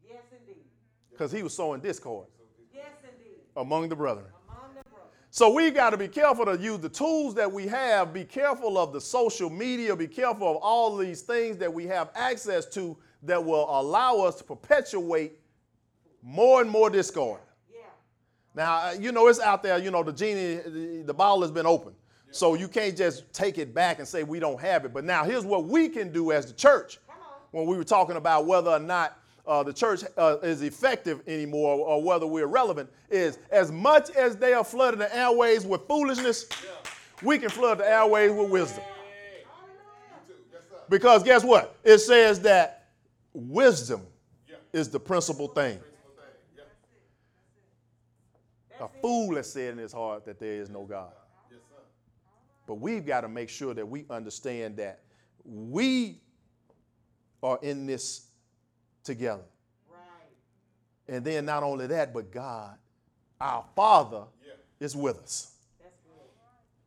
Yes, 0.07 0.21
indeed. 0.31 0.63
because 1.11 1.31
he 1.31 1.43
was 1.43 1.53
sowing 1.53 1.81
discord 1.81 2.27
Yes, 2.73 2.85
indeed. 3.03 3.39
among 3.55 3.89
the 3.89 3.95
brethren. 3.95 4.27
Among 5.39 5.55
the 5.55 5.55
brothers. 5.55 5.61
So 5.63 5.65
we've 5.65 5.73
got 5.73 5.89
to 5.91 5.97
be 5.97 6.07
careful 6.07 6.45
to 6.45 6.57
use 6.57 6.79
the 6.79 6.89
tools 6.89 7.35
that 7.35 7.51
we 7.51 7.67
have. 7.67 8.13
Be 8.13 8.23
careful 8.23 8.77
of 8.77 8.93
the 8.93 9.01
social 9.01 9.49
media. 9.49 9.95
Be 9.95 10.07
careful 10.07 10.51
of 10.51 10.57
all 10.57 10.97
these 10.97 11.21
things 11.21 11.57
that 11.57 11.73
we 11.73 11.87
have 11.87 12.09
access 12.15 12.65
to 12.67 12.97
that 13.23 13.43
will 13.43 13.67
allow 13.69 14.17
us 14.17 14.35
to 14.35 14.43
perpetuate 14.43 15.39
more 16.23 16.61
and 16.61 16.69
more 16.69 16.89
discord. 16.89 17.39
Yeah. 17.69 17.81
Now, 18.55 18.75
uh, 18.87 18.95
you 18.99 19.11
know, 19.11 19.27
it's 19.27 19.39
out 19.39 19.63
there, 19.63 19.77
you 19.79 19.91
know, 19.91 20.03
the 20.03 20.13
genie, 20.13 21.03
the, 21.03 21.13
bottle 21.13 21.41
has 21.41 21.51
been 21.51 21.65
opened. 21.65 21.95
So 22.31 22.55
you 22.55 22.67
can't 22.67 22.95
just 22.95 23.31
take 23.33 23.57
it 23.57 23.73
back 23.73 23.99
and 23.99 24.07
say 24.07 24.23
we 24.23 24.39
don't 24.39 24.59
have 24.61 24.85
it. 24.85 24.93
But 24.93 25.03
now 25.03 25.23
here's 25.23 25.45
what 25.45 25.65
we 25.65 25.89
can 25.89 26.11
do 26.11 26.31
as 26.31 26.45
the 26.45 26.53
church 26.53 26.99
when 27.51 27.65
we 27.65 27.75
were 27.75 27.83
talking 27.83 28.15
about 28.15 28.45
whether 28.45 28.71
or 28.71 28.79
not 28.79 29.20
uh, 29.47 29.63
the 29.63 29.73
church 29.73 30.03
uh, 30.17 30.37
is 30.43 30.61
effective 30.61 31.21
anymore 31.27 31.75
or 31.75 32.03
whether 32.03 32.27
we're 32.27 32.47
relevant 32.47 32.89
is 33.09 33.39
as 33.51 33.71
much 33.71 34.09
as 34.11 34.37
they 34.37 34.53
are 34.53 34.63
flooding 34.63 34.99
the 34.99 35.15
airways 35.15 35.65
with 35.65 35.87
foolishness, 35.87 36.47
we 37.23 37.37
can 37.37 37.49
flood 37.49 37.79
the 37.79 37.87
airways 37.87 38.31
with 38.31 38.49
wisdom. 38.49 38.83
Because 40.89 41.23
guess 41.23 41.43
what? 41.43 41.77
It 41.83 41.99
says 41.99 42.41
that 42.41 42.89
wisdom 43.33 44.01
is 44.73 44.89
the 44.89 44.99
principal 44.99 45.47
thing. 45.47 45.79
A 48.79 48.87
fool 49.01 49.35
has 49.35 49.51
said 49.51 49.73
in 49.73 49.77
his 49.77 49.93
heart 49.93 50.25
that 50.25 50.39
there 50.39 50.55
is 50.55 50.69
no 50.69 50.83
God. 50.83 51.11
But 52.67 52.75
we've 52.75 53.05
got 53.05 53.21
to 53.21 53.29
make 53.29 53.49
sure 53.49 53.73
that 53.73 53.87
we 53.87 54.05
understand 54.09 54.77
that 54.77 55.01
we 55.45 56.21
are 57.43 57.59
in 57.61 57.85
this 57.85 58.27
together. 59.03 59.43
Right. 59.89 61.15
And 61.15 61.25
then 61.25 61.45
not 61.45 61.63
only 61.63 61.87
that, 61.87 62.13
but 62.13 62.31
God, 62.31 62.77
our 63.39 63.65
Father, 63.75 64.23
is 64.79 64.95
with 64.95 65.19
us. 65.19 65.51
That's. 65.81 65.95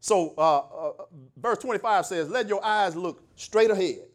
So 0.00 0.34
uh, 0.36 0.58
uh, 0.58 0.92
verse 1.36 1.58
25 1.58 2.06
says, 2.06 2.28
Let 2.28 2.48
your 2.48 2.64
eyes 2.64 2.96
look 2.96 3.22
straight 3.36 3.70
ahead. 3.70 4.06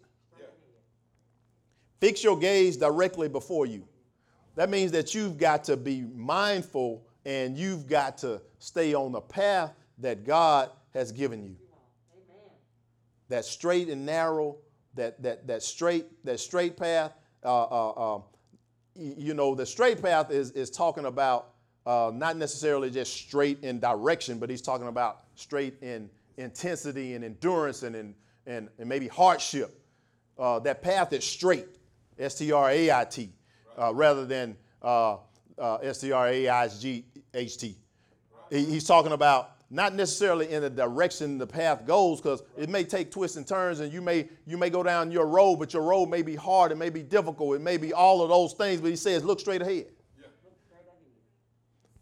Fix 2.00 2.24
your 2.24 2.40
gaze 2.40 2.78
directly 2.78 3.28
before 3.28 3.66
you. 3.66 3.86
That 4.56 4.70
means 4.70 4.92
that 4.92 5.14
you've 5.14 5.38
got 5.38 5.64
to 5.66 5.78
be 5.78 6.02
mindful 6.16 7.04
and 7.26 7.58
you've 7.58 7.88
got 7.88 8.18
to 8.20 8.42
stay 8.58 8.94
on 8.94 9.12
the 9.12 9.22
path 9.22 9.74
that 10.00 10.26
God 10.26 10.70
has 10.94 11.12
given 11.12 11.44
you. 11.44 11.56
Amen. 12.14 12.52
That 13.28 13.46
straight 13.46 13.90
and 13.90 14.06
narrow, 14.06 14.58
that 14.96 15.22
that 15.22 15.46
that 15.48 15.62
straight 15.62 16.06
that 16.26 16.40
straight 16.40 16.78
path. 16.78 17.14
Uh, 17.44 17.64
uh, 17.64 18.16
um, 18.16 18.24
you 18.96 19.34
know, 19.34 19.56
the 19.56 19.66
straight 19.66 20.02
path 20.02 20.32
is 20.32 20.52
is 20.52 20.70
talking 20.70 21.06
about 21.06 21.54
uh, 21.86 22.12
not 22.14 22.38
necessarily 22.38 22.90
just 22.90 23.14
straight 23.14 23.64
in 23.64 23.80
direction, 23.80 24.40
but 24.40 24.50
he's 24.50 24.62
talking 24.62 24.88
about 24.88 25.22
straight 25.36 25.82
in 25.82 26.10
intensity 26.38 27.14
and 27.14 27.24
endurance 27.24 27.84
and 27.84 27.96
and 27.96 28.14
and, 28.46 28.70
and 28.78 28.90
maybe 28.90 29.08
hardship. 29.08 29.82
Uh, 30.38 30.60
that 30.60 30.82
path 30.82 31.14
is 31.14 31.24
straight, 31.24 31.68
S 32.18 32.36
T 32.36 32.52
R 32.52 32.70
A 32.70 32.92
I 32.92 33.06
T, 33.06 33.30
uh, 33.78 33.94
rather 33.94 34.26
than 34.26 34.58
uh, 34.82 35.18
uh, 35.58 35.76
S 35.76 36.02
T 36.02 36.12
R 36.12 36.28
A 36.28 36.50
I 36.50 36.68
G 36.68 37.06
H 37.34 37.58
T. 37.58 37.76
He's 38.50 38.84
talking 38.84 39.12
about 39.12 39.59
not 39.70 39.94
necessarily 39.94 40.52
in 40.52 40.62
the 40.62 40.70
direction 40.70 41.38
the 41.38 41.48
path 41.48 41.86
goes, 41.86 42.20
because 42.20 42.42
it 42.58 42.70
may 42.70 42.84
take 42.84 43.12
twists 43.12 43.38
and 43.38 43.46
turns, 43.48 43.80
and 43.80 43.94
you 43.94 44.02
may 44.02 44.28
you 44.46 44.58
may 44.58 44.70
go 44.70 44.84
down 44.84 45.12
your 45.12 45.28
road, 45.28 45.58
but 45.58 45.74
your 45.74 45.84
road 45.84 46.08
may 46.08 46.22
be 46.22 46.36
hard, 46.36 46.72
it 46.72 46.78
may 46.78 46.90
be 46.90 47.04
difficult, 47.04 47.56
it 47.56 47.62
may 47.62 47.78
be 47.78 47.94
all 47.94 48.22
of 48.22 48.30
those 48.30 48.54
things. 48.54 48.82
But 48.82 48.90
he 48.90 48.96
says, 48.96 49.24
look 49.24 49.40
straight 49.40 49.62
ahead. 49.62 49.88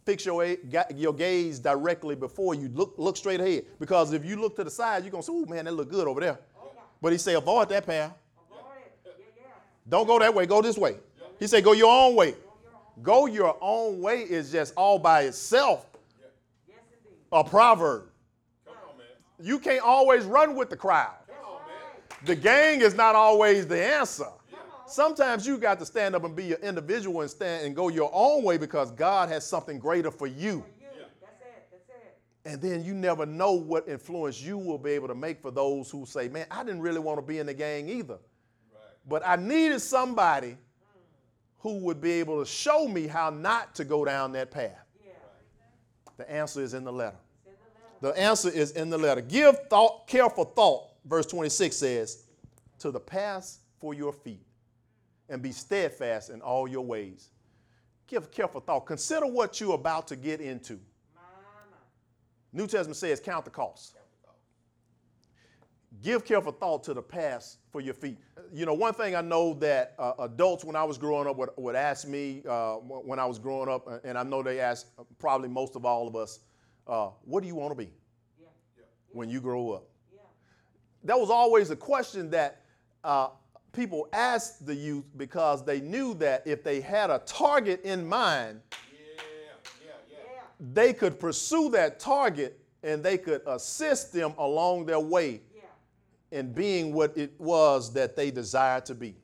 Fix 0.06 0.26
your, 0.26 0.56
your 0.96 1.14
gaze 1.14 1.60
directly 1.60 2.16
before 2.16 2.56
you. 2.56 2.70
Look 2.70 2.94
look 2.98 3.18
straight 3.18 3.42
ahead, 3.42 3.66
because 3.78 4.14
if 4.14 4.24
you 4.24 4.38
look 4.38 4.56
to 4.56 4.64
the 4.64 4.72
side, 4.72 5.04
you're 5.04 5.12
gonna 5.12 5.22
say, 5.22 5.34
"Oh 5.34 5.46
man, 5.46 5.66
that 5.66 5.74
look 5.74 5.90
good 5.90 6.08
over 6.08 6.22
there." 6.22 6.40
But 7.02 7.12
he 7.12 7.18
say, 7.18 7.36
avoid 7.36 7.70
that 7.70 7.86
path. 7.86 8.14
Avoid. 8.52 8.62
Yeah, 9.06 9.12
yeah. 9.38 9.48
Don't 9.88 10.08
go 10.08 10.18
that 10.20 10.34
way. 10.34 10.46
Go 10.46 10.62
this 10.62 10.78
way. 10.78 10.98
He 11.40 11.48
said, 11.48 11.64
go 11.64 11.74
your 11.74 11.92
own 11.92 12.16
way. 12.16 12.36
Go 13.04 13.28
your 13.28 13.56
own 13.62 14.02
way 14.02 14.22
is 14.22 14.52
just 14.52 14.74
all 14.76 14.98
by 14.98 15.24
itself. 15.24 15.86
A 17.32 17.44
proverb. 17.44 18.10
Come 18.66 18.76
on, 18.90 18.98
man. 18.98 19.08
You 19.40 19.60
can't 19.60 19.84
always 19.84 20.26
run 20.26 20.56
with 20.56 20.70
the 20.70 20.78
crowd. 20.78 21.16
Come 21.28 21.36
on, 21.46 21.62
man. 21.68 22.26
The 22.26 22.36
gang 22.36 22.82
is 22.82 22.96
not 22.96 23.16
always 23.16 23.68
the 23.68 23.84
answer. 23.84 24.28
Sometimes 24.88 25.46
you 25.46 25.58
got 25.58 25.80
to 25.80 25.86
stand 25.86 26.16
up 26.16 26.24
and 26.24 26.34
be 26.34 26.54
an 26.54 26.62
individual 26.64 27.20
and 27.20 27.30
stand 27.30 27.66
and 27.66 27.76
go 27.76 27.90
your 27.90 28.10
own 28.14 28.44
way 28.44 28.58
because 28.58 28.90
God 28.92 29.28
has 29.28 29.46
something 29.46 29.80
greater 29.80 30.10
for 30.10 30.28
you. 30.28 30.36
You. 30.36 30.66
That's 31.20 32.54
And 32.54 32.62
then 32.62 32.86
you 32.86 32.94
never 32.94 33.26
know 33.26 33.52
what 33.52 33.90
influence 33.90 34.42
you 34.42 34.58
will 34.58 34.78
be 34.78 34.92
able 34.92 35.10
to 35.10 35.16
make 35.16 35.42
for 35.42 35.52
those 35.52 35.92
who 35.92 36.06
say, 36.06 36.30
man, 36.30 36.48
I 36.50 36.64
didn't 36.64 36.80
really 36.80 37.00
want 37.00 37.18
to 37.18 37.22
be 37.22 37.40
in 37.40 37.48
the 37.48 37.54
gang 37.54 37.90
either. 37.90 38.18
But 39.06 39.24
I 39.26 39.36
needed 39.36 39.82
somebody 39.82 40.58
who 41.60 41.80
would 41.80 42.00
be 42.00 42.12
able 42.14 42.40
to 42.40 42.50
show 42.50 42.88
me 42.88 43.08
how 43.08 43.30
not 43.30 43.76
to 43.76 43.84
go 43.84 44.06
down 44.06 44.32
that 44.34 44.52
path. 44.52 44.87
The 46.18 46.30
answer 46.30 46.62
is 46.62 46.74
in 46.74 46.84
the 46.84 46.92
letter. 46.92 47.18
The 48.02 48.10
answer 48.10 48.50
is 48.50 48.72
in 48.72 48.90
the 48.90 48.98
letter. 48.98 49.22
Give 49.22 49.56
thought, 49.70 50.08
careful 50.08 50.46
thought, 50.46 50.90
verse 51.06 51.26
26 51.26 51.76
says, 51.76 52.24
to 52.80 52.92
the 52.92 53.00
path 53.00 53.58
for 53.80 53.94
your 53.94 54.14
feet, 54.14 54.46
and 55.30 55.42
be 55.42 55.52
steadfast 55.52 56.30
in 56.30 56.42
all 56.42 56.68
your 56.68 56.86
ways. 56.86 57.30
Give 58.06 58.30
careful 58.32 58.62
thought. 58.62 58.82
Consider 58.82 59.26
what 59.26 59.60
you're 59.60 59.74
about 59.74 60.08
to 60.10 60.16
get 60.16 60.42
into. 60.42 60.80
New 62.54 62.68
Testament 62.68 62.96
says, 62.96 63.20
count 63.20 63.46
the 63.46 63.52
cost. 63.52 63.97
Give 66.04 66.24
careful 66.24 66.52
thought 66.52 66.84
to 66.86 66.94
the 66.94 67.02
past 67.02 67.58
for 67.72 67.82
your 67.82 67.94
feet. 67.94 68.18
You 68.54 68.66
know, 68.66 68.74
one 68.74 68.94
thing 68.94 69.16
I 69.16 69.22
know 69.22 69.54
that 69.56 69.94
uh, 69.98 70.14
adults, 70.20 70.64
when 70.64 70.76
I 70.76 70.84
was 70.84 70.98
growing 70.98 71.28
up, 71.28 71.38
would, 71.38 71.50
would 71.58 71.76
ask 71.76 72.08
me 72.08 72.44
uh, 72.48 72.76
when 72.76 73.20
I 73.20 73.26
was 73.26 73.40
growing 73.40 73.68
up, 73.70 73.88
and 74.04 74.18
I 74.18 74.24
know 74.24 74.42
they 74.44 74.60
ask 74.60 74.88
probably 75.20 75.50
most 75.50 75.76
of 75.76 75.86
all 75.86 76.08
of 76.08 76.16
us, 76.16 76.40
uh, 76.88 77.10
what 77.26 77.42
do 77.42 77.48
you 77.48 77.56
want 77.56 77.72
to 77.72 77.76
be 77.76 77.92
Yeah. 78.40 78.48
when 79.12 79.30
you 79.30 79.42
grow 79.42 79.72
up? 79.72 79.84
Yeah. 80.14 80.20
that 81.04 81.20
was 81.20 81.30
always 81.30 81.70
a 81.72 81.76
question 81.76 82.30
that 82.32 82.62
uh, 83.04 83.30
people 83.74 84.08
asked 84.14 84.66
the 84.66 84.76
youth 84.76 85.06
because 85.18 85.66
they 85.66 85.82
knew 85.82 86.14
that 86.16 86.44
if 86.46 86.64
they 86.64 86.80
had 86.80 87.10
a 87.10 87.20
target 87.26 87.82
in 87.84 88.08
mind, 88.08 88.62
Yeah, 88.72 89.24
yeah, 89.84 89.88
yeah. 89.88 90.18
Yeah. 90.36 90.42
they 90.74 90.94
could 90.94 91.20
pursue 91.20 91.70
that 91.72 92.00
target 92.00 92.60
and 92.84 93.04
they 93.04 93.18
could 93.18 93.42
assist 93.48 94.14
them 94.14 94.34
along 94.38 94.86
their 94.86 95.00
way. 95.00 95.42
In 96.32 96.52
being 96.54 96.94
what 96.94 97.18
it 97.18 97.34
was 97.40 97.94
that 97.94 98.16
they 98.16 98.32
desired 98.32 98.86
to 98.86 98.96
be. 98.96 99.16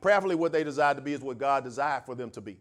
Prayerfully, 0.00 0.34
what 0.34 0.52
they 0.52 0.64
desired 0.64 0.96
to 0.96 1.02
be 1.02 1.12
is 1.12 1.20
what 1.20 1.38
God 1.38 1.64
desired 1.64 2.04
for 2.04 2.14
them 2.14 2.30
to 2.30 2.40
be. 2.40 2.56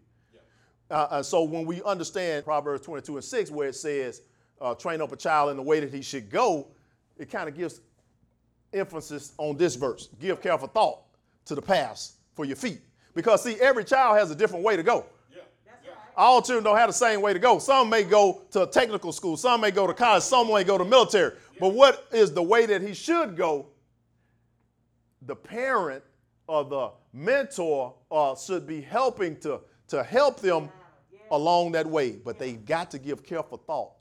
Uh, 0.91 1.07
and 1.11 1.25
so 1.25 1.43
when 1.43 1.65
we 1.65 1.81
understand 1.83 2.43
Proverbs 2.43 2.83
22 2.85 3.15
and 3.15 3.23
6, 3.23 3.51
where 3.51 3.67
it 3.67 3.75
says, 3.75 4.21
uh, 4.59 4.73
train 4.73 5.01
up 5.01 5.11
a 5.11 5.15
child 5.15 5.51
in 5.51 5.57
the 5.57 5.63
way 5.63 5.79
that 5.79 5.93
he 5.93 6.01
should 6.01 6.29
go, 6.29 6.67
it 7.17 7.29
kind 7.29 7.47
of 7.47 7.55
gives 7.55 7.81
emphasis 8.73 9.33
on 9.37 9.55
this 9.55 9.75
verse. 9.75 10.09
Give 10.19 10.41
careful 10.41 10.67
thought 10.67 11.01
to 11.45 11.55
the 11.55 11.61
paths 11.61 12.13
for 12.35 12.45
your 12.45 12.55
feet. 12.55 12.81
Because, 13.13 13.43
see, 13.43 13.55
every 13.61 13.83
child 13.83 14.17
has 14.17 14.31
a 14.31 14.35
different 14.35 14.63
way 14.63 14.75
to 14.75 14.83
go. 14.83 15.05
Yeah, 15.31 15.41
yeah. 15.83 15.91
All 16.15 16.41
children 16.41 16.63
don't 16.63 16.77
have 16.77 16.89
the 16.89 16.93
same 16.93 17.21
way 17.21 17.33
to 17.33 17.39
go. 17.39 17.59
Some 17.59 17.89
may 17.89 18.03
go 18.03 18.41
to 18.51 18.63
a 18.63 18.67
technical 18.67 19.11
school, 19.11 19.37
some 19.37 19.61
may 19.61 19.71
go 19.71 19.85
to 19.87 19.93
college, 19.93 20.23
some 20.23 20.47
may 20.47 20.63
go 20.63 20.77
to 20.77 20.85
military. 20.85 21.35
But 21.59 21.73
what 21.73 22.07
is 22.11 22.33
the 22.33 22.43
way 22.43 22.65
that 22.65 22.81
he 22.81 22.93
should 22.93 23.35
go? 23.35 23.67
The 25.23 25.35
parent 25.35 26.03
or 26.47 26.63
the 26.63 26.91
mentor 27.13 27.93
uh, 28.11 28.35
should 28.35 28.65
be 28.65 28.81
helping 28.81 29.37
to, 29.41 29.61
to 29.89 30.03
help 30.03 30.39
them 30.39 30.69
Yeah. 31.11 31.19
along 31.31 31.73
that 31.73 31.85
way. 31.85 32.11
But 32.13 32.39
they've 32.39 32.63
got 32.65 32.89
to 32.91 32.99
give 32.99 33.23
careful 33.23 33.57
thought 33.57 33.93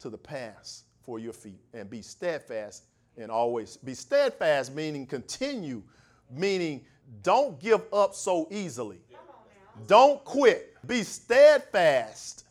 to 0.00 0.08
the 0.10 0.18
paths 0.18 0.84
for 1.02 1.18
your 1.18 1.32
feet 1.32 1.60
and 1.74 1.90
be 1.90 2.00
steadfast 2.02 2.84
and 3.16 3.30
always 3.30 3.76
be 3.76 3.94
steadfast, 3.94 4.74
meaning 4.74 5.06
continue, 5.06 5.82
meaning 6.30 6.84
don't 7.22 7.60
give 7.60 7.82
up 7.92 8.14
so 8.14 8.48
easily. 8.50 9.00
Come 9.10 9.20
on 9.28 9.34
now. 9.80 9.86
Don't 9.86 10.24
quit. 10.24 10.74
Be 10.86 11.02
steadfast 11.02 12.44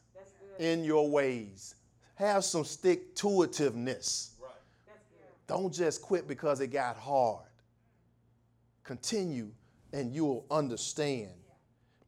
in 0.59 0.83
your 0.83 1.09
ways. 1.09 1.75
Have 2.15 2.43
some 2.43 2.63
stick 2.63 3.15
to 3.15 3.27
itiveness. 3.27 4.31
Right. 4.39 4.51
Don't 5.47 5.73
just 5.73 6.01
quit 6.03 6.27
because 6.27 6.59
it 6.59 6.67
got 6.67 6.95
hard. 6.97 7.45
Continue 8.91 9.51
and 9.93 10.13
you'll 10.13 10.45
understand. 10.51 11.31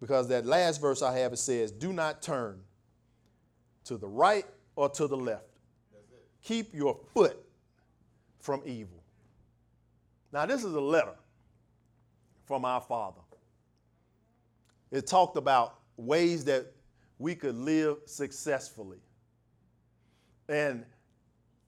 Because 0.01 0.27
that 0.27 0.45
last 0.45 0.81
verse 0.81 1.01
I 1.01 1.17
have 1.19 1.31
it 1.31 1.37
says, 1.37 1.71
Do 1.71 1.93
not 1.93 2.21
turn 2.21 2.59
to 3.85 3.95
the 3.95 4.09
right 4.09 4.45
or 4.75 4.89
to 4.89 5.07
the 5.07 5.15
left. 5.15 5.45
Keep 6.41 6.75
your 6.75 6.99
foot 7.13 7.41
from 8.41 8.63
evil. 8.65 9.01
Now, 10.33 10.45
this 10.45 10.65
is 10.65 10.73
a 10.73 10.81
letter 10.81 11.15
from 12.43 12.65
our 12.65 12.81
Father. 12.81 13.21
It 14.91 15.07
talked 15.07 15.37
about 15.37 15.75
ways 15.95 16.43
that 16.43 16.65
we 17.17 17.33
could 17.33 17.55
live 17.55 17.99
successfully. 18.07 18.99
And 20.49 20.83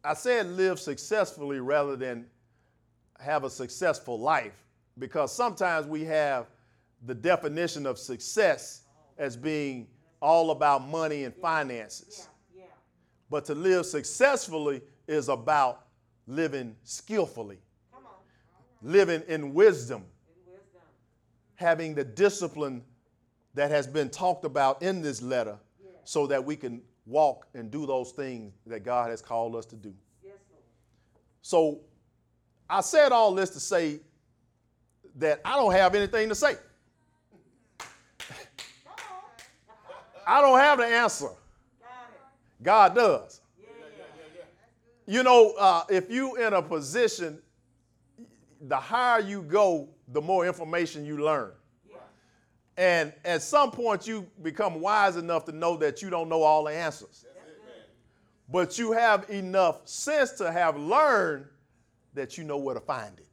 I 0.03 0.13
said 0.13 0.47
live 0.47 0.78
successfully 0.78 1.61
rather 1.61 1.95
than 1.95 2.26
have 3.18 3.45
a 3.45 3.49
successful 3.49 4.20
life 4.20 4.64
because 4.98 5.34
sometimes 5.34 5.88
we 5.88 6.04
have 6.04 6.48
the 7.06 7.16
definition 7.16 7.86
of 7.86 7.98
success 7.98 8.84
as 9.18 9.36
being 9.36 9.88
all 10.22 10.52
about 10.52 10.88
money 10.88 11.24
and 11.24 11.36
finances. 11.36 12.28
But 13.30 13.46
to 13.46 13.56
live 13.56 13.86
successfully 13.86 14.82
is 15.08 15.30
about 15.30 15.88
living 16.28 16.76
skillfully, 16.84 17.60
living 18.82 19.24
in 19.28 19.54
wisdom, 19.54 20.06
In 20.28 20.54
wisdom. 20.54 20.82
having 21.56 21.96
the 21.96 22.04
discipline 22.04 22.84
that 23.56 23.72
has 23.72 23.88
been 23.88 24.10
talked 24.10 24.46
about 24.46 24.82
in 24.82 25.02
this 25.02 25.22
letter 25.22 25.58
so 26.04 26.28
that 26.28 26.43
we 26.43 26.56
can 26.56 26.82
walk 27.08 27.48
and 27.54 27.72
do 27.72 27.86
those 27.86 28.12
things 28.12 28.54
that 28.68 28.84
God 28.84 29.10
has 29.10 29.22
called 29.22 29.56
us 29.56 29.66
to 29.68 29.76
do. 29.76 29.93
So 31.41 31.82
I 32.70 32.82
said 32.82 33.12
all 33.12 33.34
this 33.34 33.52
to 33.52 33.60
say 33.60 34.00
that 35.16 35.41
I 35.45 35.55
don't 35.55 35.72
have 35.74 35.95
anything 35.95 36.30
to 36.30 36.36
say. 36.36 36.55
I 40.28 40.41
don't 40.41 40.59
have 40.59 40.80
the 40.80 40.86
answer. 40.86 41.30
God 42.61 42.95
does. 42.95 43.41
You 45.07 45.22
know, 45.22 45.53
uh, 45.59 45.84
if 45.89 46.09
you 46.09 46.36
in 46.36 46.53
a 46.53 46.61
position, 46.61 47.39
the 48.61 48.78
higher 48.78 49.20
you 49.20 49.43
go, 49.43 49.88
the 50.07 50.22
more 50.22 50.47
information 50.47 51.05
you 51.05 51.24
learn. 51.24 51.51
And 52.78 53.13
at 53.24 53.41
some 53.41 53.72
point, 53.72 54.05
you 54.05 54.28
become 54.41 54.82
wise 54.82 55.16
enough 55.16 55.45
to 55.45 55.51
know 55.51 55.78
that 55.78 56.01
you 56.01 56.09
don't 56.09 56.28
know 56.28 56.41
all 56.41 56.66
the 56.66 56.74
answers. 56.74 57.26
But 58.49 58.78
you 58.78 58.91
have 58.91 59.30
enough 59.30 59.88
sense 59.88 60.32
to 60.34 60.51
have 60.51 60.78
learned 60.78 61.45
that 62.13 62.38
you 62.38 62.43
know 62.43 62.57
where 62.57 62.76
to 62.76 62.82
find 62.82 63.18
it. 63.18 63.24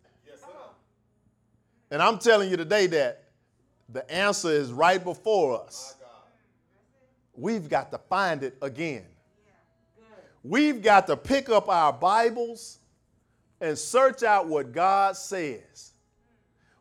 Yes, 1.93 1.99
sir. 1.99 2.01
And 2.01 2.03
I'm 2.03 2.19
telling 2.19 2.51
you 2.51 2.57
today 2.57 2.87
that 2.89 3.25
the 3.89 4.11
answer 4.11 4.51
is 4.51 4.73
right 4.73 5.03
before 5.03 5.63
us. 5.63 5.95
We've 7.35 7.69
got 7.69 7.91
to 7.93 7.99
find 7.99 8.43
it 8.43 8.57
again. 8.63 9.05
We've 10.45 10.83
got 10.83 11.07
to 11.07 11.17
pick 11.17 11.49
up 11.49 11.69
our 11.69 11.93
Bibles 11.93 12.79
and 13.61 13.79
search 13.79 14.23
out 14.23 14.49
what 14.49 14.73
God 14.73 15.17
says. 15.17 15.93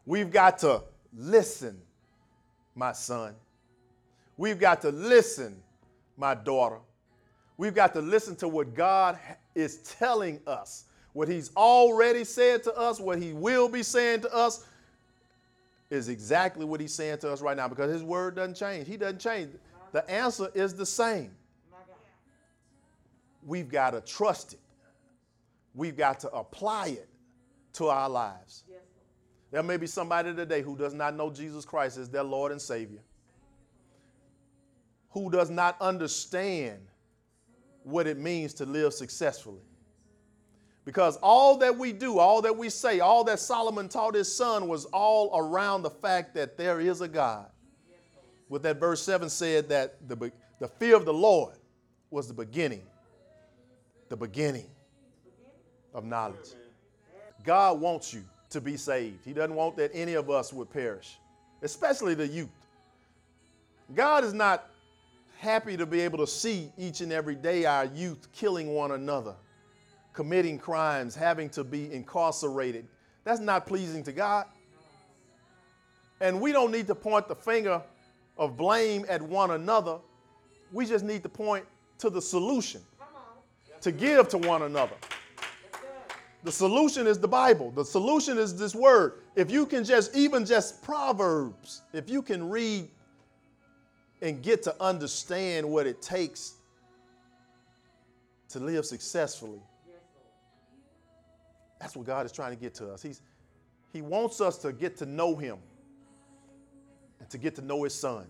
We've 0.06 0.32
got 0.32 0.58
to 0.60 0.84
listen, 1.16 1.80
my 2.74 2.92
son. 2.92 3.36
We've 4.36 4.60
got 4.60 4.82
to 4.82 4.90
listen, 4.90 5.62
my 6.18 6.34
daughter. 6.34 6.80
We've 7.58 7.76
got 7.76 7.94
to 7.94 8.02
listen 8.02 8.36
to 8.38 8.48
what 8.48 8.74
God 8.74 9.20
is 9.54 9.78
telling 9.78 10.42
us, 10.48 10.86
what 11.14 11.28
He's 11.28 11.52
already 11.56 12.24
said 12.24 12.64
to 12.64 12.74
us, 12.76 13.00
what 13.00 13.20
He 13.20 13.34
will 13.34 13.70
be 13.70 13.84
saying 13.84 14.22
to 14.22 14.34
us 14.34 14.66
is 15.92 16.10
exactly 16.10 16.66
what 16.66 16.82
He's 16.82 16.94
saying 16.94 17.20
to 17.20 17.32
us 17.32 17.42
right 17.42 17.56
now 17.56 17.68
because 17.68 17.92
His 17.92 18.02
word 18.02 18.36
doesn't 18.36 18.56
change. 18.56 18.88
He 18.88 18.98
doesn't 18.98 19.20
change. 19.20 19.52
The 19.92 20.10
answer 20.10 20.50
is 20.56 20.74
the 20.74 20.86
same 20.86 21.32
we've 23.46 23.70
got 23.70 23.92
to 23.92 24.02
trust 24.02 24.54
it. 24.54 24.60
We've 25.74 25.98
got 25.98 26.20
to 26.22 26.32
apply 26.32 26.90
it 26.90 27.10
to 27.74 27.88
our 27.88 28.10
lives. 28.10 28.64
There 29.52 29.64
may 29.64 29.78
be 29.78 29.88
somebody 29.88 30.34
today 30.34 30.62
who 30.62 30.78
does 30.78 30.94
not 30.94 31.16
know 31.16 31.30
Jesus 31.30 31.66
Christ 31.66 31.98
as 31.98 32.10
their 32.10 32.24
Lord 32.24 32.52
and 32.52 32.62
Savior, 32.62 33.02
who 35.10 35.30
does 35.30 35.50
not 35.50 35.76
understand 35.82 36.80
what 37.84 38.08
it 38.08 38.18
means 38.18 38.54
to 38.56 38.66
live 38.66 38.94
successfully. 38.94 39.62
Because 40.92 41.16
all 41.24 41.56
that 41.60 41.78
we 41.78 41.94
do, 41.94 42.20
all 42.20 42.42
that 42.42 42.58
we 42.58 42.70
say, 42.70 43.00
all 43.00 43.24
that 43.24 43.40
Solomon 43.40 43.88
taught 43.88 44.14
his 44.14 44.36
son 44.36 44.68
was 44.68 44.84
all 44.88 45.32
around 45.34 45.84
the 45.84 45.90
fact 45.90 46.36
that 46.36 46.58
there 46.58 46.82
is 46.82 47.00
a 47.00 47.08
God. 47.08 47.46
With 48.50 48.62
that 48.64 48.78
verse 48.78 49.02
7 49.02 49.30
said 49.30 49.70
that 49.70 50.06
the, 50.10 50.34
the 50.60 50.68
fear 50.68 50.98
of 50.98 51.06
the 51.06 51.14
Lord 51.14 51.56
was 52.10 52.28
the 52.28 52.34
beginning, 52.34 52.82
the 54.10 54.18
beginning 54.18 54.66
of 55.94 56.04
knowledge. 56.04 56.50
God 57.46 57.80
wants 57.80 58.14
you 58.14 58.26
to 58.50 58.60
be 58.60 58.76
saved. 58.76 59.24
He 59.24 59.32
doesn't 59.32 59.56
want 59.56 59.78
that 59.78 59.92
any 59.94 60.16
of 60.16 60.30
us 60.30 60.52
would 60.52 60.70
perish, 60.70 61.18
especially 61.62 62.16
the 62.16 62.28
youth. 62.28 62.50
God 63.96 64.26
is 64.26 64.34
not 64.34 64.70
happy 65.38 65.78
to 65.78 65.86
be 65.86 66.02
able 66.02 66.18
to 66.18 66.28
see 66.28 66.70
each 66.78 67.00
and 67.00 67.14
every 67.14 67.36
day 67.36 67.64
our 67.64 67.86
youth 67.86 68.28
killing 68.34 68.74
one 68.74 68.92
another, 68.92 69.36
committing 70.14 70.58
crimes, 70.58 71.16
having 71.16 71.50
to 71.50 71.64
be 71.64 71.92
incarcerated. 71.92 72.88
That's 73.24 73.40
not 73.40 73.66
pleasing 73.66 74.04
to 74.04 74.12
God. 74.12 74.46
And 76.20 76.40
we 76.40 76.52
don't 76.52 76.72
need 76.72 76.88
to 76.88 76.96
point 76.96 77.28
the 77.28 77.36
finger 77.36 77.82
of 78.38 78.58
blame 78.58 79.06
at 79.10 79.22
one 79.22 79.52
another. 79.52 79.98
We 80.72 80.86
just 80.86 81.04
need 81.04 81.24
to 81.24 81.30
point 81.30 81.66
to 82.00 82.10
the 82.10 82.22
solution 82.22 82.82
to 83.82 83.92
give 83.92 84.30
to 84.30 84.38
one 84.38 84.64
another. 84.64 84.96
The 86.44 86.52
solution 86.52 87.06
is 87.06 87.20
the 87.20 87.28
Bible. 87.28 87.72
The 87.72 87.86
solution 87.86 88.38
is 88.38 88.58
this 88.58 88.74
word. 88.74 89.20
If 89.36 89.52
you 89.52 89.66
can 89.66 89.84
just, 89.84 90.16
even 90.16 90.46
just 90.46 90.82
Proverbs, 90.82 91.82
if 91.94 92.10
you 92.10 92.22
can 92.22 92.50
read 92.50 92.90
and 94.22 94.42
get 94.42 94.64
to 94.64 94.76
understand 94.82 95.70
what 95.70 95.86
it 95.86 96.02
takes 96.02 96.56
to 98.50 98.60
live 98.60 98.86
successfully, 98.86 99.62
that's 101.82 101.96
what 101.96 102.06
God 102.06 102.26
is 102.26 102.32
trying 102.32 102.52
to 102.52 102.62
get 102.62 102.76
to 102.76 102.92
us. 102.92 103.02
He's, 103.02 103.22
he 103.92 104.02
wants 104.02 104.40
us 104.40 104.58
to 104.60 104.72
get 104.72 104.96
to 104.98 105.06
know 105.06 105.36
Him 105.36 105.58
and 107.20 107.28
to 107.32 107.40
get 107.40 107.56
to 107.56 107.62
know 107.62 107.84
His 107.84 107.96
Son. 107.96 108.28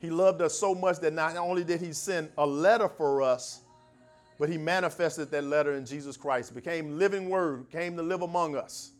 He 0.00 0.10
loved 0.10 0.40
us 0.40 0.56
so 0.56 0.74
much 0.74 1.00
that 1.00 1.12
not 1.12 1.36
only 1.36 1.64
did 1.64 1.80
He 1.80 1.92
send 1.92 2.28
a 2.38 2.46
letter 2.46 2.88
for 2.88 3.20
us, 3.20 3.62
but 4.38 4.48
he 4.48 4.58
manifested 4.58 5.30
that 5.30 5.44
letter 5.44 5.74
in 5.74 5.86
Jesus 5.86 6.16
Christ, 6.16 6.54
became 6.54 6.98
living 6.98 7.28
word, 7.28 7.70
came 7.70 7.96
to 7.96 8.02
live 8.02 8.22
among 8.22 8.56
us. 8.56 8.90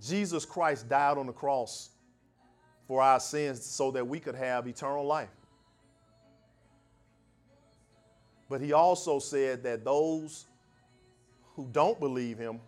Jesus 0.00 0.44
Christ 0.44 0.88
died 0.88 1.16
on 1.16 1.26
the 1.26 1.32
cross 1.32 1.90
for 2.86 3.00
our 3.00 3.18
sins 3.18 3.64
so 3.64 3.90
that 3.92 4.06
we 4.06 4.20
could 4.20 4.34
have 4.34 4.66
eternal 4.66 5.06
life. 5.06 5.30
But 8.48 8.60
he 8.60 8.72
also 8.72 9.18
said 9.18 9.62
that 9.62 9.84
those 9.84 10.47
who 11.58 11.66
don't 11.72 11.98
believe 11.98 12.38
him 12.38 12.60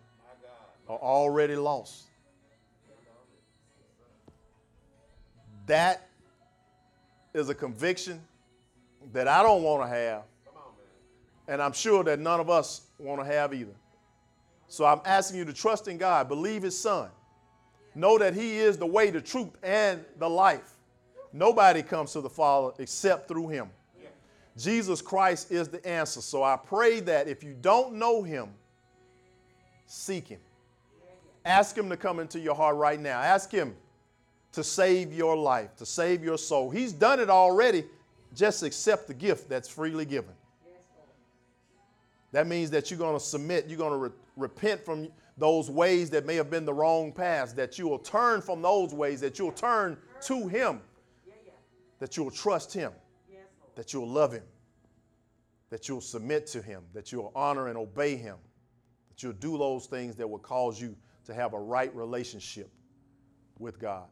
are 0.89 0.99
already 0.99 1.55
lost. 1.55 2.09
That 5.67 6.09
is 7.33 7.49
a 7.49 7.55
conviction 7.55 8.21
that 9.13 9.29
I 9.29 9.45
don't 9.45 9.63
want 9.63 9.83
to 9.83 9.89
have 9.89 10.25
and 11.47 11.61
I'm 11.63 11.73
sure 11.73 12.03
that 12.05 12.19
none 12.19 12.41
of 12.41 12.51
us 12.51 12.83
want 12.99 13.21
to 13.21 13.27
have 13.27 13.55
either. 13.55 13.75
So 14.67 14.85
I'm 14.85 15.01
asking 15.05 15.39
you 15.39 15.45
to 15.45 15.53
trust 15.53 15.87
in 15.87 15.99
God, 15.99 16.29
believe 16.29 16.63
His 16.63 16.79
Son, 16.79 17.11
know 17.95 18.19
that 18.19 18.35
He 18.35 18.59
is 18.59 18.77
the 18.77 18.87
way, 18.87 19.11
the 19.11 19.21
truth, 19.21 19.51
and 19.63 20.05
the 20.19 20.29
life. 20.29 20.77
Nobody 21.33 21.83
comes 21.83 22.13
to 22.13 22.21
the 22.21 22.31
Father 22.31 22.73
except 22.79 23.29
through 23.29 23.49
Him. 23.49 23.69
Jesus 24.57 25.01
Christ 25.01 25.51
is 25.51 25.69
the 25.69 25.85
answer. 25.87 26.21
So 26.21 26.43
I 26.43 26.57
pray 26.57 27.01
that 27.01 27.29
if 27.29 27.43
you 27.43 27.57
don't 27.61 27.95
know 27.95 28.23
Him, 28.23 28.51
seek 29.91 30.29
Him. 30.29 30.41
Ask 31.45 31.77
Him 31.77 31.89
to 31.91 31.97
come 31.97 32.21
into 32.21 32.39
your 32.39 32.55
heart 32.55 32.77
right 32.77 33.01
now. 33.01 33.21
Ask 33.21 33.51
Him 33.51 33.75
to 34.53 34.65
save 34.65 35.13
your 35.13 35.37
life, 35.37 35.77
to 35.77 35.87
save 35.87 36.23
your 36.23 36.39
soul. 36.39 36.71
He's 36.71 36.93
done 36.93 37.21
it 37.21 37.31
already. 37.31 37.85
Just 38.35 38.63
accept 38.63 39.09
the 39.09 39.15
gift 39.15 39.49
that's 39.49 39.69
freely 39.69 40.05
given. 40.05 40.35
That 42.33 42.47
means 42.47 42.71
that 42.71 42.91
you're 42.91 42.99
going 42.99 43.19
to 43.19 43.25
submit, 43.25 43.67
you're 43.67 43.79
going 43.79 43.93
to 43.93 43.97
re- 43.97 44.11
repent 44.37 44.85
from 44.85 45.09
those 45.37 45.69
ways 45.69 46.11
that 46.11 46.27
may 46.27 46.37
have 46.37 46.51
been 46.51 46.65
the 46.65 46.73
wrong 46.73 47.13
paths, 47.13 47.53
that 47.55 47.79
you 47.79 47.89
will 47.89 47.99
turn 47.99 48.41
from 48.41 48.63
those 48.63 48.95
ways, 48.95 49.21
that 49.21 49.39
you'll 49.39 49.51
turn 49.51 49.97
to 50.23 50.47
Him, 50.47 50.81
that 51.99 52.17
you'll 52.17 52.31
trust 52.31 52.73
Him, 52.73 52.93
that 53.75 53.93
you'll 53.93 54.09
love 54.09 54.33
Him, 54.33 54.45
that 55.71 55.89
you'll 55.89 56.01
submit 56.01 56.47
to 56.49 56.63
Him, 56.63 56.83
that 56.93 57.11
you'll 57.11 57.33
honor 57.35 57.67
and 57.67 57.77
obey 57.77 58.15
Him, 58.15 58.37
that 59.21 59.27
you'll 59.27 59.33
do 59.35 59.59
those 59.59 59.87
things 59.87 60.17
that 60.17 60.29
will 60.29 60.39
cause 60.39 60.81
you 60.81 60.97
to 61.25 61.35
have 61.35 61.53
a 61.53 61.59
right 61.59 61.95
relationship 61.95 62.71
with 63.59 63.79
God. 63.79 64.07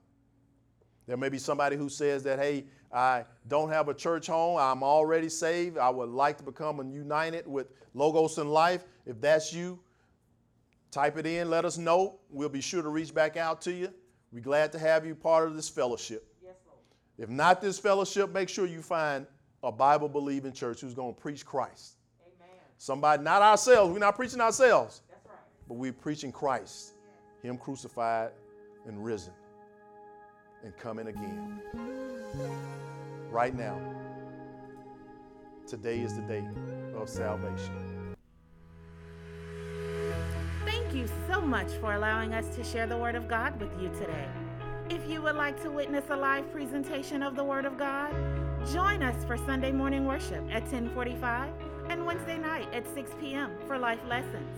There 1.07 1.17
may 1.17 1.31
be 1.31 1.39
somebody 1.39 1.77
who 1.77 1.89
says 1.89 2.23
that, 2.25 2.39
hey, 2.39 2.65
I 2.93 3.25
don't 3.49 3.71
have 3.71 3.89
a 3.89 3.95
church 3.95 4.27
home. 4.27 4.59
I'm 4.59 4.83
already 4.83 5.31
saved. 5.31 5.79
I 5.79 5.89
would 5.89 6.11
like 6.11 6.37
to 6.39 6.45
become 6.45 6.91
united 6.91 7.47
with 7.47 7.69
Logos 7.95 8.37
in 8.39 8.49
Life. 8.49 8.85
If 9.07 9.21
that's 9.21 9.53
you, 9.53 9.79
type 10.91 11.17
it 11.17 11.27
in. 11.27 11.49
Let 11.49 11.65
us 11.65 11.79
know. 11.79 12.19
We'll 12.29 12.51
be 12.51 12.61
sure 12.61 12.83
to 12.83 12.89
reach 12.91 13.15
back 13.15 13.39
out 13.39 13.63
to 13.63 13.73
you. 13.73 13.93
We're 14.33 14.41
glad 14.41 14.73
to 14.73 14.79
have 14.79 15.07
you 15.07 15.15
part 15.15 15.49
of 15.49 15.57
this 15.57 15.71
fellowship. 15.71 16.27
Yes, 16.45 16.57
Lord. 16.67 16.79
If 17.17 17.31
not 17.31 17.63
this 17.63 17.79
fellowship, 17.79 18.31
make 18.31 18.51
sure 18.51 18.67
you 18.67 18.83
find 18.83 19.27
a 19.63 19.73
Bible 19.73 20.11
believing 20.11 20.53
church 20.53 20.83
who's 20.83 20.95
going 20.95 21.15
to 21.15 21.21
preach 21.21 21.47
Christ. 21.47 21.98
Amen. 22.79 22.85
Somebody, 22.85 23.23
not 23.23 23.43
ourselves. 23.43 23.93
We're 23.93 23.99
not 23.99 24.17
preaching 24.17 24.41
ourselves, 24.41 25.03
That's 25.11 25.27
right. 25.27 25.35
but 25.69 25.75
we're 25.75 25.93
preaching 25.93 26.33
Christ, 26.33 26.95
Him 27.43 27.59
crucified 27.59 28.31
and 28.87 29.05
risen 29.05 29.33
and 30.65 30.77
coming 30.77 31.09
again. 31.09 31.61
Right 33.31 33.55
now, 33.55 33.79
today 35.67 36.01
is 36.01 36.15
the 36.15 36.23
day 36.23 36.45
of 36.97 37.09
salvation. 37.09 38.17
Thank 40.65 40.95
you 40.95 41.07
so 41.29 41.41
much 41.41 41.71
for 41.81 41.95
allowing 41.95 42.33
us 42.33 42.55
to 42.57 42.65
share 42.65 42.87
the 42.87 42.97
Word 42.97 43.15
of 43.15 43.29
God 43.29 43.61
with 43.61 43.71
you 43.81 43.89
today. 43.91 44.29
If 44.91 45.09
you 45.09 45.21
would 45.23 45.37
like 45.37 45.61
to 45.63 45.71
witness 45.71 46.05
a 46.11 46.17
live 46.17 46.51
presentation 46.51 47.23
of 47.23 47.37
the 47.37 47.45
Word 47.45 47.67
of 47.67 47.77
God, 47.77 48.15
join 48.73 49.03
us 49.03 49.25
for 49.25 49.37
Sunday 49.37 49.71
morning 49.71 50.07
worship 50.07 50.43
at 50.51 50.63
1045 50.63 51.53
and 51.91 52.05
Wednesday 52.05 52.39
night 52.39 52.69
at 52.75 52.85
6 52.95 53.11
p.m. 53.21 53.51
for 53.67 53.79
life 53.79 54.01
lessons. 54.09 54.49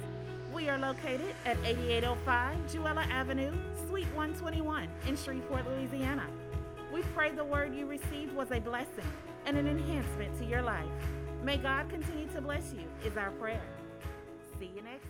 We 0.52 0.68
are 0.68 0.78
located 0.78 1.34
at 1.46 1.56
8805 1.64 2.56
Jewella 2.72 3.08
Avenue, 3.08 3.52
Suite 3.86 4.08
121 4.14 4.88
in 5.06 5.16
Shreveport, 5.16 5.64
Louisiana. 5.68 6.26
We 6.92 7.02
pray 7.14 7.30
the 7.30 7.44
word 7.44 7.74
you 7.74 7.86
received 7.86 8.34
was 8.34 8.50
a 8.50 8.58
blessing 8.58 9.06
and 9.46 9.56
an 9.56 9.68
enhancement 9.68 10.36
to 10.38 10.44
your 10.44 10.62
life. 10.62 10.86
May 11.44 11.56
God 11.56 11.88
continue 11.88 12.26
to 12.34 12.40
bless 12.40 12.72
you, 12.72 12.84
is 13.08 13.16
our 13.16 13.30
prayer. 13.32 13.62
See 14.58 14.70
you 14.74 14.82
next. 14.82 15.09